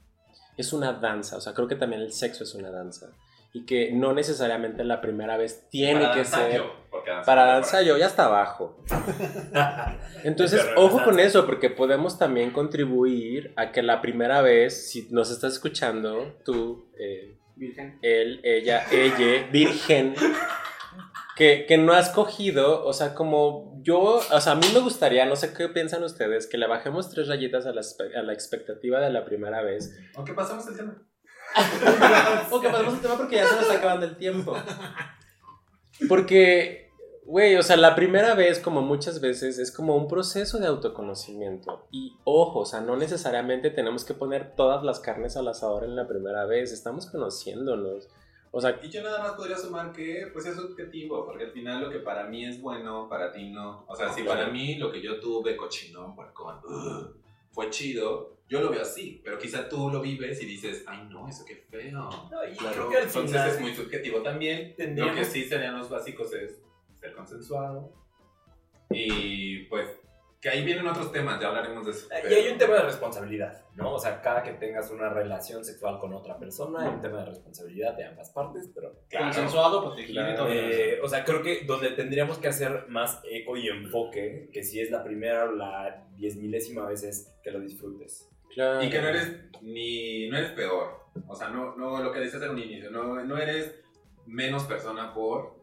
Es 0.57 0.73
una 0.73 0.93
danza, 0.93 1.37
o 1.37 1.41
sea, 1.41 1.55
creo 1.55 1.69
que 1.69 1.77
también 1.77 2.03
el 2.03 2.13
sexo 2.13 2.43
es 2.45 2.55
una 2.55 2.71
danza 2.71 3.13
y 3.53 3.65
que 3.65 3.93
no 3.93 4.13
necesariamente 4.13 4.85
la 4.85 5.01
primera 5.01 5.37
vez 5.37 5.69
tiene 5.71 6.03
Para 6.03 6.15
que 6.15 6.25
ser... 6.25 6.57
yo, 6.57 6.73
Para 7.25 7.45
danza 7.45 7.83
yo 7.83 7.97
ya 7.97 8.07
está 8.07 8.27
abajo. 8.27 8.83
Entonces, 10.25 10.65
ojo 10.77 11.03
con 11.03 11.19
eso, 11.19 11.47
porque 11.47 11.71
podemos 11.71 12.19
también 12.19 12.51
contribuir 12.51 13.53
a 13.57 13.73
que 13.73 13.83
la 13.83 14.01
primera 14.01 14.43
vez, 14.43 14.91
si 14.91 15.09
nos 15.11 15.31
estás 15.31 15.55
escuchando, 15.55 16.37
tú, 16.45 16.91
eh, 16.99 17.39
Virgen. 17.57 17.99
él, 18.03 18.41
ella, 18.45 18.85
ella, 18.93 19.49
virgen, 19.51 20.15
que, 21.35 21.65
que 21.67 21.79
no 21.79 21.93
has 21.93 22.11
cogido, 22.11 22.85
o 22.85 22.93
sea, 22.93 23.15
como 23.15 23.81
yo, 23.83 24.21
o 24.31 24.41
sea, 24.41 24.53
a 24.53 24.57
mí 24.57 24.67
me 24.75 24.81
gustaría, 24.81 25.25
no 25.25 25.37
sé 25.37 25.55
qué 25.55 25.69
piensan 25.69 26.03
ustedes, 26.03 26.47
que 26.47 26.59
le 26.59 26.67
bajemos 26.67 27.11
tres 27.11 27.29
rayitas 27.29 27.65
a 27.67 27.73
la, 27.73 27.83
a 28.17 28.23
la 28.23 28.33
expectativa 28.33 29.01
de 29.01 29.11
la 29.11 29.25
primera 29.25 29.63
vez. 29.63 29.97
Aunque 30.15 30.35
pasamos 30.35 30.67
el 30.69 30.77
tema. 30.77 31.03
O 32.51 32.61
que 32.61 32.69
pasemos 32.69 32.95
el 32.95 33.01
tema 33.01 33.17
porque 33.17 33.37
ya 33.37 33.47
se 33.47 33.55
nos 33.55 33.63
está 33.63 33.75
acabando 33.75 34.07
el 34.07 34.17
tiempo. 34.17 34.57
Porque, 36.09 36.91
güey, 37.25 37.57
o 37.57 37.63
sea, 37.63 37.77
la 37.77 37.95
primera 37.95 38.35
vez, 38.35 38.61
como 38.61 38.83
muchas 38.83 39.21
veces, 39.21 39.59
es 39.59 39.73
como 39.73 39.97
un 39.97 40.09
proceso 40.09 40.59
de 40.59 40.67
autoconocimiento. 40.67 41.87
Y 41.91 42.17
ojo, 42.25 42.61
o 42.61 42.67
sea, 42.67 42.81
no 42.81 42.97
necesariamente 42.97 43.71
tenemos 43.71 44.05
que 44.05 44.15
poner 44.15 44.55
todas 44.55 44.85
las 44.85 45.01
carnes 45.01 45.37
al 45.37 45.49
asador 45.49 45.85
en 45.85 45.97
la 45.97 46.07
primera 46.07 46.45
vez. 46.47 46.73
Estamos 46.73 47.07
conociéndonos. 47.07 48.09
O 48.51 48.61
sea, 48.61 48.79
Y 48.83 48.89
yo 48.89 49.03
nada 49.03 49.19
más 49.19 49.33
podría 49.33 49.59
sumar 49.59 49.93
que, 49.93 50.31
pues 50.33 50.47
es 50.47 50.57
subjetivo, 50.57 51.27
porque 51.27 51.45
al 51.45 51.53
final 51.53 51.83
lo 51.83 51.91
que 51.91 51.99
para 51.99 52.25
mí 52.25 52.47
es 52.47 52.61
bueno, 52.61 53.09
para 53.09 53.31
ti 53.31 53.51
no. 53.51 53.85
O 53.87 53.95
sea, 53.95 54.11
si 54.11 54.23
para 54.23 54.49
mí 54.49 54.77
lo 54.77 54.91
que 54.91 55.03
yo 55.03 55.21
tuve, 55.21 55.57
cochinón, 55.57 56.15
puercón, 56.15 56.59
ugh, 56.65 57.15
fue 57.51 57.69
chido, 57.69 58.38
yo 58.49 58.61
lo 58.61 58.71
veo 58.71 58.83
así, 58.83 59.21
pero 59.25 59.39
quizá 59.39 59.69
tú 59.69 59.91
lo 59.91 60.01
vives 60.01 60.43
y 60.43 60.47
dices, 60.47 60.85
ay 60.87 61.07
no, 61.11 61.29
eso 61.29 61.45
qué 61.47 61.57
feo. 61.57 61.91
No, 61.93 62.11
y 62.51 62.57
Claro, 62.57 62.75
creo 62.75 62.91
que 62.91 62.97
al 62.97 63.03
entonces 63.05 63.31
final 63.31 63.51
es 63.51 63.61
muy 63.61 63.75
subjetivo 63.75 64.23
también. 64.23 64.75
Lo 64.97 65.15
que 65.15 65.25
sí 65.25 65.45
serían 65.45 65.79
los 65.79 65.91
básicos 65.91 66.33
es 66.35 66.61
ser 66.99 67.13
consensuado. 67.15 67.93
Y 68.91 69.65
pues, 69.65 69.87
que 70.41 70.49
ahí 70.49 70.65
vienen 70.65 70.87
otros 70.87 71.11
temas, 71.13 71.41
ya 71.41 71.49
hablaremos 71.49 71.85
de 71.85 71.91
eso. 71.93 72.07
Y 72.07 72.23
pero- 72.23 72.37
hay 72.37 72.49
un 72.53 72.59
tema 72.59 72.75
de 72.77 72.83
responsabilidad, 72.83 73.65
¿no? 73.75 73.95
O 73.95 73.99
sea, 73.99 74.23
cada 74.23 74.43
que 74.43 74.53
tengas 74.53 74.91
una 74.91 75.09
relación 75.11 75.65
sexual 75.65 75.99
con 75.99 76.15
otra 76.15 76.39
persona, 76.39 76.85
hay 76.85 76.95
un 76.95 77.01
tema 77.01 77.19
de 77.19 77.27
responsabilidad 77.27 77.97
de 77.97 78.05
ambas 78.05 78.31
partes, 78.31 78.71
pero... 78.75 78.95
Claro. 79.09 79.27
Consensuado, 79.27 79.85
protegido 79.85 80.23
y 80.23 80.25
Claro. 80.25 80.37
todo. 80.45 80.53
Eh, 80.53 81.01
o 81.03 81.09
sea, 81.09 81.25
creo 81.25 81.43
que 81.43 81.65
donde 81.67 81.91
tendríamos 81.91 82.39
que 82.39 82.49
hacer 82.49 82.87
más 82.89 83.21
eco 83.31 83.57
y 83.57 83.69
enfoque, 83.69 84.49
que 84.53 84.63
si 84.63 84.81
es 84.81 84.91
la 84.91 85.03
primera 85.05 85.45
o 85.45 85.53
la 85.53 86.07
diez 86.17 86.37
milésima 86.37 86.87
vez, 86.87 87.03
es 87.03 87.35
que 87.43 87.51
lo 87.51 87.61
disfrutes. 87.61 88.29
Claro. 88.55 88.83
Y 88.83 88.91
que 88.91 89.01
no 89.01 89.09
eres 89.09 89.33
ni 89.63 90.29
no 90.29 90.37
eres 90.39 90.51
peor. 90.53 90.99
O 91.27 91.35
sea, 91.35 91.49
no, 91.49 91.75
no 91.77 92.03
lo 92.03 92.13
que 92.13 92.21
dices 92.21 92.41
en 92.43 92.51
un 92.51 92.59
inicio, 92.59 92.91
no, 92.91 93.23
no 93.25 93.39
eres 93.39 93.75
menos 94.27 94.65
persona 94.65 95.13
por 95.15 95.57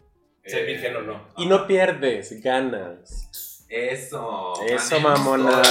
Ser 0.43 0.63
eh, 0.63 0.73
virgen 0.73 0.95
o 0.97 1.01
no. 1.01 1.27
Y 1.37 1.47
no 1.47 1.65
pierdes, 1.65 2.41
ganas. 2.43 3.65
Eso. 3.69 4.53
Eso, 4.67 4.99
mamona. 4.99 5.61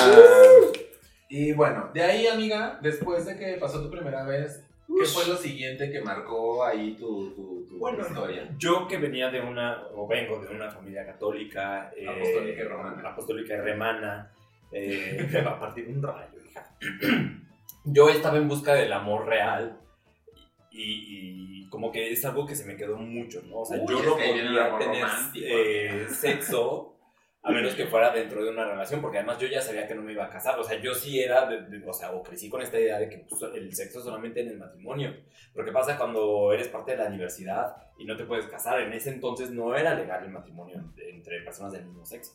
Y 1.29 1.53
bueno, 1.53 1.90
de 1.94 2.03
ahí, 2.03 2.27
amiga, 2.27 2.79
después 2.83 3.27
de 3.27 3.37
que 3.37 3.55
pasó 3.61 3.83
tu 3.83 3.90
primera 3.90 4.24
vez, 4.24 4.64
¿qué 4.87 5.05
fue 5.07 5.27
lo 5.27 5.37
siguiente 5.37 5.90
que 5.90 6.00
marcó 6.00 6.64
ahí 6.64 6.96
tu, 6.96 7.31
tu, 7.35 7.66
tu 7.68 7.79
Bueno, 7.79 8.07
historia? 8.07 8.48
Yo 8.59 8.87
que 8.87 8.98
venía 8.98 9.31
de 9.31 9.40
una, 9.40 9.87
o 9.94 10.07
vengo 10.07 10.40
de 10.40 10.55
una 10.55 10.70
familia 10.70 11.05
católica, 11.07 11.92
eh, 11.96 12.09
Apostólica 12.09 12.62
y 12.62 12.64
romana. 12.64 13.09
apostólica 13.11 13.55
y 13.55 13.61
remana, 13.61 14.33
eh, 14.75 15.29
me 15.33 15.41
va 15.43 15.53
a 15.53 15.61
partir 15.61 15.89
un 15.89 16.03
rayo, 16.03 16.39
hija. 16.49 16.67
Yo 17.85 18.09
estaba 18.09 18.37
en 18.39 18.49
busca 18.49 18.75
del 18.75 18.93
amor 18.93 19.27
real 19.27 19.79
y, 20.71 21.63
y 21.65 21.69
como 21.69 21.93
que 21.93 22.11
es 22.13 22.25
algo 22.25 22.47
que 22.47 22.57
se 22.57 22.65
me 22.65 22.77
quedó 22.77 22.97
mucho, 22.97 23.43
¿no? 23.49 23.59
O 23.61 23.65
sea, 23.65 23.79
Uy, 23.79 23.87
yo 23.89 24.03
no 24.03 24.17
podía 24.17 24.79
tener 24.79 25.05
eh, 25.37 26.07
sexo 26.11 26.91
a 27.43 27.53
menos 27.53 27.75
que 27.75 27.87
fuera 27.87 28.11
dentro 28.11 28.43
de 28.43 28.51
una 28.51 28.65
relación, 28.65 29.03
porque 29.03 29.19
además 29.19 29.39
yo 29.39 29.47
ya 29.49 29.61
sabía 29.61 29.87
que 29.87 29.95
no 29.95 30.01
me 30.01 30.13
iba 30.13 30.25
a 30.25 30.31
casar, 30.31 30.59
o 30.59 30.65
sea, 30.65 30.81
yo 30.81 30.95
sí 30.95 31.21
era, 31.21 31.45
de- 31.47 31.61
de- 31.67 31.87
o 31.87 31.93
sea, 31.93 32.13
o 32.13 32.23
crecí 32.23 32.49
con 32.49 32.63
esta 32.63 32.81
idea 32.81 32.99
de 32.99 33.07
que 33.11 33.19
pues, 33.29 33.43
el 33.55 33.75
sexo 33.75 34.01
solamente 34.01 34.41
en 34.41 34.49
el 34.49 34.59
matrimonio, 34.59 35.15
pero 35.53 35.67
¿qué 35.67 35.71
pasa 35.73 35.99
cuando 35.99 36.55
eres 36.55 36.69
parte 36.69 36.93
de 36.93 36.97
la 37.05 37.11
diversidad 37.11 37.77
y 37.99 38.07
no 38.07 38.17
te 38.17 38.25
puedes 38.25 38.47
casar? 38.47 38.81
En 38.81 38.95
ese 38.95 39.11
entonces 39.11 39.51
no 39.51 39.77
era 39.77 39.95
legal 39.95 40.25
el 40.25 40.31
matrimonio 40.31 40.83
entre 40.97 41.43
personas 41.43 41.73
del 41.75 41.85
mismo 41.85 42.07
sexo. 42.07 42.33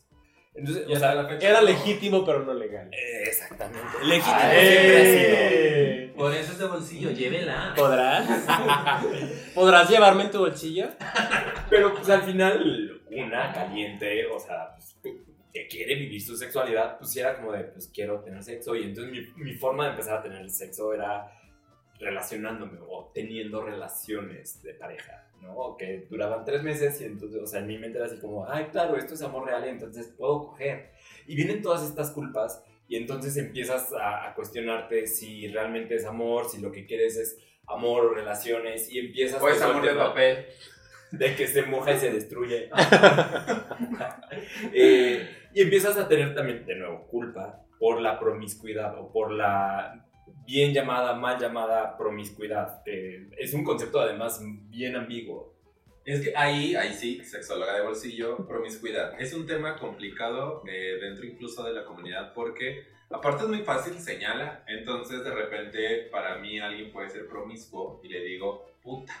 Entonces, 0.54 0.84
Y 0.88 0.92
o 0.94 0.98
sea, 0.98 1.14
la 1.14 1.28
fecha 1.28 1.48
Era 1.48 1.60
no. 1.60 1.66
legítimo, 1.66 2.24
pero 2.24 2.40
no 2.44 2.54
legal. 2.54 2.88
eh, 2.92 3.22
exactamente. 3.24 3.86
Legítimo 4.02 4.38
siempre 4.50 4.96
ha 4.96 5.04
sido. 6.06 6.14
Por 6.16 6.34
eso 6.34 6.52
es 6.52 6.58
de 6.58 6.66
bolsillo, 6.66 7.10
llévela. 7.12 7.72
¿Podrás? 7.76 8.28
¿Podrás 9.54 9.88
llevarme 9.88 10.24
en 10.24 10.30
tu 10.30 10.38
bolsillo? 10.40 10.88
Pero 11.70 11.94
pues 11.94 12.08
al 12.10 12.22
final, 12.22 13.00
una 13.10 13.52
caliente, 13.52 14.26
o 14.26 14.38
sea, 14.38 14.74
pues, 14.76 14.96
que 15.52 15.66
quiere 15.66 15.94
vivir 15.94 16.20
su 16.20 16.36
sexualidad, 16.36 16.98
pues 16.98 17.10
sí 17.12 17.20
era 17.20 17.36
como 17.36 17.52
de, 17.52 17.64
pues 17.64 17.88
quiero 17.92 18.20
tener 18.20 18.42
sexo. 18.42 18.76
Y 18.76 18.82
entonces 18.84 19.12
mi, 19.36 19.44
mi 19.44 19.54
forma 19.54 19.84
de 19.84 19.90
empezar 19.92 20.18
a 20.18 20.22
tener 20.22 20.48
sexo 20.50 20.92
era 20.92 21.32
relacionándome 21.98 22.78
o 22.88 23.10
teniendo 23.14 23.62
relaciones 23.64 24.62
de 24.62 24.74
pareja, 24.74 25.26
¿no? 25.40 25.76
Que 25.76 26.06
duraban 26.08 26.44
tres 26.44 26.62
meses 26.62 27.00
y 27.00 27.04
entonces, 27.04 27.42
o 27.42 27.46
sea, 27.46 27.60
en 27.60 27.66
mi 27.66 27.78
mente 27.78 27.98
era 27.98 28.06
así 28.06 28.18
como, 28.18 28.48
ay, 28.48 28.66
claro, 28.70 28.96
esto 28.96 29.14
es 29.14 29.22
amor 29.22 29.46
real 29.46 29.64
y 29.66 29.70
entonces 29.70 30.12
puedo 30.16 30.48
coger. 30.48 30.90
Y 31.26 31.36
vienen 31.36 31.62
todas 31.62 31.82
estas 31.88 32.10
culpas 32.10 32.62
y 32.88 32.96
entonces 32.96 33.36
empiezas 33.36 33.92
a, 33.92 34.28
a 34.28 34.34
cuestionarte 34.34 35.06
si 35.06 35.48
realmente 35.48 35.94
es 35.94 36.04
amor, 36.04 36.48
si 36.48 36.60
lo 36.60 36.72
que 36.72 36.86
quieres 36.86 37.16
es 37.16 37.38
amor 37.66 38.06
o 38.06 38.14
relaciones 38.14 38.90
y 38.90 38.98
empiezas... 38.98 39.40
O 39.40 39.48
es 39.48 39.62
amor 39.62 39.84
de 39.84 39.94
papel. 39.94 40.46
de 41.12 41.34
que 41.34 41.46
se 41.46 41.62
moja 41.62 41.92
y 41.92 41.98
se 41.98 42.10
destruye. 42.10 42.70
Eh, 44.72 45.28
y 45.52 45.62
empiezas 45.62 45.96
a 45.96 46.06
tener 46.06 46.34
también, 46.34 46.64
de 46.64 46.76
nuevo, 46.76 47.06
culpa 47.08 47.64
por 47.78 48.00
la 48.00 48.18
promiscuidad 48.20 48.96
o 48.98 49.10
por 49.10 49.32
la 49.32 50.06
bien 50.50 50.74
llamada, 50.74 51.14
mal 51.14 51.38
llamada 51.38 51.96
promiscuidad, 51.96 52.82
es 52.84 53.54
un 53.54 53.62
concepto 53.62 54.00
además 54.00 54.42
bien 54.68 54.96
ambiguo. 54.96 55.54
Es 56.04 56.22
que 56.22 56.32
ahí, 56.36 56.74
ahí 56.74 56.92
sí, 56.92 57.24
sexóloga 57.24 57.76
de 57.76 57.82
bolsillo, 57.82 58.48
promiscuidad. 58.48 59.20
Es 59.20 59.32
un 59.32 59.46
tema 59.46 59.76
complicado 59.76 60.64
eh, 60.66 60.98
dentro 61.00 61.24
incluso 61.24 61.62
de 61.62 61.72
la 61.72 61.84
comunidad 61.84 62.34
porque 62.34 62.88
aparte 63.10 63.44
es 63.44 63.48
muy 63.48 63.60
fácil, 63.60 63.94
señala. 64.00 64.64
Entonces 64.66 65.22
de 65.22 65.30
repente 65.30 66.08
para 66.10 66.38
mí 66.38 66.58
alguien 66.58 66.90
puede 66.90 67.10
ser 67.10 67.28
promiscuo 67.28 68.00
y 68.02 68.08
le 68.08 68.20
digo, 68.24 68.66
puta. 68.82 69.14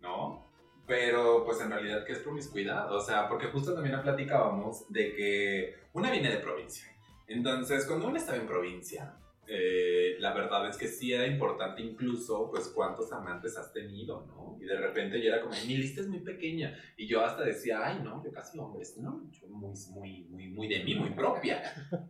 ¿No? 0.00 0.46
Pero 0.86 1.44
pues 1.44 1.60
en 1.60 1.70
realidad, 1.70 2.04
¿qué 2.04 2.12
es 2.12 2.18
promiscuidad? 2.20 2.94
O 2.94 3.00
sea, 3.00 3.28
porque 3.28 3.46
justo 3.46 3.74
también 3.74 4.00
platicábamos 4.00 4.92
de 4.92 5.12
que 5.16 5.74
una 5.92 6.12
viene 6.12 6.30
de 6.30 6.38
provincia. 6.38 6.86
Entonces 7.26 7.84
cuando 7.86 8.06
uno 8.06 8.16
estaba 8.16 8.38
en 8.38 8.46
provincia, 8.46 9.16
eh, 9.54 10.16
la 10.18 10.32
verdad 10.32 10.66
es 10.68 10.76
que 10.78 10.88
sí 10.88 11.12
era 11.12 11.26
importante 11.26 11.82
incluso, 11.82 12.50
pues, 12.50 12.68
cuántos 12.68 13.12
amantes 13.12 13.56
has 13.58 13.70
tenido, 13.72 14.24
¿no? 14.26 14.56
Y 14.60 14.64
de 14.64 14.76
repente 14.78 15.20
yo 15.20 15.28
era 15.28 15.40
como, 15.42 15.54
mi 15.66 15.76
lista 15.76 16.00
es 16.00 16.08
muy 16.08 16.20
pequeña. 16.20 16.74
Y 16.96 17.06
yo 17.06 17.22
hasta 17.24 17.42
decía, 17.44 17.80
ay, 17.84 18.00
no, 18.02 18.24
yo 18.24 18.32
casi 18.32 18.58
hombres, 18.58 18.96
no, 18.98 19.22
yo 19.30 19.46
muy, 19.48 19.74
muy, 19.90 20.22
muy, 20.30 20.48
muy 20.48 20.68
de 20.68 20.82
mí, 20.84 20.94
muy 20.94 21.10
propia. 21.10 21.62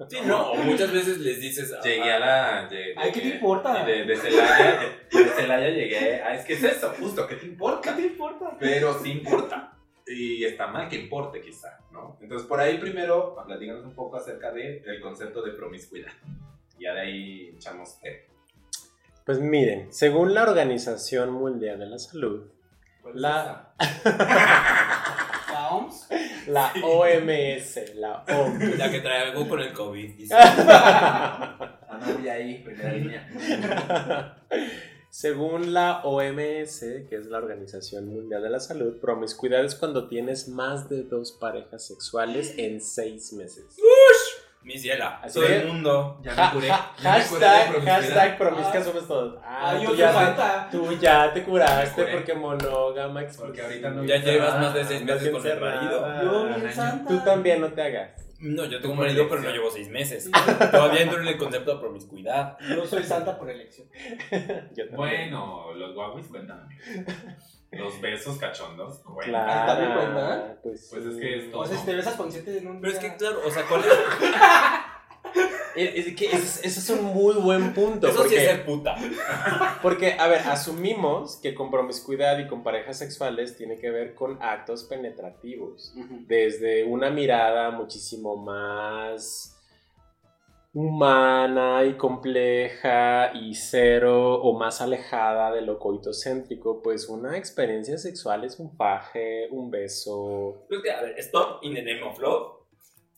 Sí, 0.09 0.19
no, 0.25 0.53
o 0.53 0.57
muchas 0.59 0.93
veces 0.93 1.19
les 1.19 1.41
dices... 1.41 1.75
Llegué 1.83 2.13
a 2.13 2.19
la... 2.21 2.69
llegué- 2.71 2.95
Ay, 2.97 3.11
¿qué 3.13 3.21
te 3.21 3.29
importa? 3.29 3.85
De, 3.85 4.05
de 4.05 4.17
Celaya, 4.17 4.81
de, 5.11 5.19
de 5.25 5.31
Celaya 5.31 5.69
llegué, 5.71 6.23
ah, 6.23 6.35
es 6.35 6.45
que 6.45 6.53
es 6.53 6.63
eso, 6.63 6.91
justo, 6.99 7.27
¿qué 7.27 7.37
te 7.37 7.47
importa? 7.47 7.97
¿Qué 7.97 8.03
te 8.03 8.09
importa? 8.09 8.57
Pero 8.61 8.95
sí 9.03 9.11
importa. 9.11 9.69
Y 10.07 10.45
está 10.45 10.67
mal 10.67 10.89
que 10.89 10.97
importe, 10.97 11.41
quizá, 11.41 11.79
¿no? 11.93 12.19
Entonces, 12.21 12.47
por 12.47 12.61
ahí 12.61 12.77
primero, 12.79 13.35
platícanos 13.47 13.85
un 13.85 13.95
poco 13.95 14.17
acerca 14.17 14.51
del 14.53 15.01
concepto 15.01 15.43
de 15.43 15.53
promiscuidad. 15.53 16.11
Y 16.83 16.85
ya 16.85 16.95
de 16.95 17.01
ahí 17.01 17.53
echamos 17.55 18.01
té. 18.01 18.27
Pues 19.25 19.39
miren, 19.39 19.93
según 19.93 20.35
la 20.35 20.43
Organización 20.43 21.31
Mundial 21.33 21.79
de 21.79 21.87
la 21.87 21.97
Salud, 21.97 22.49
¿Cuál 23.01 23.15
es 23.15 23.21
La- 23.21 23.73
¿La 25.53 25.69
OMS? 25.71 26.09
la 26.49 26.73
OMS, 26.83 27.95
la 27.95 28.25
OMS. 28.29 28.79
La 28.79 28.91
que 28.91 29.01
trae 29.01 29.31
algo 29.31 29.49
con 29.49 29.61
el 29.61 29.73
COVID, 29.73 30.17
dice. 30.17 30.35
esa? 30.35 31.57
Ah, 31.89 32.01
no, 32.05 32.15
voy 32.19 32.29
ahí, 32.29 32.63
primera 32.65 32.93
línea. 32.93 33.29
Según 35.11 35.73
la 35.75 36.03
OMS, 36.05 36.81
que 37.09 37.17
es 37.17 37.27
la 37.27 37.39
Organización 37.39 38.09
Mundial 38.09 38.43
de 38.43 38.51
la 38.51 38.59
Salud, 38.61 38.99
promiscuidad 38.99 39.63
es 39.65 39.75
cuando 39.77 40.09
tienes 40.09 40.49
más 40.49 40.89
de 40.89 41.03
dos 41.05 41.33
parejas 41.33 41.87
sexuales 41.87 42.55
en 42.57 42.81
seis 42.81 43.33
meses. 43.35 43.77
Mi 44.65 44.79
ciela, 44.79 45.19
Así 45.23 45.41
todo 45.41 45.49
el 45.49 45.67
mundo. 45.67 46.21
Ya 46.23 46.35
me 46.35 46.53
curé. 46.55 46.69
ja- 46.69 46.93
ya 47.03 47.19
me 47.19 47.25
curé 47.27 47.41
de 47.41 47.47
hashtag, 47.51 47.69
promiscuidad. 47.71 48.01
hashtag 48.01 48.39
promiscua 48.39 48.73
Ah. 48.81 48.85
somos 48.85 49.09
todos. 49.09 49.39
Ah, 49.45 49.71
Ay, 49.71 49.85
tú, 49.85 49.91
yo 49.91 49.97
ya 49.97 50.69
tú 50.71 50.93
ya 51.01 51.33
te 51.35 51.43
curaste 51.43 52.05
porque 52.05 52.35
monógama 52.35 53.23
Porque 53.39 53.61
ahorita 53.63 53.91
no 53.91 54.05
Ya 54.05 54.17
llevas 54.19 54.61
más 54.61 54.75
de 54.75 54.85
seis 54.85 55.05
meses 55.05 55.31
con 55.31 55.47
el 55.47 55.61
marido. 55.61 56.23
Yo. 56.23 56.49
Tú 57.09 57.21
también 57.25 57.61
no 57.61 57.69
te 57.73 57.83
hagas. 57.83 58.11
No, 58.39 58.65
yo 58.65 58.81
tengo 58.81 58.95
un 58.95 59.01
marido, 59.01 59.29
pero 59.29 59.41
no 59.41 59.51
llevo 59.51 59.71
seis 59.71 59.89
meses. 59.89 60.29
Todavía 60.73 61.03
entro 61.03 61.21
en 61.21 61.29
el 61.29 61.39
concepto 61.39 61.75
de 61.75 61.81
promiscuidad. 61.81 62.57
Yo 62.61 62.85
soy 62.87 63.03
santa 63.05 63.39
por 63.39 63.49
elección. 63.51 63.89
Bueno, 64.97 65.73
los 65.75 65.95
guaguis 65.95 66.27
cuentan. 66.29 66.69
Los 67.73 68.01
besos 68.01 68.37
cachondos 68.39 68.99
cuentan. 68.99 69.45
Claro. 69.45 69.67
¿También 69.73 69.93
cuentan? 69.99 70.59
Pues, 70.63 70.89
Pues 70.91 71.07
es 71.07 71.15
sí. 71.15 71.21
que 71.21 71.39
es 71.39 71.51
todo. 71.51 71.63
O 71.63 71.67
sea, 71.67 71.79
si 71.79 71.87
te 71.87 71.95
besas 71.95 72.15
con 72.17 72.31
siete 72.31 72.59
en 72.59 72.67
un 72.69 72.81
Pero 72.81 72.93
es 72.93 72.99
que, 72.99 73.17
claro, 73.17 73.41
o 73.47 73.51
sea, 73.51 73.65
¿cuál 73.69 73.81
es? 73.81 73.87
Es- 75.75 76.07
es 76.07 76.15
que 76.17 76.27
ese 76.27 76.67
ese 76.69 76.81
es 76.81 76.91
un 76.91 77.03
muy 77.07 77.35
buen 77.37 77.73
punto. 77.73 78.07
Eso 78.07 78.17
sí 78.19 78.23
porque, 78.25 78.37
es 78.37 78.43
ser 78.51 78.67
puta. 78.67 78.95
porque, 79.81 80.17
a 80.19 80.27
ver, 80.29 80.41
asumimos 80.41 81.37
que 81.37 81.55
con 81.55 81.71
promiscuidad 81.71 82.39
y 82.41 82.47
con 82.47 82.63
parejas 82.63 82.99
sexuales 82.99 83.57
tiene 83.57 83.79
que 83.79 83.91
ver 83.91 84.15
con 84.15 84.37
actos 84.43 84.85
penetrativos. 84.85 85.95
Desde 86.27 86.85
una 86.85 87.09
mirada 87.09 87.71
muchísimo 87.71 88.37
más 88.37 89.52
humana 90.75 91.85
y 91.85 91.95
compleja 91.97 93.33
y 93.35 93.55
cero 93.55 94.41
o 94.43 94.59
más 94.59 94.81
alejada 94.81 95.53
de 95.53 95.61
lo 95.63 95.79
coitocéntrico, 95.79 96.83
pues 96.83 97.09
una 97.09 97.37
experiencia 97.37 97.99
sexual 97.99 98.45
es 98.45 98.59
un 98.59 98.75
faje, 98.77 99.49
un 99.51 99.71
beso. 99.71 100.65
Pero 100.69 100.81
es 100.81 100.85
que, 100.85 100.91
a 100.93 101.03
ver, 101.03 101.19
stop 101.19 101.63
in 101.63 101.75
the 101.75 101.83
name 101.83 102.03
of 102.03 102.19
love. 102.19 102.53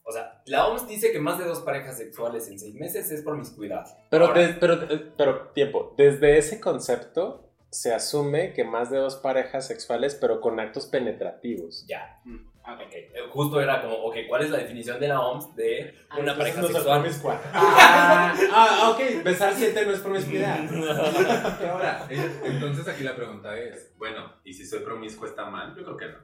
O 0.07 0.13
sea, 0.13 0.43
la 0.47 0.67
OMS 0.67 0.87
dice 0.87 1.13
que 1.13 1.19
más 1.19 1.39
de 1.39 1.47
dos 1.47 1.61
parejas 1.61 1.97
sexuales 1.97 2.47
en 2.49 2.59
seis 2.59 2.75
meses 2.75 3.11
es 3.11 3.23
promiscuidad. 3.23 3.85
Pero, 4.11 4.33
des- 4.35 4.57
pero, 4.59 4.75
eh, 4.75 5.13
pero 5.17 5.49
tiempo, 5.55 5.95
desde 5.97 6.37
ese 6.37 6.61
concepto 6.61 7.49
se 7.71 7.95
asume 7.95 8.53
que 8.53 8.65
más 8.65 8.91
de 8.91 8.99
dos 8.99 9.17
parejas 9.17 9.67
sexuales, 9.67 10.15
pero 10.15 10.41
con 10.41 10.61
actos 10.61 10.87
penetrativos. 10.87 11.87
Ya. 11.89 12.21
Mm. 12.25 12.54
Ah, 12.67 12.75
ok. 12.75 12.93
Eh, 12.93 13.11
Justo 13.31 13.61
era 13.61 13.83
como, 13.83 13.95
ok, 13.97 14.17
¿cuál 14.29 14.43
es 14.43 14.51
la 14.51 14.59
definición 14.59 14.99
de 14.99 15.09
la 15.09 15.21
OMS 15.21 15.55
de 15.55 15.95
Ah, 16.09 16.19
una 16.19 16.37
pareja 16.37 16.62
no 16.62 16.69
sexual? 16.69 17.01
promiscua. 17.01 17.41
Ah, 17.53 18.35
ah, 18.53 18.91
ok, 18.95 19.23
besar 19.23 19.53
siete 19.55 19.85
no 19.85 19.93
es 19.93 20.01
promiscuidad. 20.01 20.59
Ahora, 21.71 22.07
eh, 22.09 22.41
entonces 22.45 22.89
aquí 22.89 23.05
la 23.05 23.15
pregunta 23.15 23.57
es, 23.59 23.93
bueno, 23.99 24.33
¿y 24.45 24.55
si 24.55 24.65
soy 24.67 24.81
promiscuo 24.81 25.27
está 25.27 25.45
mal? 25.45 25.75
Yo 25.77 25.85
creo 25.85 25.97
que 25.97 26.07
no. 26.07 26.19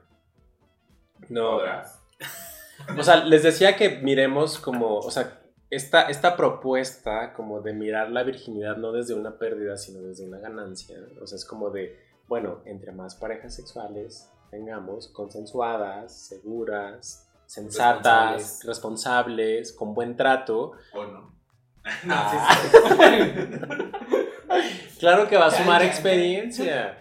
No, 1.29 1.57
¿Podrás? 1.57 1.99
o 2.97 3.03
sea, 3.03 3.23
les 3.23 3.43
decía 3.43 3.75
que 3.75 3.99
miremos 4.01 4.57
como, 4.57 4.97
o 4.97 5.11
sea, 5.11 5.39
esta, 5.69 6.09
esta 6.09 6.35
propuesta 6.35 7.33
como 7.33 7.61
de 7.61 7.73
mirar 7.73 8.09
la 8.09 8.23
virginidad 8.23 8.77
no 8.77 8.91
desde 8.91 9.13
una 9.13 9.37
pérdida, 9.37 9.77
sino 9.77 10.01
desde 10.01 10.25
una 10.25 10.39
ganancia. 10.39 10.97
O 11.21 11.27
sea, 11.27 11.35
es 11.37 11.45
como 11.45 11.69
de, 11.69 11.97
bueno, 12.27 12.61
entre 12.65 12.91
más 12.91 13.15
parejas 13.15 13.53
sexuales 13.55 14.29
tengamos, 14.51 15.07
consensuadas, 15.07 16.27
seguras, 16.27 17.27
sensatas, 17.47 18.03
Responsables. 18.35 18.63
responsables, 18.65 19.73
con 19.73 19.93
buen 19.95 20.15
trato, 20.15 20.73
¿O 20.93 21.05
no? 21.05 21.31
Ah. 22.09 22.57
Claro 24.99 25.27
que 25.27 25.35
va 25.37 25.47
a 25.47 25.51
sumar 25.51 25.81
experiencia. 25.81 26.99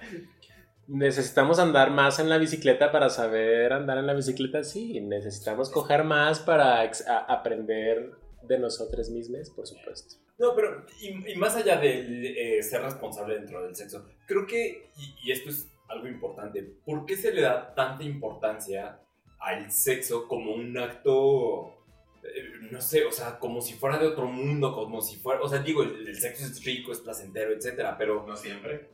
Necesitamos 0.87 1.59
andar 1.59 1.91
más 1.91 2.19
en 2.19 2.29
la 2.31 2.39
bicicleta 2.39 2.91
para 2.91 3.11
saber 3.11 3.73
andar 3.75 3.99
en 3.99 4.07
la 4.07 4.15
bicicleta, 4.15 4.65
sí. 4.65 5.01
Necesitamos 5.01 5.69
coger 5.69 6.05
más 6.05 6.41
para 6.41 6.81
aprender 7.29 8.13
de 8.43 8.59
nosotros 8.59 9.11
mismos, 9.11 9.51
por 9.51 9.67
supuesto. 9.67 10.15
No, 10.39 10.55
pero 10.55 10.87
y, 11.01 11.33
y 11.33 11.37
más 11.37 11.55
allá 11.57 11.77
de 11.77 12.59
eh, 12.59 12.63
ser 12.63 12.81
responsable 12.83 13.35
dentro 13.35 13.63
del 13.63 13.77
sexo, 13.77 14.07
creo 14.27 14.47
que, 14.47 14.91
y, 14.97 15.29
y 15.29 15.33
esto 15.33 15.51
es 15.51 15.67
algo 15.91 16.07
importante, 16.09 16.63
¿por 16.85 17.05
qué 17.07 17.17
se 17.17 17.33
le 17.33 17.43
da 17.43 17.75
tanta 17.75 18.05
importancia 18.05 19.01
al 19.39 19.71
sexo 19.71 20.29
como 20.29 20.53
un 20.55 20.77
acto, 20.79 21.75
eh, 22.23 22.45
no 22.71 22.81
sé, 22.81 23.05
o 23.05 23.11
sea, 23.13 23.39
como 23.39 23.61
si 23.61 23.75
fuera 23.75 23.99
de 23.99 24.07
otro 24.07 24.27
mundo, 24.27 24.75
como 24.75 25.01
si 25.01 25.17
fuera, 25.19 25.41
o 25.43 25.49
sea, 25.49 25.61
digo, 25.61 25.83
el, 25.83 26.07
el 26.09 26.15
sexo 26.17 26.45
es 26.45 26.65
rico, 26.65 26.93
es 26.93 27.01
placentero, 27.01 27.53
etcétera, 27.53 27.97
pero 27.99 28.25
No 28.27 28.37
siempre. 28.37 28.91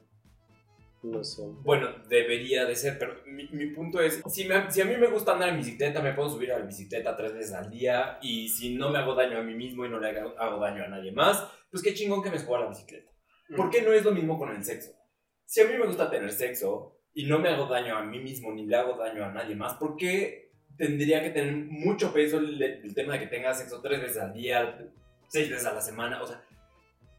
No 1.02 1.22
sé. 1.22 1.42
bueno, 1.62 1.88
debería 2.08 2.64
de 2.64 2.74
ser, 2.74 2.98
pero 2.98 3.14
mi, 3.26 3.46
mi 3.48 3.66
punto 3.66 4.00
es, 4.00 4.22
si, 4.28 4.44
me- 4.46 4.70
si 4.72 4.80
a 4.80 4.84
mí 4.86 4.96
me 4.96 5.06
gusta 5.06 5.32
andar 5.34 5.50
en 5.50 5.58
bicicleta, 5.58 6.00
me 6.02 6.14
puedo 6.14 6.30
subir 6.30 6.50
a 6.52 6.58
la 6.58 6.64
bicicleta 6.64 7.16
tres 7.16 7.32
veces 7.34 7.52
al 7.52 7.70
día 7.70 8.18
y 8.22 8.48
si 8.48 8.74
no 8.74 8.90
me 8.90 8.98
hago 8.98 9.14
daño 9.14 9.38
a 9.38 9.42
mí 9.42 9.54
mismo 9.54 9.84
y 9.84 9.88
no 9.88 10.00
le 10.00 10.08
hago, 10.18 10.34
hago 10.38 10.58
daño 10.58 10.82
a 10.84 10.88
nadie 10.88 11.12
más, 11.12 11.46
pues 11.70 11.82
qué 11.82 11.94
chingón 11.94 12.22
que 12.24 12.30
me 12.30 12.38
suba 12.38 12.58
a 12.58 12.62
la 12.62 12.68
bicicleta. 12.70 13.10
¿Por 13.56 13.70
qué 13.70 13.82
no 13.82 13.92
es 13.92 14.04
lo 14.04 14.10
mismo 14.10 14.36
con 14.36 14.48
el 14.50 14.64
sexo? 14.64 14.92
Si 15.46 15.60
a 15.60 15.64
mí 15.64 15.74
me 15.78 15.86
gusta 15.86 16.10
tener 16.10 16.30
sexo 16.32 16.98
y 17.14 17.24
no 17.24 17.38
me 17.38 17.48
hago 17.48 17.66
daño 17.66 17.96
a 17.96 18.02
mí 18.02 18.18
mismo 18.18 18.52
ni 18.52 18.66
le 18.66 18.76
hago 18.76 18.96
daño 18.96 19.24
a 19.24 19.32
nadie 19.32 19.54
más, 19.54 19.74
¿por 19.74 19.96
qué 19.96 20.50
tendría 20.76 21.22
que 21.22 21.30
tener 21.30 21.54
mucho 21.54 22.12
peso 22.12 22.38
el, 22.38 22.92
tema 22.94 23.14
de 23.14 23.20
que 23.20 23.26
tenga 23.28 23.54
sexo 23.54 23.80
tres 23.80 24.02
veces 24.02 24.18
al 24.18 24.34
día, 24.34 24.76
seis 25.28 25.48
veces 25.48 25.64
a 25.66 25.72
la 25.72 25.80
semana? 25.80 26.20
O 26.20 26.26
sea, 26.26 26.42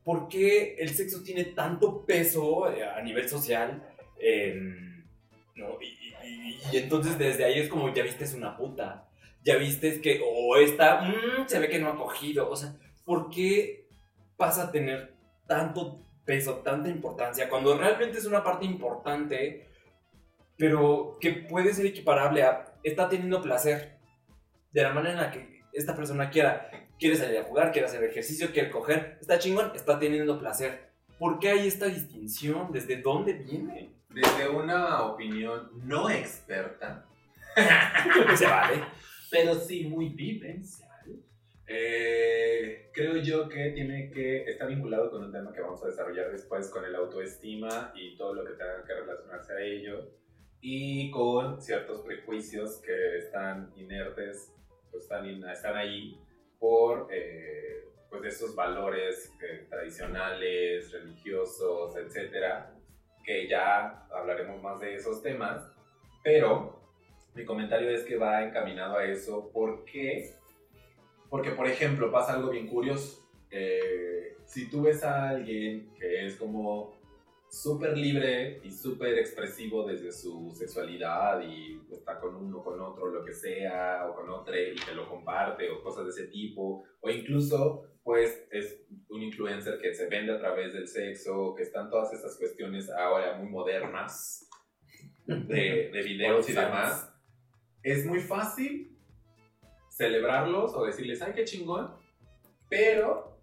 ¿por 0.03 0.27
qué 0.27 0.75
el 0.77 0.89
sexo 0.89 1.23
tiene 1.23 1.45
tanto 1.45 2.05
peso 2.05 2.69
eh, 2.71 2.83
a 2.83 3.01
nivel 3.01 3.29
social? 3.29 3.81
Em, 4.19 5.05
¿no? 5.55 5.77
Y, 5.81 6.75
entonces 6.75 7.17
desde 7.17 7.45
ahí 7.45 7.59
es 7.59 7.69
como, 7.69 7.93
ya 7.93 8.03
viste, 8.03 8.25
una 8.35 8.57
puta. 8.57 9.07
Ya 9.41 9.55
viste 9.55 10.01
que, 10.01 10.21
o 10.21 10.57
esta, 10.57 11.01
mm, 11.01 11.47
se 11.47 11.59
ve 11.59 11.69
que 11.69 11.79
no 11.79 11.87
ha 11.87 11.95
cogido. 11.95 12.49
O 12.49 12.55
sea, 12.57 12.75
¿por 13.05 13.29
qué 13.29 13.87
pasa 14.35 14.63
a 14.63 14.71
tener 14.71 15.13
tanto 15.47 16.06
peso, 16.27 16.55
tanta 16.57 16.89
importancia, 16.89 17.49
cuando 17.49 17.75
realmente 17.77 18.17
es 18.17 18.25
una 18.25 18.43
parte 18.43 18.65
importante, 18.65 19.69
pero 20.57 21.17
que 21.21 21.31
puede 21.31 21.73
ser 21.73 21.85
equiparable 21.85 22.43
a, 22.43 22.73
está 22.83 23.07
teniendo 23.07 23.41
placer 23.41 23.97
de 24.71 24.83
la 24.83 24.93
manera 24.93 25.13
en 25.13 25.21
la 25.21 25.31
que 25.31 25.63
esta 25.71 25.95
persona 25.95 26.29
quiera, 26.29 26.69
quiere 26.99 27.15
salir 27.15 27.37
a 27.37 27.43
jugar, 27.43 27.71
quiere 27.71 27.87
hacer 27.87 28.03
ejercicio, 28.03 28.51
quiere 28.51 28.69
coger, 28.69 29.17
está 29.21 29.39
chingón, 29.39 29.71
está 29.73 29.97
teniendo 29.97 30.37
placer. 30.37 30.91
¿Por 31.17 31.39
qué 31.39 31.49
hay 31.49 31.67
esta 31.67 31.85
distinción? 31.85 32.71
¿Desde 32.71 33.01
dónde 33.01 33.33
viene? 33.33 33.89
Desde 34.09 34.49
una 34.49 35.03
opinión 35.03 35.69
no 35.85 36.09
experta, 36.09 37.05
Se 38.35 38.45
vale. 38.45 38.83
pero 39.31 39.55
sí 39.55 39.85
muy 39.85 40.09
vivencial, 40.09 40.86
eh, 41.67 42.89
creo 42.93 43.17
yo 43.17 43.49
que 43.49 43.71
tiene 43.71 44.09
que 44.09 44.43
estar 44.43 44.67
vinculado 44.67 45.11
con 45.11 45.23
un 45.23 45.31
tema 45.31 45.51
que 45.53 45.61
vamos 45.61 45.83
a 45.83 45.87
desarrollar 45.87 46.31
después 46.31 46.69
con 46.69 46.85
el 46.85 46.95
autoestima 46.95 47.91
y 47.95 48.15
todo 48.15 48.33
lo 48.33 48.45
que 48.45 48.51
tenga 48.51 48.83
que 48.85 48.93
relacionarse 48.93 49.53
a 49.53 49.61
ello 49.61 50.09
y 50.61 51.11
con 51.11 51.61
ciertos 51.61 52.01
prejuicios 52.01 52.81
que 52.81 53.17
están 53.17 53.71
inertes, 53.75 54.53
pues 54.91 55.03
están, 55.03 55.25
están 55.49 55.75
ahí 55.75 56.19
por 56.59 57.07
eh, 57.11 57.83
pues 58.09 58.23
esos 58.35 58.55
valores 58.55 59.33
eh, 59.41 59.67
tradicionales, 59.69 60.91
religiosos, 60.91 61.95
etcétera, 61.97 62.73
que 63.23 63.47
ya 63.47 64.07
hablaremos 64.09 64.61
más 64.61 64.79
de 64.79 64.95
esos 64.95 65.21
temas, 65.21 65.69
pero 66.23 66.81
mi 67.35 67.45
comentario 67.45 67.89
es 67.89 68.03
que 68.03 68.17
va 68.17 68.43
encaminado 68.43 68.97
a 68.97 69.05
eso 69.05 69.51
porque, 69.53 70.36
porque 71.29 71.51
por 71.51 71.67
ejemplo, 71.67 72.11
pasa 72.11 72.33
algo 72.33 72.51
bien 72.51 72.67
curioso. 72.67 73.27
Eh, 73.49 74.37
si 74.45 74.69
tú 74.69 74.83
ves 74.83 75.03
a 75.03 75.29
alguien 75.29 75.93
que 75.99 76.25
es 76.25 76.35
como 76.37 76.97
súper 77.49 77.97
libre 77.97 78.59
y 78.63 78.71
súper 78.71 79.17
expresivo 79.17 79.85
desde 79.87 80.11
su 80.11 80.53
sexualidad 80.53 81.41
y 81.41 81.81
está 81.91 82.19
con 82.19 82.35
uno, 82.35 82.61
con 82.61 82.79
otro, 82.79 83.07
lo 83.07 83.23
que 83.23 83.33
sea, 83.33 84.07
o 84.07 84.15
con 84.15 84.29
otro 84.29 84.53
y 84.55 84.75
te 84.75 84.93
lo 84.93 85.07
comparte 85.07 85.69
o 85.69 85.81
cosas 85.81 86.05
de 86.05 86.09
ese 86.11 86.27
tipo, 86.27 86.83
o 86.99 87.09
incluso 87.09 87.83
pues 88.03 88.47
es 88.51 88.85
un 89.09 89.21
influencer 89.21 89.79
que 89.79 89.93
se 89.93 90.07
vende 90.07 90.33
a 90.33 90.39
través 90.39 90.73
del 90.73 90.87
sexo, 90.87 91.53
que 91.55 91.63
están 91.63 91.89
todas 91.89 92.13
estas 92.13 92.37
cuestiones 92.37 92.89
ahora 92.89 93.37
muy 93.37 93.49
modernas 93.49 94.47
de, 95.25 95.89
de 95.91 96.01
videos 96.05 96.49
y 96.49 96.53
demás, 96.53 97.13
es 97.83 98.05
muy 98.05 98.19
fácil 98.19 98.96
celebrarlos 99.97 100.73
o 100.75 100.85
decirles, 100.85 101.21
ay, 101.23 101.33
qué 101.33 101.43
chingón, 101.43 101.91
pero 102.69 103.35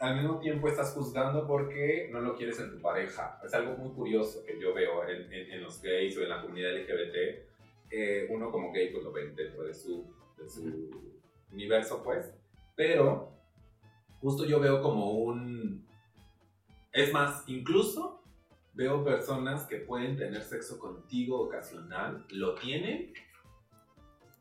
al 0.00 0.16
mismo 0.16 0.40
tiempo 0.40 0.66
estás 0.68 0.92
juzgando 0.94 1.46
porque 1.46 2.08
no 2.10 2.20
lo 2.20 2.34
quieres 2.36 2.58
en 2.58 2.70
tu 2.72 2.80
pareja. 2.82 3.38
Es 3.44 3.54
algo 3.54 3.76
muy 3.76 3.92
curioso 3.94 4.42
que 4.44 4.58
yo 4.60 4.74
veo 4.74 5.06
en, 5.06 5.32
en- 5.32 5.50
en 5.52 5.62
los 5.62 5.80
gays 5.80 6.16
o 6.16 6.22
en 6.22 6.30
la 6.30 6.40
comunidad 6.42 6.72
LGBT. 6.74 7.16
Eh, 7.92 8.26
uno 8.30 8.50
como 8.50 8.72
gay 8.72 8.90
pues 8.90 9.04
lo 9.04 9.12
ve 9.12 9.28
dentro 9.30 9.62
de 9.64 9.74
su, 9.74 10.12
de 10.38 10.48
su 10.48 10.90
universo, 11.52 12.02
pues, 12.02 12.32
pero 12.74 13.30
justo 14.20 14.44
yo 14.46 14.58
veo 14.58 14.80
como 14.82 15.10
un... 15.12 15.86
Es 16.92 17.12
más, 17.12 17.44
incluso 17.48 18.22
veo 18.74 19.04
personas 19.04 19.66
que 19.66 19.76
pueden 19.76 20.16
tener 20.16 20.42
sexo 20.42 20.78
contigo 20.80 21.40
ocasional, 21.42 22.24
lo 22.30 22.54
tienen, 22.56 23.12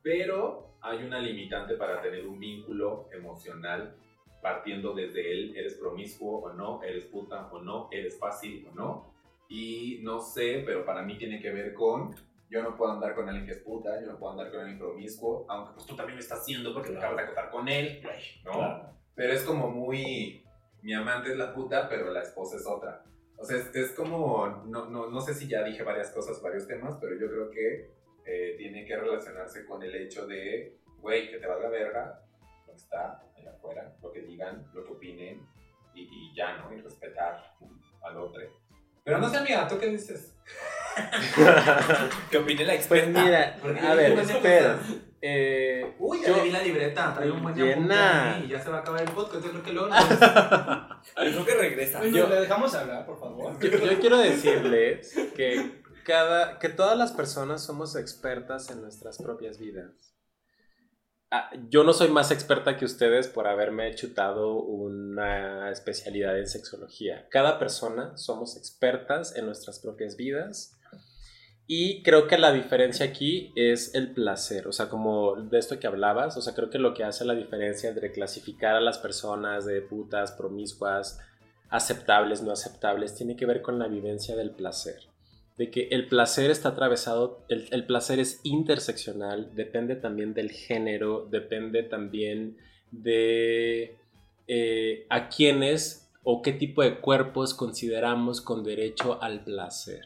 pero 0.01 0.68
hay 0.81 1.03
una 1.03 1.19
limitante 1.19 1.75
para 1.75 2.01
tener 2.01 2.27
un 2.27 2.39
vínculo 2.39 3.09
emocional 3.11 3.95
partiendo 4.41 4.93
desde 4.93 5.31
él, 5.33 5.53
eres 5.55 5.75
promiscuo 5.75 6.39
o 6.41 6.53
no, 6.53 6.81
eres 6.83 7.05
puta 7.05 7.49
o 7.51 7.61
no, 7.61 7.89
eres 7.91 8.17
fácil 8.17 8.65
o 8.71 8.75
no. 8.75 9.13
Y 9.49 9.99
no 10.03 10.19
sé, 10.21 10.63
pero 10.65 10.85
para 10.85 11.01
mí 11.01 11.17
tiene 11.17 11.41
que 11.41 11.51
ver 11.51 11.73
con 11.73 12.15
yo 12.49 12.63
no 12.63 12.75
puedo 12.75 12.91
andar 12.91 13.13
con 13.13 13.27
alguien 13.29 13.45
que 13.45 13.51
es 13.51 13.59
puta, 13.59 14.01
yo 14.01 14.07
no 14.07 14.17
puedo 14.17 14.31
andar 14.31 14.49
con 14.49 14.61
alguien 14.61 14.79
promiscuo, 14.79 15.45
aunque 15.49 15.73
pues 15.75 15.85
tú 15.85 15.95
también 15.95 16.15
lo 16.15 16.21
estás 16.21 16.39
haciendo 16.39 16.73
porque 16.73 16.89
te 16.89 16.95
Claro. 16.95 17.13
acabas 17.13 17.17
de 17.17 17.31
acostar 17.31 17.51
con 17.51 17.67
él, 17.67 18.01
¿no? 18.43 18.51
Claro. 18.53 18.89
Pero 19.13 19.33
es 19.33 19.43
como 19.43 19.69
muy, 19.69 20.43
mi 20.81 20.93
amante 20.93 21.31
es 21.31 21.37
la 21.37 21.53
puta, 21.53 21.87
pero 21.87 22.09
la 22.11 22.23
esposa 22.23 22.55
es 22.57 22.65
otra. 22.65 23.03
O 23.37 23.45
sea, 23.45 23.57
es, 23.57 23.73
es 23.75 23.91
como, 23.91 24.47
no, 24.65 24.85
no, 24.89 25.09
no 25.09 25.21
sé 25.21 25.33
si 25.35 25.47
ya 25.47 25.63
dije 25.63 25.83
varias 25.83 26.09
cosas, 26.11 26.41
varios 26.41 26.65
temas, 26.67 26.97
pero 26.99 27.19
yo 27.19 27.27
creo 27.27 27.51
que 27.51 27.91
eh, 28.31 28.55
tiene 28.57 28.85
que 28.85 28.95
relacionarse 28.95 29.65
con 29.65 29.81
el 29.81 29.95
hecho 29.95 30.27
de, 30.27 30.77
güey, 30.99 31.31
que 31.31 31.37
te 31.37 31.47
valga 31.47 31.69
verga 31.69 32.21
lo 32.67 32.73
que 32.73 32.77
está 32.77 33.23
allá 33.37 33.51
afuera, 33.51 33.91
lo 34.03 34.11
que 34.11 34.21
digan, 34.21 34.65
lo 34.73 34.83
que 34.85 34.91
opinen, 34.93 35.41
y, 35.95 36.01
y 36.03 36.35
ya, 36.35 36.57
¿no? 36.57 36.71
Y 36.73 36.81
respetar 36.81 37.43
al 38.03 38.17
otro. 38.17 38.41
Pero 39.03 39.17
no 39.17 39.29
sé, 39.29 39.37
amiga, 39.37 39.67
¿tú 39.67 39.79
qué 39.79 39.87
dices? 39.87 40.35
¿Qué 42.29 42.37
opina 42.37 42.61
la 42.61 42.67
Pues 42.73 42.79
experta? 42.79 43.23
mira, 43.23 43.57
Porque 43.61 43.79
a 43.79 43.93
ver, 43.95 44.11
espera. 44.19 44.73
cosas. 44.77 44.95
Eh, 45.21 45.95
Uy, 45.99 46.21
ya 46.21 46.27
yo- 46.29 46.37
le 46.37 46.43
vi 46.43 46.51
la 46.51 46.61
libreta, 46.63 47.13
trae 47.13 47.29
un 47.31 47.41
buen 47.43 47.55
Llena. 47.55 48.41
y 48.43 48.47
ya 48.47 48.59
se 48.61 48.69
va 48.69 48.77
a 48.77 48.79
acabar 48.81 49.01
el 49.01 49.09
podcast, 49.09 49.43
yo 49.43 49.51
creo 49.51 49.63
que 49.63 49.73
luego... 49.73 49.89
Yo 51.17 51.31
creo 51.31 51.45
que 51.45 51.55
regresa. 51.55 52.05
Yo- 52.05 52.27
¿Le 52.29 52.41
dejamos 52.41 52.73
hablar, 52.75 53.05
por 53.05 53.19
favor? 53.19 53.57
yo, 53.59 53.69
yo 53.69 53.99
quiero 53.99 54.17
decirles 54.17 55.13
que, 55.35 55.81
cada, 56.03 56.59
que 56.59 56.69
todas 56.69 56.97
las 56.97 57.11
personas 57.11 57.63
somos 57.63 57.95
expertas 57.95 58.69
en 58.69 58.81
nuestras 58.81 59.17
propias 59.17 59.57
vidas. 59.57 60.15
Ah, 61.31 61.51
yo 61.69 61.83
no 61.83 61.93
soy 61.93 62.09
más 62.09 62.31
experta 62.31 62.75
que 62.75 62.85
ustedes 62.85 63.27
por 63.27 63.47
haberme 63.47 63.93
chutado 63.93 64.53
una 64.55 65.69
especialidad 65.69 66.39
en 66.39 66.47
sexología. 66.47 67.27
Cada 67.29 67.59
persona 67.59 68.17
somos 68.17 68.57
expertas 68.57 69.35
en 69.35 69.45
nuestras 69.45 69.79
propias 69.79 70.17
vidas. 70.17 70.75
Y 71.67 72.01
creo 72.01 72.27
que 72.27 72.39
la 72.39 72.51
diferencia 72.51 73.05
aquí 73.05 73.53
es 73.55 73.93
el 73.93 74.11
placer, 74.11 74.67
o 74.67 74.71
sea, 74.71 74.89
como 74.89 75.35
de 75.35 75.59
esto 75.59 75.79
que 75.79 75.85
hablabas, 75.85 76.35
o 76.35 76.41
sea, 76.41 76.55
creo 76.55 76.71
que 76.71 76.79
lo 76.79 76.95
que 76.95 77.03
hace 77.03 77.25
la 77.25 77.35
diferencia 77.35 77.89
entre 77.89 78.11
clasificar 78.11 78.75
a 78.75 78.81
las 78.81 78.97
personas 78.97 79.67
de 79.67 79.79
putas, 79.81 80.31
promiscuas, 80.31 81.19
aceptables, 81.69 82.41
no 82.41 82.51
aceptables, 82.51 83.13
tiene 83.13 83.35
que 83.35 83.45
ver 83.45 83.61
con 83.61 83.77
la 83.77 83.87
vivencia 83.87 84.35
del 84.35 84.49
placer. 84.49 85.08
De 85.59 85.69
que 85.69 85.89
el 85.91 86.07
placer 86.07 86.51
está 86.51 86.69
atravesado, 86.69 87.43
el, 87.49 87.67
el 87.71 87.85
placer 87.85 88.17
es 88.19 88.39
interseccional, 88.43 89.53
depende 89.55 89.97
también 89.97 90.33
del 90.33 90.51
género, 90.51 91.27
depende 91.29 91.83
también 91.83 92.57
de 92.91 93.97
eh, 94.47 95.05
a 95.09 95.27
quiénes 95.27 96.09
o 96.23 96.41
qué 96.41 96.53
tipo 96.53 96.81
de 96.81 97.01
cuerpos 97.01 97.53
consideramos 97.53 98.39
con 98.39 98.63
derecho 98.63 99.21
al 99.21 99.43
placer. 99.43 100.05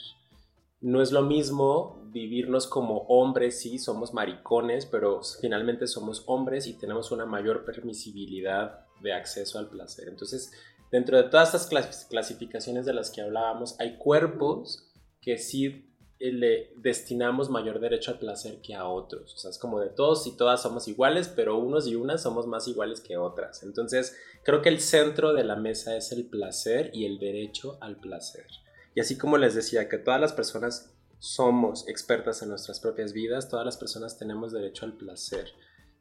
No 0.82 1.04
es 1.04 1.12
lo 1.12 1.22
mismo 1.22 2.01
vivirnos 2.12 2.66
como 2.66 3.01
hombres, 3.08 3.60
sí, 3.60 3.78
somos 3.78 4.12
maricones, 4.12 4.88
pero 4.88 5.22
finalmente 5.39 5.86
somos 5.86 6.24
hombres 6.26 6.66
y 6.66 6.74
tenemos 6.74 7.12
una 7.12 7.28
mayor 7.28 7.64
permisibilidad 7.64 8.88
de 9.01 9.14
acceso 9.14 9.60
al 9.60 9.70
placer. 9.70 10.08
Entonces, 10.08 10.51
dentro 10.91 11.16
de 11.16 11.30
todas 11.30 11.54
estas 11.54 11.70
clas- 11.70 12.08
clasificaciones 12.10 12.88
de 12.88 12.93
las 12.93 13.12
que 13.12 13.22
hablábamos, 13.22 13.80
hay 13.80 13.97
cuerpos 13.97 14.89
que 15.24 15.38
sí 15.38 15.89
eh, 16.19 16.32
le 16.32 16.74
destinamos 16.76 17.49
mayor 17.49 17.80
derecho 17.80 18.11
al 18.11 18.19
placer 18.19 18.61
que 18.61 18.76
a 18.76 18.88
otros. 18.88 19.34
O 19.34 19.38
sea, 19.38 19.49
es 19.51 19.57
como 19.57 19.80
de 19.80 19.89
todos 19.89 20.28
y 20.28 20.36
todas 20.36 20.61
somos 20.61 20.88
iguales, 20.88 21.30
pero 21.30 21.57
unos 21.57 21.88
y 21.88 21.95
unas 21.95 22.21
somos 22.21 22.45
más 22.45 22.67
iguales 22.67 23.01
que 23.01 23.17
otras. 23.17 23.63
Entonces, 23.63 24.15
creo 24.43 24.61
que 24.61 24.69
el 24.69 24.80
centro 24.80 25.34
de 25.34 25.43
la 25.43 25.55
mesa 25.55 25.95
es 25.95 26.11
el 26.11 26.26
placer 26.26 26.91
y 26.93 27.05
el 27.05 27.19
derecho 27.19 27.78
al 27.82 27.99
placer. 27.99 28.45
Y 28.95 28.99
así 28.99 29.17
como 29.17 29.38
les 29.38 29.55
decía 29.55 29.89
que 29.89 29.97
todas 29.97 30.21
las 30.21 30.34
personas 30.34 30.93
somos 31.19 31.88
expertas 31.88 32.41
en 32.41 32.49
nuestras 32.49 32.82
propias 32.82 33.13
vidas, 33.13 33.49
todas 33.49 33.65
las 33.65 33.78
personas 33.78 34.17
tenemos 34.17 34.51
derecho 34.51 34.86
al 34.86 34.93
placer. 34.93 35.53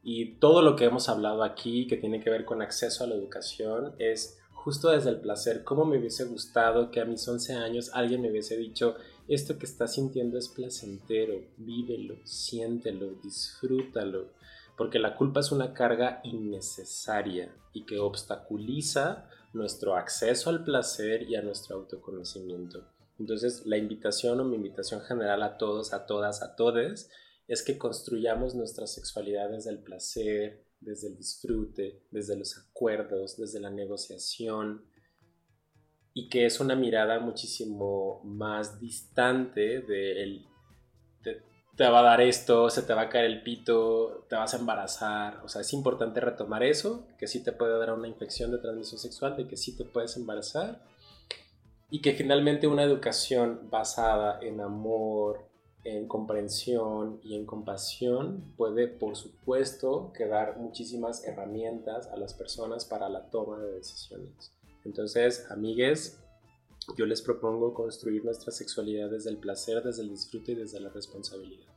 Y 0.03 0.35
todo 0.35 0.61
lo 0.61 0.75
que 0.75 0.83
hemos 0.83 1.07
hablado 1.07 1.43
aquí, 1.43 1.87
que 1.87 1.95
tiene 1.95 2.19
que 2.19 2.29
ver 2.29 2.43
con 2.43 2.61
acceso 2.61 3.05
a 3.05 3.07
la 3.07 3.15
educación, 3.15 3.95
es 3.99 4.37
justo 4.51 4.89
desde 4.89 5.09
el 5.09 5.19
placer. 5.19 5.63
¿Cómo 5.63 5.85
me 5.85 5.97
hubiese 5.97 6.25
gustado 6.25 6.91
que 6.91 7.01
a 7.01 7.05
mis 7.05 7.27
11 7.27 7.53
años 7.53 7.91
alguien 7.93 8.21
me 8.21 8.31
hubiese 8.31 8.57
dicho, 8.57 8.95
esto 9.27 9.57
que 9.57 9.65
estás 9.65 9.93
sintiendo 9.93 10.37
es 10.37 10.49
placentero, 10.49 11.41
vívelo, 11.57 12.17
siéntelo, 12.25 13.15
disfrútalo? 13.23 14.31
Porque 14.77 14.99
la 14.99 15.15
culpa 15.15 15.39
es 15.39 15.51
una 15.51 15.73
carga 15.73 16.21
innecesaria 16.23 17.55
y 17.73 17.85
que 17.85 17.99
obstaculiza 17.99 19.29
nuestro 19.53 19.95
acceso 19.95 20.49
al 20.49 20.63
placer 20.63 21.23
y 21.23 21.35
a 21.35 21.41
nuestro 21.41 21.77
autoconocimiento. 21.77 22.87
Entonces, 23.19 23.65
la 23.65 23.77
invitación 23.77 24.39
o 24.39 24.43
mi 24.43 24.55
invitación 24.55 25.01
general 25.01 25.43
a 25.43 25.57
todos, 25.57 25.93
a 25.93 26.05
todas, 26.05 26.41
a 26.41 26.55
todes, 26.55 27.09
es 27.47 27.61
que 27.61 27.77
construyamos 27.77 28.55
nuestra 28.55 28.87
sexualidad 28.87 29.49
desde 29.49 29.69
el 29.69 29.79
placer, 29.79 30.65
desde 30.79 31.09
el 31.09 31.17
disfrute, 31.17 32.03
desde 32.11 32.35
los 32.35 32.57
acuerdos, 32.57 33.37
desde 33.37 33.59
la 33.59 33.69
negociación, 33.69 34.85
y 36.13 36.29
que 36.29 36.45
es 36.45 36.59
una 36.59 36.75
mirada 36.75 37.19
muchísimo 37.19 38.21
más 38.23 38.79
distante 38.79 39.81
de 39.81 40.23
el, 40.23 40.45
te, 41.23 41.41
te 41.75 41.87
va 41.87 41.99
a 41.99 42.03
dar 42.03 42.21
esto, 42.21 42.69
se 42.69 42.83
te 42.83 42.93
va 42.93 43.03
a 43.03 43.09
caer 43.09 43.25
el 43.25 43.41
pito, 43.41 44.25
te 44.29 44.35
vas 44.35 44.53
a 44.53 44.57
embarazar. 44.57 45.41
O 45.43 45.47
sea, 45.47 45.61
es 45.61 45.73
importante 45.73 46.19
retomar 46.19 46.63
eso, 46.63 47.07
que 47.17 47.27
sí 47.27 47.43
te 47.43 47.51
puede 47.51 47.77
dar 47.79 47.93
una 47.93 48.07
infección 48.07 48.51
de 48.51 48.59
transmisión 48.59 48.99
sexual, 48.99 49.35
de 49.35 49.47
que 49.47 49.57
sí 49.57 49.75
te 49.75 49.85
puedes 49.85 50.15
embarazar. 50.15 50.81
Y 51.89 52.01
que 52.01 52.13
finalmente 52.13 52.67
una 52.67 52.83
educación 52.83 53.69
basada 53.71 54.39
en 54.41 54.61
amor, 54.61 55.45
en 55.83 56.07
comprensión 56.07 57.19
y 57.23 57.35
en 57.35 57.45
compasión 57.45 58.53
puede, 58.55 58.87
por 58.87 59.15
supuesto, 59.15 60.11
que 60.15 60.27
dar 60.27 60.57
muchísimas 60.57 61.23
herramientas 61.25 62.07
a 62.07 62.17
las 62.17 62.33
personas 62.33 62.85
para 62.85 63.09
la 63.09 63.29
toma 63.29 63.59
de 63.59 63.73
decisiones. 63.73 64.53
Entonces, 64.85 65.47
amigues, 65.49 66.19
yo 66.97 67.05
les 67.05 67.21
propongo 67.21 67.73
construir 67.73 68.23
nuestra 68.25 68.51
sexualidad 68.51 69.09
desde 69.09 69.29
el 69.29 69.37
placer, 69.37 69.81
desde 69.83 70.03
el 70.03 70.09
disfrute 70.09 70.51
y 70.51 70.55
desde 70.55 70.79
la 70.79 70.89
responsabilidad. 70.89 71.73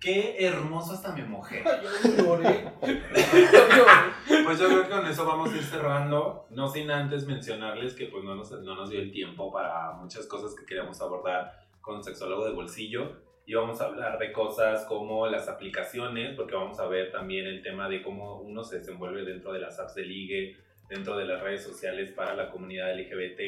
Qué 0.00 0.36
hermoso 0.44 0.92
hasta 0.92 1.14
me 1.14 1.24
mojé. 1.24 1.64
Yo 1.64 2.16
lloré. 2.16 2.72
Yo 2.82 2.88
lloré. 2.88 4.44
Pues 4.44 4.58
yo 4.58 4.68
creo 4.68 4.82
que 4.82 4.90
con 4.90 5.06
eso 5.06 5.24
vamos 5.24 5.50
a 5.52 5.56
ir 5.56 5.62
cerrando, 5.62 6.46
no 6.50 6.68
sin 6.68 6.90
antes 6.90 7.26
mencionarles 7.26 7.94
que 7.94 8.06
pues 8.06 8.22
no 8.22 8.34
nos, 8.34 8.50
no 8.50 8.74
nos 8.74 8.90
dio 8.90 9.00
el 9.00 9.10
tiempo 9.10 9.50
para 9.50 9.92
muchas 9.92 10.26
cosas 10.26 10.54
que 10.54 10.66
queríamos 10.66 11.00
abordar 11.00 11.66
con 11.80 12.04
sexólogo 12.04 12.44
de 12.44 12.52
bolsillo 12.52 13.12
y 13.46 13.54
vamos 13.54 13.80
a 13.80 13.86
hablar 13.86 14.18
de 14.18 14.32
cosas 14.32 14.84
como 14.86 15.26
las 15.26 15.48
aplicaciones, 15.48 16.34
porque 16.34 16.54
vamos 16.54 16.78
a 16.80 16.86
ver 16.86 17.10
también 17.10 17.46
el 17.46 17.62
tema 17.62 17.88
de 17.88 18.02
cómo 18.02 18.40
uno 18.40 18.64
se 18.64 18.78
desenvuelve 18.78 19.24
dentro 19.24 19.52
de 19.52 19.60
las 19.60 19.78
apps 19.78 19.94
de 19.94 20.04
ligue, 20.04 20.56
dentro 20.88 21.16
de 21.16 21.24
las 21.24 21.42
redes 21.42 21.62
sociales 21.62 22.10
para 22.12 22.34
la 22.34 22.50
comunidad 22.50 22.94
LGBT, 22.98 23.40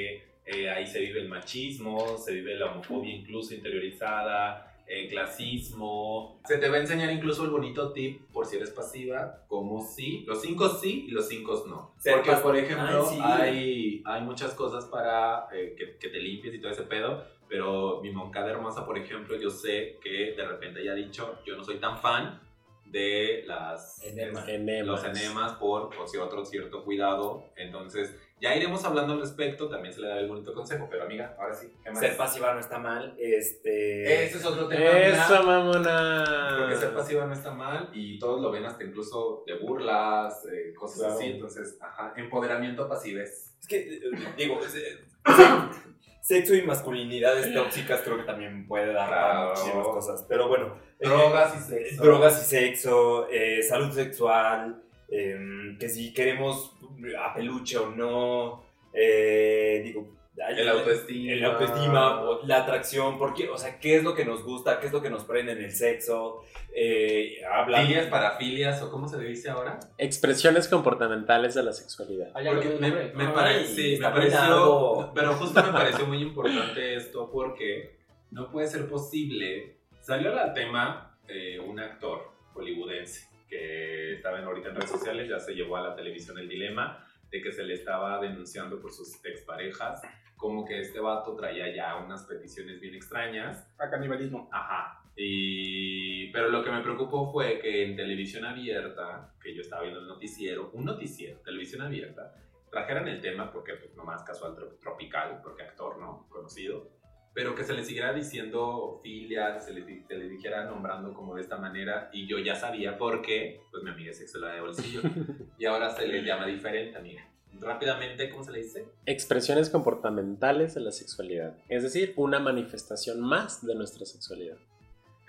eh, 0.47 0.71
ahí 0.71 0.87
se 0.87 1.01
vive 1.01 1.21
el 1.21 1.29
machismo, 1.29 2.17
se 2.19 2.33
vive 2.33 2.57
la 2.57 2.67
homofobia 2.67 3.15
incluso 3.15 3.55
interiorizada, 3.55 4.77
el 4.87 5.09
clasismo. 5.09 6.41
Se 6.45 6.59
te 6.59 6.69
va 6.69 6.77
a 6.77 6.81
enseñar 6.81 7.11
incluso 7.11 7.45
el 7.45 7.51
bonito 7.51 7.93
tip 7.93 8.23
por 8.33 8.47
si 8.47 8.57
eres 8.57 8.71
pasiva, 8.71 9.43
como 9.49 9.85
sí, 9.85 10.25
los 10.27 10.41
cinco 10.41 10.69
sí 10.69 11.07
y 11.09 11.11
los 11.11 11.29
cinco 11.29 11.65
no. 11.67 11.95
Porque, 12.05 12.33
por 12.43 12.57
ejemplo, 12.57 13.09
Ay, 13.09 13.17
sí. 13.17 13.21
hay, 13.23 14.03
hay 14.05 14.23
muchas 14.23 14.55
cosas 14.55 14.85
para 14.85 15.49
eh, 15.53 15.75
que, 15.77 15.97
que 15.97 16.09
te 16.09 16.21
limpies 16.21 16.55
y 16.55 16.61
todo 16.61 16.71
ese 16.71 16.85
pedo, 16.85 17.25
pero 17.49 18.01
mi 18.01 18.13
moncada 18.13 18.51
hermosa, 18.51 18.87
por 18.87 18.97
ejemplo, 18.97 19.37
yo 19.37 19.51
sé 19.51 19.99
que 20.01 20.35
de 20.37 20.47
repente 20.47 20.81
ella 20.81 20.93
ha 20.93 20.97
dicho, 20.97 21.41
yo 21.45 21.57
no 21.57 21.65
soy 21.65 21.79
tan 21.79 21.99
fan 21.99 22.46
de 22.91 23.45
las 23.47 24.03
Enema. 24.05 24.45
Enemas. 24.49 25.03
los 25.03 25.05
enemas 25.05 25.53
por, 25.55 25.95
por 25.95 26.09
si 26.09 26.19
otro 26.19 26.45
cierto 26.45 26.85
cuidado. 26.85 27.45
Entonces, 27.57 28.15
ya 28.41 28.55
iremos 28.55 28.85
hablando 28.85 29.15
al 29.15 29.21
respecto. 29.21 29.69
También 29.69 29.93
se 29.95 30.01
le 30.01 30.09
da 30.09 30.19
el 30.19 30.29
bonito 30.29 30.53
consejo. 30.55 30.87
Pero, 30.91 31.05
amiga, 31.05 31.35
ahora 31.39 31.55
sí. 31.55 31.73
Ser 31.95 32.17
pasiva 32.17 32.55
no 32.55 32.61
está 32.61 32.79
mal. 32.79 33.15
Este. 33.19 34.25
Ese 34.27 34.39
es 34.39 34.45
otro 34.45 34.69
tema. 34.69 34.85
Eso, 34.85 35.43
mamona. 35.43 36.57
Porque 36.59 36.77
ser 36.77 36.95
pasiva 36.95 37.27
no 37.27 37.33
está 37.33 37.51
mal 37.53 37.91
y 37.93 38.19
todos 38.19 38.41
lo 38.41 38.51
ven 38.51 38.65
hasta 38.65 38.85
incluso 38.85 39.43
de 39.47 39.55
burlas, 39.59 40.45
eh, 40.47 40.73
cosas 40.75 40.99
Claro. 40.99 41.15
así. 41.15 41.25
Entonces, 41.27 41.79
ajá, 41.81 42.13
empoderamiento 42.17 42.89
pasives. 42.89 43.55
Es 43.61 43.67
que, 43.69 43.79
eh, 43.79 44.01
digo, 44.37 44.61
eh, 44.75 45.05
sexo 46.27 46.55
y 46.57 46.63
masculinidades 46.63 47.55
tóxicas 47.55 48.01
creo 48.03 48.17
que 48.17 48.25
también 48.25 48.67
puede 48.67 48.93
dar 48.93 49.09
Claro. 49.09 49.51
muchísimas 49.51 49.87
cosas. 49.87 50.27
Pero 50.29 50.49
bueno. 50.49 50.75
eh, 50.99 51.09
Drogas 51.09 51.55
y 51.55 51.59
eh, 51.59 51.79
sexo. 51.79 52.03
drogas 52.03 52.43
y 52.43 52.45
sexo, 52.47 53.29
eh, 53.31 53.63
salud 53.63 53.93
sexual, 53.93 54.83
em, 55.09 55.79
que 55.79 55.89
si 55.89 56.13
queremos 56.13 56.75
a 57.19 57.33
peluche 57.35 57.77
o 57.79 57.91
no. 57.91 58.65
eh, 58.99 59.83
digo, 59.85 60.16
El 60.37 60.69
autoestima. 60.69 61.33
El 61.33 61.45
autoestima, 61.45 62.21
o 62.23 62.47
la 62.47 62.59
atracción, 62.59 63.19
porque, 63.19 63.49
o 63.49 63.57
sea, 63.57 63.79
qué 63.81 63.97
es 63.97 64.05
lo 64.05 64.15
que 64.15 64.25
nos 64.25 64.43
gusta, 64.45 64.79
qué 64.81 64.87
es 64.89 64.93
lo 64.93 65.01
que 65.01 65.09
nos 65.11 65.25
prende 65.25 65.53
en 65.53 65.63
el 65.65 65.73
sexo. 65.73 66.43
Eh, 66.75 67.41
habla. 67.51 67.81
Filias, 67.83 68.07
parafilias, 68.07 68.83
o 68.83 68.91
cómo 68.91 69.09
se 69.09 69.17
le 69.19 69.29
dice 69.29 69.49
ahora. 69.49 69.81
Expresiones 69.97 70.69
comportamentales 70.69 71.55
de 71.55 71.63
la 71.63 71.73
sexualidad. 71.73 72.29
Ah, 72.35 72.41
Porque 72.45 72.69
me, 72.69 72.89
nombre. 72.91 73.13
me 73.15 73.25
Ay, 73.27 73.33
pare- 73.33 73.65
sí, 73.67 73.97
me 73.99 74.11
pareció, 74.11 75.11
pero 75.15 75.33
justo 75.35 75.63
me 75.63 75.73
pareció 75.73 76.07
muy 76.07 76.19
importante 76.21 76.97
esto 76.97 77.31
porque 77.33 77.97
no 78.31 78.51
puede 78.51 78.67
ser 78.69 78.87
posible. 78.89 79.77
Salió 80.01 80.39
al 80.39 80.53
tema 80.53 81.19
eh, 81.29 81.59
un 81.59 81.81
actor 81.81 82.31
hollywoodense 82.53 83.27
que 83.49 84.15
estaba 84.15 84.39
en- 84.39 84.45
ahorita 84.45 84.69
en 84.69 84.75
redes 84.75 84.91
sociales, 84.91 85.29
ya 85.31 85.39
se 85.41 85.55
llevó 85.55 85.77
a 85.79 85.81
la 85.89 85.97
televisión 85.97 86.39
el 86.39 86.49
dilema 86.49 87.06
de 87.31 87.41
que 87.43 87.53
se 87.53 87.65
le 87.65 87.75
estaba 87.75 88.21
denunciando 88.21 88.81
por 88.81 88.93
sus 88.93 89.25
exparejas, 89.25 90.01
como 90.37 90.65
que 90.65 90.81
este 90.81 91.01
vato 91.01 91.35
traía 91.35 91.75
ya 91.75 91.97
unas 91.97 92.25
peticiones 92.25 92.79
bien 92.81 92.95
extrañas 92.95 93.67
A 93.79 93.89
canibalismo. 93.89 94.49
Ajá. 94.53 95.03
Y... 95.17 96.31
Pero 96.31 96.49
lo 96.51 96.63
que 96.63 96.71
me 96.71 96.83
preocupó 96.83 97.33
fue 97.33 97.59
que 97.59 97.85
en 97.85 97.97
televisión 97.97 98.45
abierta, 98.45 99.33
que 99.43 99.55
yo 99.55 99.63
estaba 99.63 99.83
viendo 99.83 100.01
el 100.01 100.07
noticiero, 100.09 100.71
un 100.75 100.85
noticiero, 100.85 101.39
televisión 101.41 101.81
abierta, 101.83 102.35
trajeran 102.71 103.09
el 103.09 103.21
tema, 103.21 103.51
porque 103.51 103.75
pues 103.75 103.95
nomás 103.97 104.23
casual 104.25 104.55
tro- 104.55 104.79
tropical, 104.79 105.41
porque 105.43 105.63
actor, 105.63 105.99
¿no? 105.99 106.27
Conocido, 106.29 106.91
pero 107.37 107.55
que 107.55 107.65
se 107.65 107.75
le 107.75 107.85
siguiera 107.85 108.15
diciendo 108.15 108.99
filia, 109.03 109.61
se 109.61 109.75
le, 109.75 110.07
se 110.09 110.15
le 110.17 110.27
dijera 110.27 110.65
nombrando 110.65 111.13
como 111.13 111.35
de 111.35 111.43
esta 111.43 111.59
manera, 111.59 112.09
y 112.11 112.27
yo 112.27 112.39
ya 112.39 112.57
sabía 112.57 112.97
por 112.97 113.21
qué, 113.21 113.61
pues 113.71 113.83
mi 113.85 113.91
amiga 113.91 114.11
es 114.11 114.17
sexual 114.17 114.55
de 114.55 114.61
bolsillo, 114.63 115.03
y 115.59 115.67
ahora 115.67 115.95
se 115.95 116.09
le 116.09 116.25
llama 116.25 116.47
diferente, 116.47 116.97
amiga. 116.97 117.29
Rápidamente, 117.61 118.31
¿cómo 118.31 118.43
se 118.43 118.53
le 118.53 118.63
dice? 118.63 118.89
Expresiones 119.05 119.69
comportamentales 119.69 120.75
de 120.77 120.81
la 120.81 120.93
sexualidad. 120.93 121.59
Es 121.69 121.83
decir, 121.83 122.15
una 122.17 122.39
manifestación 122.39 123.21
más 123.21 123.67
de 123.67 123.75
nuestra 123.75 124.07
sexualidad. 124.07 124.57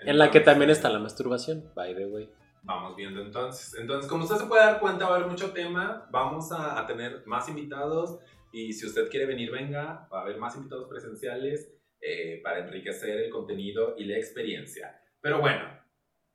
En 0.00 0.16
la 0.16 0.30
que 0.30 0.38
Entonces, 0.38 0.44
también 0.44 0.70
está 0.70 0.88
la 0.88 1.00
masturbación, 1.00 1.70
by 1.74 1.94
the 1.94 2.06
way. 2.06 2.30
Vamos 2.62 2.96
viendo 2.96 3.20
entonces. 3.20 3.78
Entonces, 3.78 4.08
como 4.08 4.24
usted 4.24 4.36
se 4.36 4.46
puede 4.46 4.64
dar 4.64 4.80
cuenta, 4.80 5.06
va 5.06 5.12
a 5.12 5.16
haber 5.18 5.28
mucho 5.28 5.52
tema. 5.52 6.08
Vamos 6.10 6.52
a, 6.52 6.80
a 6.80 6.86
tener 6.86 7.22
más 7.26 7.50
invitados. 7.50 8.18
Y 8.50 8.72
si 8.72 8.86
usted 8.86 9.10
quiere 9.10 9.26
venir, 9.26 9.50
venga. 9.50 10.08
Va 10.12 10.20
a 10.20 10.22
haber 10.22 10.38
más 10.38 10.56
invitados 10.56 10.88
presenciales 10.88 11.70
eh, 12.00 12.40
para 12.42 12.60
enriquecer 12.60 13.20
el 13.20 13.30
contenido 13.30 13.94
y 13.98 14.04
la 14.04 14.16
experiencia. 14.16 15.00
Pero 15.20 15.40
bueno, 15.40 15.64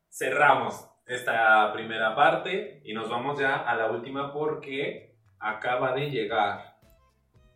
cerramos 0.09 0.87
esta 1.05 1.71
primera 1.73 2.15
parte 2.15 2.81
y 2.83 2.93
nos 2.93 3.09
vamos 3.09 3.39
ya 3.39 3.57
a 3.57 3.75
la 3.75 3.91
última 3.91 4.33
porque 4.33 5.15
acaba 5.39 5.93
de 5.93 6.09
llegar. 6.09 6.77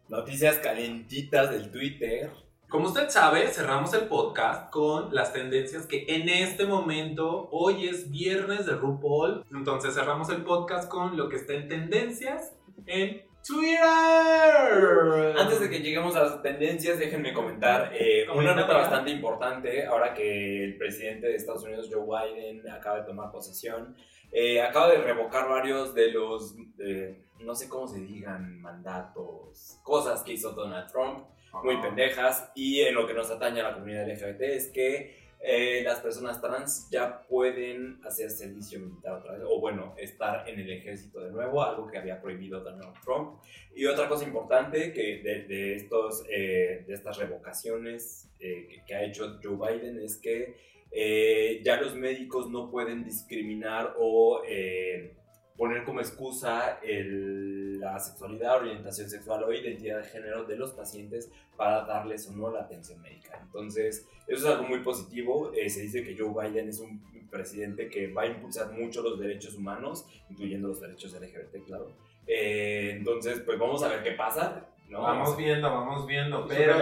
Noticias 0.09 0.57
calentitas 0.57 1.51
del 1.51 1.71
Twitter. 1.71 2.31
Como 2.69 2.87
usted 2.87 3.09
sabe, 3.09 3.47
cerramos 3.47 3.93
el 3.93 4.07
podcast 4.07 4.69
con 4.71 5.15
las 5.15 5.31
tendencias 5.31 5.85
que 5.85 6.05
en 6.07 6.27
este 6.27 6.65
momento, 6.65 7.47
hoy 7.51 7.87
es 7.87 8.11
viernes 8.11 8.65
de 8.65 8.73
RuPaul, 8.73 9.45
entonces 9.51 9.93
cerramos 9.93 10.29
el 10.29 10.43
podcast 10.43 10.89
con 10.89 11.15
lo 11.15 11.29
que 11.29 11.37
está 11.37 11.53
en 11.53 11.69
tendencias 11.69 12.57
en 12.85 13.26
Twitter. 13.47 15.35
Antes 15.37 15.61
de 15.61 15.69
que 15.69 15.79
lleguemos 15.79 16.15
a 16.15 16.23
las 16.23 16.41
tendencias, 16.41 16.99
déjenme 16.99 17.33
comentar 17.33 17.91
eh, 17.93 18.27
una 18.35 18.53
nota 18.53 18.73
bastante 18.73 19.11
importante 19.11 19.85
ahora 19.85 20.13
que 20.13 20.65
el 20.65 20.77
presidente 20.77 21.27
de 21.27 21.35
Estados 21.35 21.63
Unidos, 21.63 21.89
Joe 21.91 22.03
Biden, 22.05 22.69
acaba 22.69 22.99
de 22.99 23.05
tomar 23.05 23.31
posesión. 23.31 23.95
Eh, 24.31 24.61
acaba 24.61 24.89
de 24.91 24.97
revocar 24.97 25.47
varios 25.47 25.93
de 25.93 26.11
los, 26.11 26.55
eh, 26.79 27.23
no 27.39 27.55
sé 27.55 27.69
cómo 27.69 27.87
se 27.87 27.99
digan, 27.99 28.59
mandatos, 28.59 29.79
cosas 29.83 30.21
que 30.23 30.33
hizo 30.33 30.51
Donald 30.51 30.91
Trump, 30.91 31.25
muy 31.63 31.77
pendejas. 31.77 32.51
Y 32.53 32.81
en 32.81 32.95
lo 32.95 33.07
que 33.07 33.13
nos 33.13 33.31
atañe 33.31 33.61
a 33.61 33.69
la 33.69 33.73
comunidad 33.75 34.07
LGBT 34.09 34.41
es 34.41 34.67
que 34.67 35.26
eh, 35.39 35.81
las 35.83 35.99
personas 35.99 36.41
trans 36.41 36.89
ya 36.89 37.21
pueden 37.27 37.99
hacer 38.03 38.31
servicio 38.31 38.79
militar 38.79 39.13
otra 39.13 39.33
vez, 39.33 39.43
o 39.47 39.59
bueno, 39.59 39.93
estar 39.97 40.49
en 40.49 40.59
el 40.59 40.71
ejército 40.71 41.19
de 41.19 41.31
nuevo, 41.31 41.61
algo 41.61 41.87
que 41.87 41.97
había 41.97 42.19
prohibido 42.19 42.61
Donald 42.61 42.95
Trump. 43.03 43.39
Y 43.75 43.85
otra 43.85 44.09
cosa 44.09 44.25
importante 44.25 44.91
que 44.91 45.21
de, 45.21 45.75
estos, 45.75 46.23
eh, 46.29 46.83
de 46.87 46.93
estas 46.93 47.17
revocaciones 47.17 48.27
eh, 48.39 48.67
que, 48.67 48.83
que 48.85 48.95
ha 48.95 49.03
hecho 49.03 49.39
Joe 49.43 49.55
Biden 49.55 49.99
es 49.99 50.17
que 50.17 50.55
eh, 50.91 51.61
ya 51.63 51.79
los 51.79 51.95
médicos 51.95 52.49
no 52.49 52.71
pueden 52.71 53.03
discriminar 53.03 53.95
o 53.99 54.41
poner 55.57 55.83
como 55.83 55.99
excusa 55.99 56.79
el- 56.83 57.79
la 57.79 57.99
sexualidad, 57.99 58.57
orientación 58.57 59.09
sexual 59.09 59.43
o 59.43 59.51
identidad 59.53 59.99
de 59.99 60.03
género 60.05 60.43
de 60.43 60.55
los 60.55 60.71
pacientes 60.71 61.31
para 61.55 61.83
darles 61.85 62.27
o 62.27 62.33
no 62.33 62.51
la 62.51 62.61
atención 62.61 63.01
médica. 63.01 63.39
Entonces, 63.41 64.07
eso 64.27 64.37
es 64.37 64.45
algo 64.45 64.67
muy 64.67 64.79
positivo. 64.79 65.51
Eh, 65.55 65.69
se 65.69 65.81
dice 65.81 66.03
que 66.03 66.15
Joe 66.17 66.29
Biden 66.49 66.69
es 66.69 66.79
un 66.79 67.01
presidente 67.29 67.89
que 67.89 68.07
va 68.13 68.23
a 68.23 68.27
impulsar 68.27 68.71
mucho 68.71 69.01
los 69.01 69.19
derechos 69.19 69.55
humanos, 69.55 70.05
incluyendo 70.29 70.67
los 70.69 70.79
derechos 70.79 71.13
LGBT, 71.13 71.63
claro. 71.65 71.91
Eh, 72.25 72.91
entonces, 72.97 73.39
pues 73.41 73.57
vamos 73.57 73.81
a 73.83 73.89
ver 73.89 74.03
qué 74.03 74.11
pasa. 74.11 74.65
¿no? 74.89 75.01
Vamos 75.01 75.35
viendo, 75.37 75.69
vamos 75.69 76.07
viendo. 76.07 76.45
Pero 76.47 76.73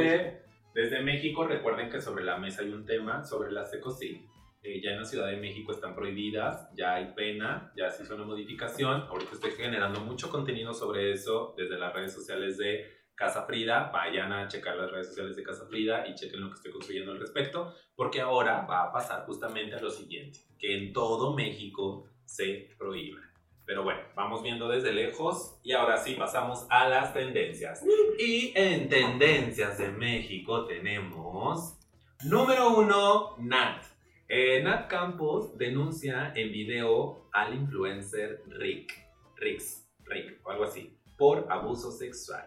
desde, 0.00 0.42
desde 0.74 1.00
México, 1.02 1.46
recuerden 1.46 1.90
que 1.90 2.00
sobre 2.00 2.24
la 2.24 2.36
mesa 2.38 2.62
hay 2.62 2.72
un 2.72 2.84
tema 2.84 3.24
sobre 3.24 3.52
las 3.52 3.72
ECOSIL. 3.72 4.26
Eh, 4.64 4.80
ya 4.80 4.92
en 4.92 4.98
la 4.98 5.04
Ciudad 5.04 5.26
de 5.26 5.38
México 5.38 5.72
están 5.72 5.92
prohibidas, 5.92 6.68
ya 6.76 6.94
hay 6.94 7.12
pena, 7.14 7.72
ya 7.76 7.90
se 7.90 8.04
hizo 8.04 8.14
una 8.14 8.24
modificación. 8.24 9.02
Ahorita 9.08 9.32
estoy 9.32 9.50
generando 9.52 10.00
mucho 10.00 10.30
contenido 10.30 10.72
sobre 10.72 11.12
eso 11.12 11.52
desde 11.56 11.76
las 11.76 11.92
redes 11.92 12.12
sociales 12.12 12.58
de 12.58 12.86
Casa 13.16 13.44
Frida. 13.44 13.90
Vayan 13.92 14.32
a 14.32 14.46
checar 14.46 14.76
las 14.76 14.92
redes 14.92 15.08
sociales 15.08 15.34
de 15.34 15.42
Casa 15.42 15.66
Frida 15.66 16.06
y 16.06 16.14
chequen 16.14 16.40
lo 16.40 16.48
que 16.48 16.54
estoy 16.54 16.70
construyendo 16.70 17.10
al 17.10 17.18
respecto, 17.18 17.74
porque 17.96 18.20
ahora 18.20 18.64
va 18.64 18.84
a 18.84 18.92
pasar 18.92 19.26
justamente 19.26 19.74
a 19.74 19.80
lo 19.80 19.90
siguiente, 19.90 20.38
que 20.60 20.76
en 20.76 20.92
todo 20.92 21.34
México 21.34 22.08
se 22.24 22.70
prohíba. 22.78 23.20
Pero 23.64 23.82
bueno, 23.82 24.00
vamos 24.14 24.44
viendo 24.44 24.68
desde 24.68 24.92
lejos 24.92 25.58
y 25.64 25.72
ahora 25.72 25.96
sí 25.96 26.14
pasamos 26.14 26.66
a 26.70 26.88
las 26.88 27.12
tendencias. 27.12 27.82
Y 28.16 28.52
en 28.54 28.88
tendencias 28.88 29.78
de 29.78 29.88
México 29.88 30.66
tenemos 30.66 31.78
número 32.24 32.76
uno, 32.76 33.36
Nat. 33.38 33.91
Eh, 34.34 34.62
Nat 34.62 34.88
Campos 34.88 35.58
denuncia 35.58 36.32
en 36.34 36.50
video 36.52 37.28
al 37.34 37.52
influencer 37.52 38.42
Rick, 38.46 38.90
Rix, 39.36 39.86
Rick 40.06 40.40
o 40.42 40.50
algo 40.50 40.64
así, 40.64 40.96
por 41.18 41.52
abuso 41.52 41.92
sexual. 41.92 42.46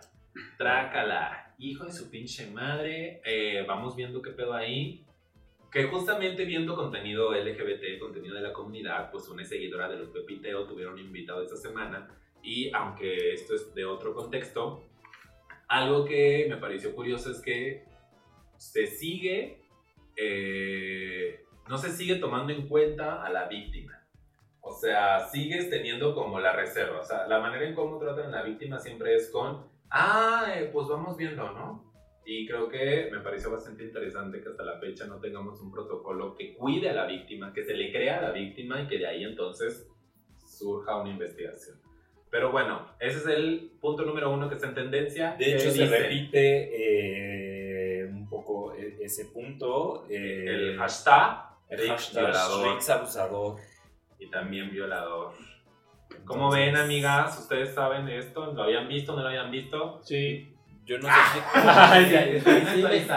Trácala, 0.58 1.54
hijo 1.60 1.86
de 1.86 1.92
su 1.92 2.10
pinche 2.10 2.50
madre. 2.50 3.22
Eh, 3.24 3.64
vamos 3.68 3.96
viendo 3.96 4.20
qué 4.24 4.32
pedo 4.32 4.56
ahí. 4.56 5.06
Que 5.72 5.84
justamente 5.84 6.44
viendo 6.46 6.76
contenido 6.76 7.32
LGBT, 7.36 8.00
contenido 8.00 8.34
de 8.34 8.42
la 8.42 8.52
comunidad, 8.52 9.12
pues 9.12 9.30
una 9.30 9.46
seguidora 9.46 9.88
de 9.88 9.98
los 9.98 10.10
Pepiteo 10.10 10.66
tuvieron 10.66 10.98
invitado 10.98 11.44
esta 11.44 11.56
semana. 11.56 12.10
Y 12.42 12.72
aunque 12.74 13.32
esto 13.32 13.54
es 13.54 13.76
de 13.76 13.86
otro 13.86 14.16
contexto, 14.16 14.82
algo 15.68 16.04
que 16.04 16.48
me 16.50 16.58
pareció 16.58 16.96
curioso 16.96 17.30
es 17.30 17.40
que 17.42 17.86
se 18.58 18.88
sigue, 18.88 19.60
eh, 20.18 21.45
no 21.70 21.78
se 21.78 21.92
sigue 21.92 22.16
tomando 22.16 22.54
en 22.54 22.68
cuenta 22.68 23.24
a 23.24 23.30
la 23.30 23.48
víctima. 23.48 24.02
O 24.62 24.72
sea, 24.74 25.28
sigues 25.28 25.70
teniendo 25.70 26.16
como 26.16 26.40
la 26.40 26.54
reserva. 26.54 27.00
O 27.00 27.04
sea, 27.04 27.28
la 27.28 27.40
manera 27.40 27.68
en 27.68 27.76
cómo 27.76 28.00
tratan 28.00 28.34
a 28.34 28.38
la 28.38 28.44
víctima 28.44 28.80
siempre 28.80 29.16
es 29.16 29.30
con, 29.30 29.64
ah, 29.92 30.46
eh, 30.56 30.70
pues 30.74 30.88
vamos 30.88 31.16
viendo, 31.18 31.52
¿no? 31.52 31.94
Y 32.26 32.48
creo 32.48 32.68
que 32.70 33.10
me 33.12 33.20
pareció 33.20 33.52
bastante 33.52 33.84
interesante 33.84 34.42
que 34.42 34.50
hasta 34.50 34.64
la 34.64 34.80
fecha 34.80 35.06
no 35.06 35.20
tengamos 35.20 35.62
un 35.62 35.72
protocolo 35.72 36.36
que 36.36 36.56
cuide 36.56 36.90
a 36.90 36.94
la 36.94 37.06
víctima, 37.06 37.54
que 37.54 37.64
se 37.64 37.76
le 37.76 37.92
crea 37.92 38.18
a 38.18 38.22
la 38.24 38.32
víctima 38.32 38.82
y 38.82 38.88
que 38.88 38.98
de 38.98 39.06
ahí 39.08 39.24
entonces 39.24 39.88
surja 40.44 40.98
una 40.98 41.12
investigación. 41.12 41.78
Pero 42.32 42.52
bueno, 42.52 42.88
ese 43.00 43.20
es 43.20 43.28
el 43.28 43.72
punto 43.80 44.04
número 44.04 44.34
uno 44.34 44.50
que 44.50 44.56
está 44.56 44.68
en 44.68 44.74
tendencia. 44.74 45.36
De 45.38 45.56
hecho, 45.56 45.70
se 45.70 45.86
repite 45.86 46.70
eh, 48.02 48.06
un 48.06 48.28
poco 48.28 48.74
e- 48.74 48.98
ese 49.02 49.26
punto. 49.26 50.08
eh, 50.10 50.46
el 50.48 50.78
hashtag, 50.78 51.38
Rick 51.70 52.14
violador 52.14 52.74
Rix 52.74 52.90
abusador. 52.90 53.56
y 54.20 54.30
también 54.30 54.70
violador. 54.72 55.34
¿Cómo 56.26 56.52
ven, 56.52 56.76
amigas? 56.76 57.38
¿Ustedes 57.40 57.74
saben 57.74 58.08
esto? 58.08 58.54
¿Lo 58.54 58.64
habían 58.64 58.88
visto? 58.88 59.16
¿No 59.16 59.22
lo 59.22 59.28
habían 59.30 59.52
visto? 59.52 60.00
Sí. 60.04 60.52
Yo 60.86 61.00
no 61.00 61.08
sé 61.94 62.42
si. 62.44 62.82
sí, 62.82 63.08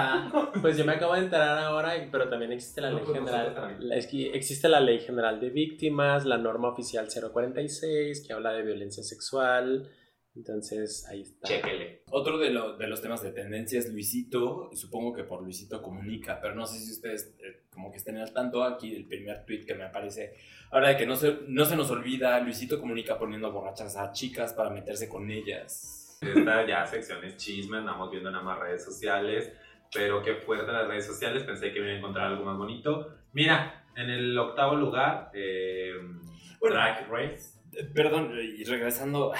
Pues 0.62 0.78
yo 0.78 0.84
me 0.86 0.92
acabo 0.92 1.12
de 1.14 1.20
enterar 1.20 1.58
ahora, 1.58 1.92
pero 2.10 2.28
también 2.30 2.52
existe 2.52 2.80
la 2.80 2.88
No, 2.90 2.96
ley 2.96 3.04
pues 3.04 3.18
general. 3.18 3.76
la- 3.80 3.94
Es 3.96 4.06
que 4.06 4.30
existe 4.32 4.68
la 4.70 4.80
ley 4.80 5.00
general 5.00 5.38
de 5.38 5.50
víctimas, 5.50 6.24
la 6.24 6.38
norma 6.38 6.68
oficial 6.68 7.08
046 7.08 8.26
que 8.26 8.32
habla 8.32 8.52
de 8.52 8.62
violencia 8.62 9.02
sexual. 9.02 9.90
Entonces 10.34 11.06
ahí 11.08 11.22
está. 11.22 11.48
Chéquele. 11.48 12.02
Otro 12.10 12.38
de, 12.38 12.50
lo- 12.50 12.76
de 12.76 12.86
los 12.86 13.02
temas 13.02 13.22
de 13.22 13.32
tendencia 13.32 13.78
es 13.78 13.90
Luisito. 13.92 14.70
Supongo 14.74 15.12
que 15.14 15.24
por 15.24 15.42
Luisito 15.42 15.82
comunica, 15.82 16.40
pero 16.40 16.54
no 16.54 16.66
sé 16.66 16.78
si 16.78 16.92
ustedes 16.92 17.34
eh, 17.40 17.64
como 17.70 17.90
que 17.90 17.96
estén 17.98 18.16
al 18.18 18.32
tanto. 18.32 18.62
Aquí 18.62 18.94
el 18.94 19.06
primer 19.06 19.44
tweet 19.44 19.64
que 19.66 19.74
me 19.74 19.84
aparece. 19.84 20.34
Ahora 20.70 20.90
de 20.90 20.96
que 20.96 21.06
no 21.06 21.16
se, 21.16 21.38
no 21.48 21.64
se 21.64 21.76
nos 21.76 21.90
olvida, 21.90 22.38
Luisito 22.40 22.78
comunica 22.78 23.18
poniendo 23.18 23.50
borrachas 23.50 23.96
a 23.96 24.12
chicas 24.12 24.52
para 24.52 24.70
meterse 24.70 25.08
con 25.08 25.30
ellas. 25.30 26.18
Esta 26.20 26.66
ya 26.66 26.84
sección 26.86 27.24
es 27.24 27.36
chisme, 27.36 27.78
andamos 27.78 28.10
viendo 28.10 28.30
nada 28.30 28.44
más 28.44 28.58
redes 28.58 28.84
sociales. 28.84 29.52
Pero 29.92 30.22
qué 30.22 30.34
fuerte 30.34 30.70
las 30.70 30.86
redes 30.86 31.06
sociales, 31.06 31.44
pensé 31.44 31.72
que 31.72 31.78
iba 31.78 31.88
a 31.88 31.96
encontrar 31.96 32.26
algo 32.26 32.44
más 32.44 32.58
bonito. 32.58 33.08
Mira, 33.32 33.86
en 33.96 34.10
el 34.10 34.36
octavo 34.38 34.76
lugar, 34.76 35.30
eh, 35.32 35.94
Bueno. 36.60 36.76
Drag 36.76 37.08
Race. 37.08 37.57
Perdón, 37.94 38.32
y 38.36 38.64
regresando. 38.64 39.32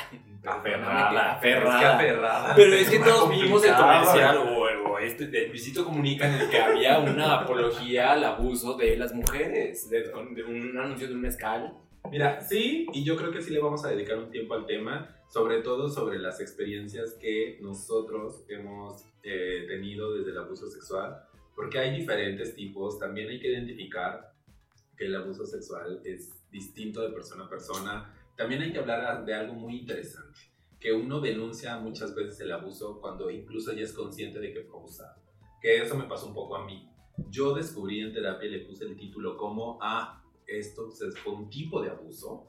Aferrada, 0.45 1.35
aferrada. 1.35 1.77
Es 1.77 1.81
que 1.81 1.87
aferrada. 1.87 2.55
Pero 2.55 2.73
es 2.75 2.89
que 2.89 2.99
todos 3.01 3.31
vimos 3.31 3.65
el 3.65 3.75
comercial 3.75 4.37
o, 4.39 4.91
o 4.91 4.99
este 4.99 5.27
de 5.27 5.49
Luisito 5.49 5.85
Comunica 5.85 6.27
en 6.29 6.41
el 6.41 6.49
que 6.49 6.59
había 6.59 6.99
una 6.99 7.41
apología 7.41 8.13
al 8.13 8.25
abuso 8.25 8.77
de 8.77 8.97
las 8.97 9.13
mujeres, 9.13 9.91
de, 9.91 10.03
de 10.03 10.45
un 10.45 10.79
anuncio 10.79 11.09
de 11.09 11.15
un 11.15 11.21
mezcal. 11.21 11.75
Mira, 12.11 12.41
sí, 12.41 12.87
y 12.93 13.05
yo 13.05 13.17
creo 13.17 13.31
que 13.31 13.43
sí 13.43 13.53
le 13.53 13.61
vamos 13.61 13.85
a 13.85 13.89
dedicar 13.89 14.19
un 14.19 14.31
tiempo 14.31 14.55
al 14.55 14.67
tema, 14.67 15.15
sobre 15.29 15.61
todo 15.61 15.89
sobre 15.91 16.19
las 16.19 16.41
experiencias 16.41 17.15
que 17.21 17.59
nosotros 17.61 18.45
hemos 18.49 19.05
eh, 19.23 19.67
tenido 19.69 20.15
desde 20.15 20.31
el 20.31 20.39
abuso 20.39 20.69
sexual, 20.69 21.23
porque 21.55 21.79
hay 21.79 21.95
diferentes 21.99 22.55
tipos, 22.55 22.99
también 22.99 23.29
hay 23.29 23.41
que 23.41 23.49
identificar 23.49 24.33
que 24.97 25.07
el 25.07 25.17
abuso 25.17 25.45
sexual 25.45 26.01
es 26.05 26.51
distinto 26.51 27.03
de 27.03 27.11
persona 27.11 27.45
a 27.45 27.51
persona, 27.51 28.15
también 28.39 28.63
hay 28.63 28.73
que 28.73 28.79
hablar 28.79 29.25
de 29.25 29.35
algo 29.35 29.53
muy 29.53 29.81
interesante, 29.81 30.39
que 30.79 30.93
uno 30.93 31.21
denuncia 31.21 31.77
muchas 31.79 32.15
veces 32.15 32.39
el 32.41 32.53
abuso 32.53 33.01
cuando 33.01 33.29
incluso 33.31 33.73
ya 33.73 33.83
es 33.83 33.93
consciente 33.93 34.39
de 34.39 34.53
que 34.53 34.63
fue 34.63 34.79
abusado, 34.79 35.21
que 35.61 35.83
eso 35.83 35.97
me 35.97 36.05
pasó 36.05 36.29
un 36.29 36.35
poco 36.35 36.55
a 36.55 36.65
mí. 36.65 36.89
Yo 37.31 37.53
descubrí 37.53 38.01
en 38.01 38.13
terapia 38.13 38.49
y 38.49 38.53
le 38.53 38.61
puse 38.61 38.85
el 38.85 38.97
título 38.97 39.37
como 39.37 39.77
a 39.83 40.23
esto 40.47 40.89
fue 41.23 41.33
un 41.33 41.51
tipo 41.51 41.83
de 41.83 41.91
abuso. 41.91 42.47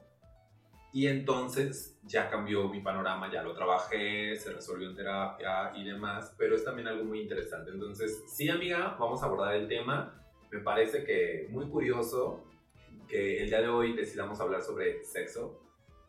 Y 0.92 1.08
entonces 1.08 1.98
ya 2.04 2.30
cambió 2.30 2.68
mi 2.68 2.80
panorama, 2.80 3.30
ya 3.30 3.42
lo 3.42 3.52
trabajé, 3.52 4.36
se 4.36 4.52
resolvió 4.52 4.88
en 4.90 4.96
terapia 4.96 5.72
y 5.76 5.84
demás, 5.84 6.34
pero 6.38 6.54
es 6.54 6.64
también 6.64 6.86
algo 6.86 7.04
muy 7.04 7.20
interesante. 7.20 7.72
Entonces, 7.72 8.24
sí, 8.28 8.48
amiga, 8.48 8.96
vamos 8.98 9.22
a 9.22 9.26
abordar 9.26 9.56
el 9.56 9.68
tema. 9.68 10.24
Me 10.50 10.60
parece 10.60 11.04
que 11.04 11.48
muy 11.50 11.68
curioso 11.68 12.44
que 13.08 13.42
el 13.42 13.48
día 13.48 13.60
de 13.60 13.68
hoy 13.68 13.92
decidamos 13.92 14.40
hablar 14.40 14.62
sobre 14.62 15.04
sexo 15.04 15.59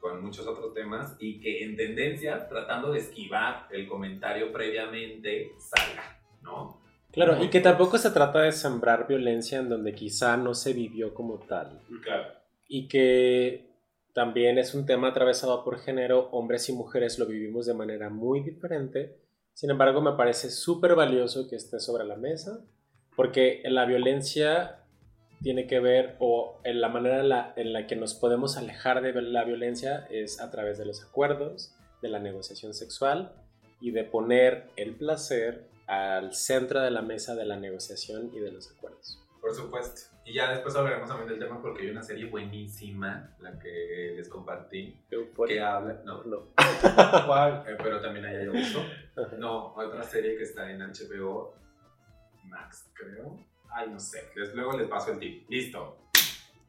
con 0.02 0.22
muchos 0.22 0.46
otros 0.48 0.74
temas 0.74 1.16
y 1.20 1.40
que 1.40 1.64
en 1.64 1.78
tendencia, 1.78 2.50
tratando 2.50 2.92
de 2.92 3.00
esquivar 3.00 3.68
el 3.72 3.88
comentario 3.88 4.52
previamente, 4.52 5.52
salga, 5.60 6.20
¿no? 6.42 6.82
Claro, 7.12 7.44
y 7.44 7.50
que 7.50 7.60
tampoco 7.60 7.98
se 7.98 8.10
trata 8.10 8.42
de 8.42 8.52
sembrar 8.52 9.08
violencia 9.08 9.60
en 9.60 9.70
donde 9.70 9.94
quizá 9.94 10.38
no 10.38 10.54
se 10.54 10.74
vivió 10.74 11.14
como 11.14 11.40
tal. 11.40 11.82
Claro. 12.04 12.34
Y 12.68 12.88
que 12.88 13.70
también 14.14 14.58
es 14.58 14.74
un 14.74 14.86
tema 14.86 15.10
atravesado 15.10 15.64
por 15.64 15.80
género, 15.80 16.30
hombres 16.32 16.68
y 16.70 16.74
mujeres 16.74 17.20
lo 17.20 17.26
vivimos 17.26 17.66
de 17.66 17.74
manera 17.74 18.10
muy 18.10 18.42
diferente. 18.42 19.18
Sin 19.54 19.70
embargo, 19.70 20.02
me 20.02 20.14
parece 20.14 20.50
súper 20.50 20.96
valioso 20.96 21.48
que 21.50 21.58
esté 21.58 21.80
sobre 21.80 22.06
la 22.06 22.16
mesa, 22.16 22.66
porque 23.16 23.62
la 23.66 23.86
violencia 23.86 24.81
tiene 25.42 25.68
que 25.68 25.80
ver, 25.80 26.16
o 26.20 26.60
en 26.64 26.82
la 26.82 26.90
manera 26.90 27.20
en 27.20 27.30
la, 27.30 27.54
en 27.56 27.74
la 27.74 27.88
que 27.88 27.96
nos 27.96 28.14
podemos 28.14 28.58
alejar 28.58 29.02
de 29.02 29.20
la 29.22 29.44
violencia 29.44 30.08
es 30.10 30.40
a 30.40 30.52
través 30.52 30.78
de 30.78 30.86
los 30.86 31.04
acuerdos, 31.04 31.76
de 32.02 32.10
la 32.10 32.20
negociación 32.20 32.74
sexual 32.74 33.34
y 33.80 33.92
de 33.92 34.04
poner 34.04 34.70
el 34.76 34.96
placer 34.96 35.68
al 35.88 36.34
centro 36.34 36.82
de 36.82 36.92
la 36.92 37.02
mesa 37.02 37.36
de 37.36 37.46
la 37.46 37.58
negociación 37.58 38.32
y 38.34 38.40
de 38.40 38.52
los 38.52 38.72
acuerdos. 38.72 39.20
Por 39.42 39.54
supuesto. 39.54 40.02
Y 40.24 40.34
ya 40.34 40.52
después 40.52 40.76
hablaremos 40.76 41.10
también 41.10 41.30
del 41.30 41.40
tema 41.40 41.60
porque 41.62 41.82
hay 41.84 41.90
una 41.90 42.04
serie 42.04 42.26
buenísima, 42.26 43.36
la 43.40 43.58
que 43.58 44.14
les 44.16 44.30
compartí, 44.30 44.96
que 45.48 45.60
habla... 45.60 46.02
No, 46.06 46.24
No. 46.24 46.54
¿Cuál? 47.26 47.64
eh, 47.68 47.76
pero 47.84 48.00
también 48.00 48.26
hay 48.26 48.46
abuso. 48.46 48.86
No, 49.40 49.74
otra 49.74 50.04
serie 50.04 50.38
que 50.38 50.44
está 50.44 50.70
en 50.70 50.80
HBO 50.80 51.56
Max, 52.46 52.92
creo. 52.94 53.44
Ay, 53.74 53.90
no 53.90 54.00
sé. 54.00 54.32
Les- 54.36 54.54
luego 54.54 54.78
les 54.78 54.88
paso 54.88 55.12
el 55.12 55.20
tip. 55.20 55.50
Listo. 55.50 55.98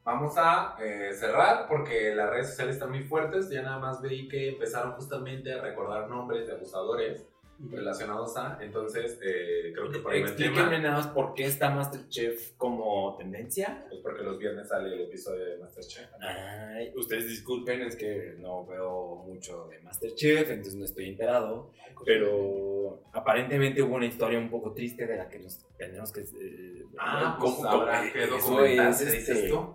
Vamos 0.03 0.33
a 0.37 0.75
eh, 0.81 1.13
cerrar 1.13 1.67
porque 1.67 2.13
las 2.13 2.29
redes 2.29 2.49
sociales 2.49 2.75
están 2.75 2.89
muy 2.89 3.03
fuertes. 3.03 3.49
Ya 3.49 3.61
nada 3.61 3.79
más 3.79 4.01
vi 4.01 4.27
que 4.27 4.49
empezaron 4.49 4.93
justamente 4.93 5.53
a 5.53 5.61
recordar 5.61 6.09
nombres 6.09 6.45
de 6.47 6.53
abusadores 6.53 7.25
relacionados 7.71 8.35
a. 8.37 8.57
Entonces, 8.61 9.19
eh, 9.23 9.71
creo 9.73 9.89
que 9.91 9.99
por 9.99 10.11
ahí 10.13 10.21
Explíquenme 10.21 10.79
nada 10.79 10.97
más 10.97 11.07
por 11.07 11.33
qué 11.33 11.45
está 11.45 11.69
Masterchef 11.69 12.51
como 12.57 13.15
tendencia. 13.17 13.85
Pues 13.89 14.01
porque 14.01 14.23
los 14.23 14.37
viernes 14.37 14.67
sale 14.69 14.93
el 14.93 15.01
episodio 15.01 15.45
de 15.45 15.57
Masterchef. 15.57 16.07
Ay, 16.19 16.91
ustedes 16.95 17.27
disculpen, 17.27 17.81
es 17.81 17.95
que 17.95 18.35
no 18.39 18.65
veo 18.65 19.23
mucho 19.27 19.67
de 19.67 19.79
Masterchef, 19.81 20.49
entonces 20.49 20.75
no 20.75 20.85
estoy 20.85 21.09
enterado. 21.09 21.71
Pero 22.05 23.01
aparentemente 23.13 23.81
hubo 23.81 23.95
una 23.95 24.05
historia 24.05 24.37
un 24.39 24.49
poco 24.49 24.73
triste 24.73 25.05
de 25.07 25.17
la 25.17 25.29
que 25.29 25.39
nos 25.39 25.65
tenemos 25.77 26.11
que. 26.11 26.21
eh, 26.21 26.85
Ah, 26.97 27.37
¿cómo- 27.39 27.55
pues 27.55 27.67
cómo- 27.67 27.81
habrá 27.83 28.11
que 28.11 28.27
documentarse, 28.27 29.05
es, 29.05 29.11
dices 29.13 29.29
este, 29.37 29.49
tú. 29.49 29.73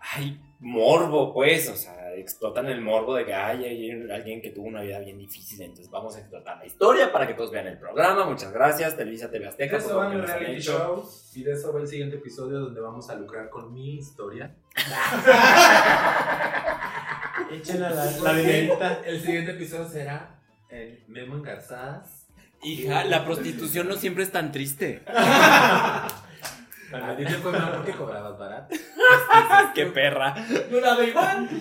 Ay, 0.00 0.40
morbo, 0.62 1.34
pues. 1.34 1.68
O 1.68 1.76
sea, 1.76 2.14
explotan 2.14 2.66
el 2.66 2.80
morbo 2.80 3.14
de 3.14 3.24
que 3.26 3.34
ay, 3.34 3.64
hay 3.64 3.90
alguien 4.10 4.40
que 4.40 4.50
tuvo 4.50 4.66
una 4.68 4.82
vida 4.82 4.98
bien 5.00 5.18
difícil. 5.18 5.60
Entonces 5.62 5.90
vamos 5.90 6.16
a 6.16 6.20
explotar 6.20 6.58
la 6.58 6.66
historia 6.66 7.12
para 7.12 7.26
que 7.26 7.34
todos 7.34 7.50
vean 7.50 7.66
el 7.66 7.78
programa. 7.78 8.24
Muchas 8.24 8.52
gracias, 8.52 8.96
Televisa 8.96 9.30
TV 9.30 9.44
De 9.44 9.48
Azteca. 9.50 9.76
por 9.78 9.86
eso 9.86 9.96
va 9.98 10.12
el 10.12 10.22
reality 10.22 10.60
show 10.60 11.04
y 11.34 11.42
de 11.42 11.52
eso 11.52 11.72
va 11.72 11.80
el 11.80 11.88
siguiente 11.88 12.16
episodio 12.16 12.60
donde 12.60 12.80
vamos 12.80 13.08
a 13.10 13.14
lucrar 13.16 13.50
con 13.50 13.72
mi 13.72 13.96
historia. 13.98 14.54
Échenle 17.50 17.80
la, 17.90 17.94
La 17.94 18.06
siguiente- 18.34 18.78
el 19.06 19.20
siguiente 19.20 19.50
episodio 19.52 19.88
será 19.88 20.38
el 20.68 21.02
Memo 21.08 21.36
Engarzadas. 21.36 22.26
Hija, 22.62 23.04
la 23.04 23.24
prostitución 23.24 23.88
no 23.88 23.96
siempre 23.96 24.22
es 24.22 24.30
tan 24.32 24.52
triste. 24.52 25.02
A 26.92 27.16
ti 27.16 27.24
te 27.24 27.32
fue 27.34 27.52
mal 27.52 27.72
porque 27.76 27.92
cobrabas 27.92 28.38
barato. 28.38 28.74
¡Qué 29.74 29.86
perra! 29.86 30.34
No 30.70 30.80
la 30.80 30.96
veo 30.96 31.08
igual. 31.08 31.48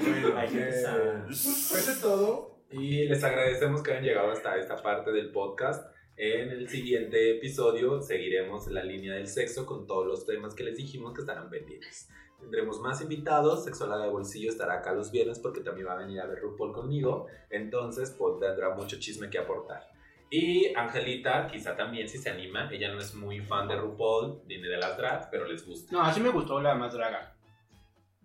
Bueno, 0.00 0.32
Ay, 0.36 0.48
qué 0.48 0.60
eh, 0.60 0.64
pesado. 0.66 1.24
pues 1.26 1.88
es 1.88 2.00
todo. 2.00 2.58
Y 2.70 3.04
les 3.06 3.24
agradecemos 3.24 3.82
que 3.82 3.90
hayan 3.90 4.04
llegado 4.04 4.30
hasta 4.30 4.56
esta 4.56 4.76
parte 4.76 5.10
del 5.10 5.32
podcast. 5.32 5.90
En 6.16 6.50
el 6.50 6.68
siguiente 6.68 7.36
episodio 7.36 8.00
seguiremos 8.00 8.68
la 8.68 8.84
línea 8.84 9.14
del 9.14 9.26
sexo 9.26 9.66
con 9.66 9.86
todos 9.86 10.06
los 10.06 10.26
temas 10.26 10.54
que 10.54 10.62
les 10.64 10.76
dijimos 10.76 11.14
que 11.14 11.22
estarán 11.22 11.50
pendientes. 11.50 12.08
Tendremos 12.38 12.80
más 12.80 13.00
invitados. 13.00 13.64
Sexualidad 13.64 14.02
de 14.04 14.10
Bolsillo 14.10 14.50
estará 14.50 14.74
acá 14.74 14.92
los 14.92 15.10
viernes 15.10 15.40
porque 15.40 15.60
también 15.60 15.88
va 15.88 15.94
a 15.94 15.98
venir 15.98 16.20
a 16.20 16.26
ver 16.26 16.38
RuPaul 16.40 16.72
conmigo. 16.72 17.26
Entonces, 17.50 18.14
pues 18.16 18.38
tendrá 18.38 18.74
mucho 18.74 18.98
chisme 19.00 19.30
que 19.30 19.38
aportar. 19.38 19.88
Y 20.30 20.74
Angelita, 20.74 21.46
quizá 21.46 21.74
también 21.76 22.08
si 22.08 22.18
se 22.18 22.30
anima. 22.30 22.68
Ella 22.70 22.92
no 22.92 22.98
es 22.98 23.14
muy 23.14 23.40
fan 23.40 23.66
de 23.68 23.76
RuPaul 23.76 24.42
ni 24.46 24.58
de 24.58 24.76
las 24.76 24.96
drags, 24.96 25.28
pero 25.30 25.46
les 25.46 25.66
gusta. 25.66 25.92
No, 25.92 26.02
así 26.02 26.20
me 26.20 26.28
gustó 26.28 26.60
la 26.60 26.74
más 26.74 26.92
draga. 26.92 27.34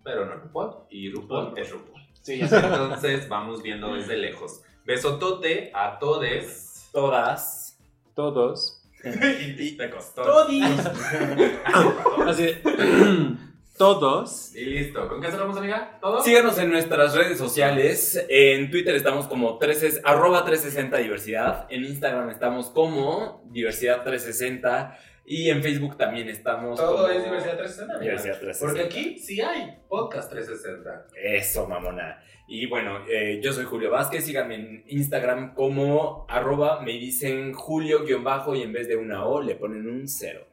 Pero 0.02 0.26
no 0.26 0.34
RuPaul. 0.34 0.86
Y 0.90 1.10
RuPaul 1.10 1.56
es 1.58 1.70
RuPaul. 1.70 2.02
Sí, 2.20 2.38
ya 2.38 2.48
sé. 2.48 2.56
Entonces 2.56 3.28
vamos 3.28 3.62
viendo 3.62 3.94
desde 3.94 4.16
lejos. 4.16 4.62
Besotote 4.84 5.70
a 5.74 5.98
todes. 5.98 6.90
Todas. 6.92 7.78
Todos. 8.14 8.82
y 9.58 9.76
te 9.76 9.90
costó. 9.90 10.22
Todis. 10.22 10.64
Así 12.26 12.50
todos. 13.76 14.54
Y 14.54 14.64
listo. 14.64 15.08
¿Con 15.08 15.20
qué 15.20 15.30
cerramos, 15.30 15.56
amiga? 15.56 15.98
¿Todo? 16.00 16.22
Síganos 16.22 16.58
en 16.58 16.70
nuestras 16.70 17.14
redes 17.14 17.38
sociales. 17.38 18.24
En 18.28 18.70
Twitter 18.70 18.94
estamos 18.94 19.26
como 19.26 19.58
13, 19.58 20.00
arroba 20.04 20.44
360 20.44 20.96
diversidad. 20.98 21.66
En 21.70 21.84
Instagram 21.84 22.30
estamos 22.30 22.70
como 22.70 23.42
diversidad 23.50 24.02
360. 24.02 24.98
Y 25.26 25.48
en 25.48 25.62
Facebook 25.62 25.96
también 25.96 26.28
estamos 26.28 26.78
Todo 26.78 26.96
como 26.96 27.08
es 27.08 27.24
diversidad 27.24 27.56
360. 27.56 27.94
amiga. 27.94 28.12
Diversidad 28.12 28.40
360. 28.40 28.66
Porque 28.66 28.82
aquí 28.82 29.18
sí 29.18 29.40
hay 29.40 29.78
podcast 29.88 30.30
360. 30.30 31.06
Eso, 31.16 31.66
mamona. 31.66 32.22
Y 32.46 32.66
bueno, 32.66 32.98
eh, 33.08 33.40
yo 33.42 33.52
soy 33.54 33.64
Julio 33.64 33.90
Vázquez, 33.90 34.26
síganme 34.26 34.56
en 34.56 34.84
Instagram 34.88 35.54
como 35.54 36.26
arroba 36.28 36.82
me 36.82 36.92
dicen 36.92 37.54
Julio 37.54 38.04
guion 38.04 38.22
bajo 38.22 38.54
y 38.54 38.62
en 38.62 38.72
vez 38.72 38.86
de 38.86 38.96
una 38.96 39.24
O 39.24 39.40
le 39.40 39.54
ponen 39.54 39.88
un 39.88 40.06
cero. 40.06 40.46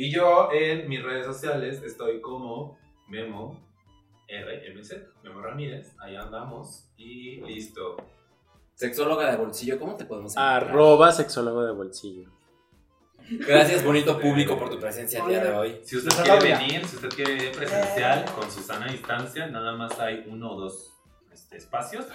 Y 0.00 0.10
yo 0.10 0.48
en 0.50 0.88
mis 0.88 1.02
redes 1.02 1.26
sociales 1.26 1.82
estoy 1.82 2.22
como 2.22 2.78
Memo 3.06 3.62
RMZ, 4.30 4.94
Memo 5.22 5.42
Ramírez. 5.42 5.94
Ahí 5.98 6.16
andamos. 6.16 6.90
Y 6.96 7.42
listo. 7.42 7.98
Sexóloga 8.72 9.30
de 9.30 9.36
bolsillo, 9.36 9.78
¿cómo 9.78 9.96
te 9.96 10.06
podemos 10.06 10.32
encontrar? 10.32 10.64
Arroba 10.64 11.12
sexólogo 11.12 11.66
de 11.66 11.72
bolsillo. 11.72 12.30
Gracias, 13.46 13.84
bonito 13.84 14.18
público, 14.18 14.58
por 14.58 14.70
tu 14.70 14.80
presencia 14.80 15.20
el 15.20 15.28
día 15.28 15.44
de 15.44 15.52
hoy. 15.52 15.80
Si 15.84 15.98
usted 15.98 16.12
quiere 16.24 16.56
venir, 16.56 16.86
si 16.86 16.96
usted 16.96 17.10
quiere 17.10 17.34
venir 17.34 17.52
presencial 17.52 18.24
con 18.34 18.50
su 18.50 18.62
sana 18.62 18.90
distancia, 18.90 19.48
nada 19.48 19.76
más 19.76 20.00
hay 20.00 20.24
uno 20.26 20.52
o 20.52 20.60
dos 20.62 20.98
este, 21.30 21.58
espacios. 21.58 22.06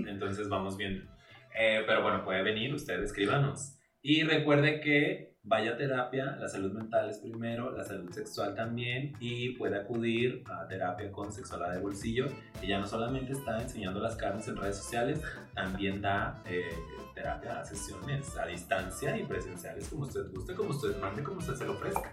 Entonces 0.00 0.48
vamos 0.48 0.76
viendo. 0.76 1.08
Eh, 1.56 1.84
pero 1.86 2.02
bueno, 2.02 2.24
puede 2.24 2.42
venir, 2.42 2.74
usted 2.74 3.00
escríbanos. 3.00 3.78
Y 4.02 4.24
recuerde 4.24 4.80
que 4.80 5.37
vaya 5.48 5.72
a 5.72 5.76
terapia, 5.76 6.36
la 6.38 6.46
salud 6.48 6.72
mental 6.72 7.08
es 7.08 7.18
primero, 7.18 7.70
la 7.72 7.82
salud 7.84 8.12
sexual 8.12 8.54
también 8.54 9.14
y 9.18 9.50
puede 9.56 9.78
acudir 9.80 10.44
a 10.50 10.68
terapia 10.68 11.10
con 11.10 11.32
sexualidad 11.32 11.72
de 11.72 11.80
bolsillo. 11.80 12.26
Ella 12.62 12.78
no 12.78 12.86
solamente 12.86 13.32
está 13.32 13.60
enseñando 13.60 13.98
las 14.00 14.14
carnes 14.16 14.46
en 14.48 14.56
redes 14.56 14.76
sociales, 14.76 15.20
también 15.54 16.02
da 16.02 16.42
eh, 16.44 16.68
terapia 17.14 17.60
a 17.60 17.64
sesiones 17.64 18.36
a 18.36 18.44
distancia 18.46 19.16
y 19.16 19.24
presenciales 19.24 19.88
como 19.88 20.02
usted 20.04 20.30
guste, 20.32 20.54
como 20.54 20.70
usted 20.70 20.96
mande, 21.00 21.22
como 21.22 21.38
usted 21.38 21.54
se 21.54 21.64
lo 21.64 21.72
ofrezca. 21.72 22.12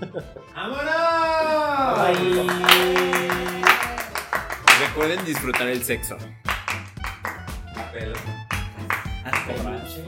¡Vámonos! 0.54 2.18
Recuerden 4.80 5.24
disfrutar 5.26 5.68
el 5.68 5.82
sexo. 5.82 6.16
Pero- 7.92 8.12
Hasta 9.24 9.62
la 9.62 9.70
noche. 9.78 10.04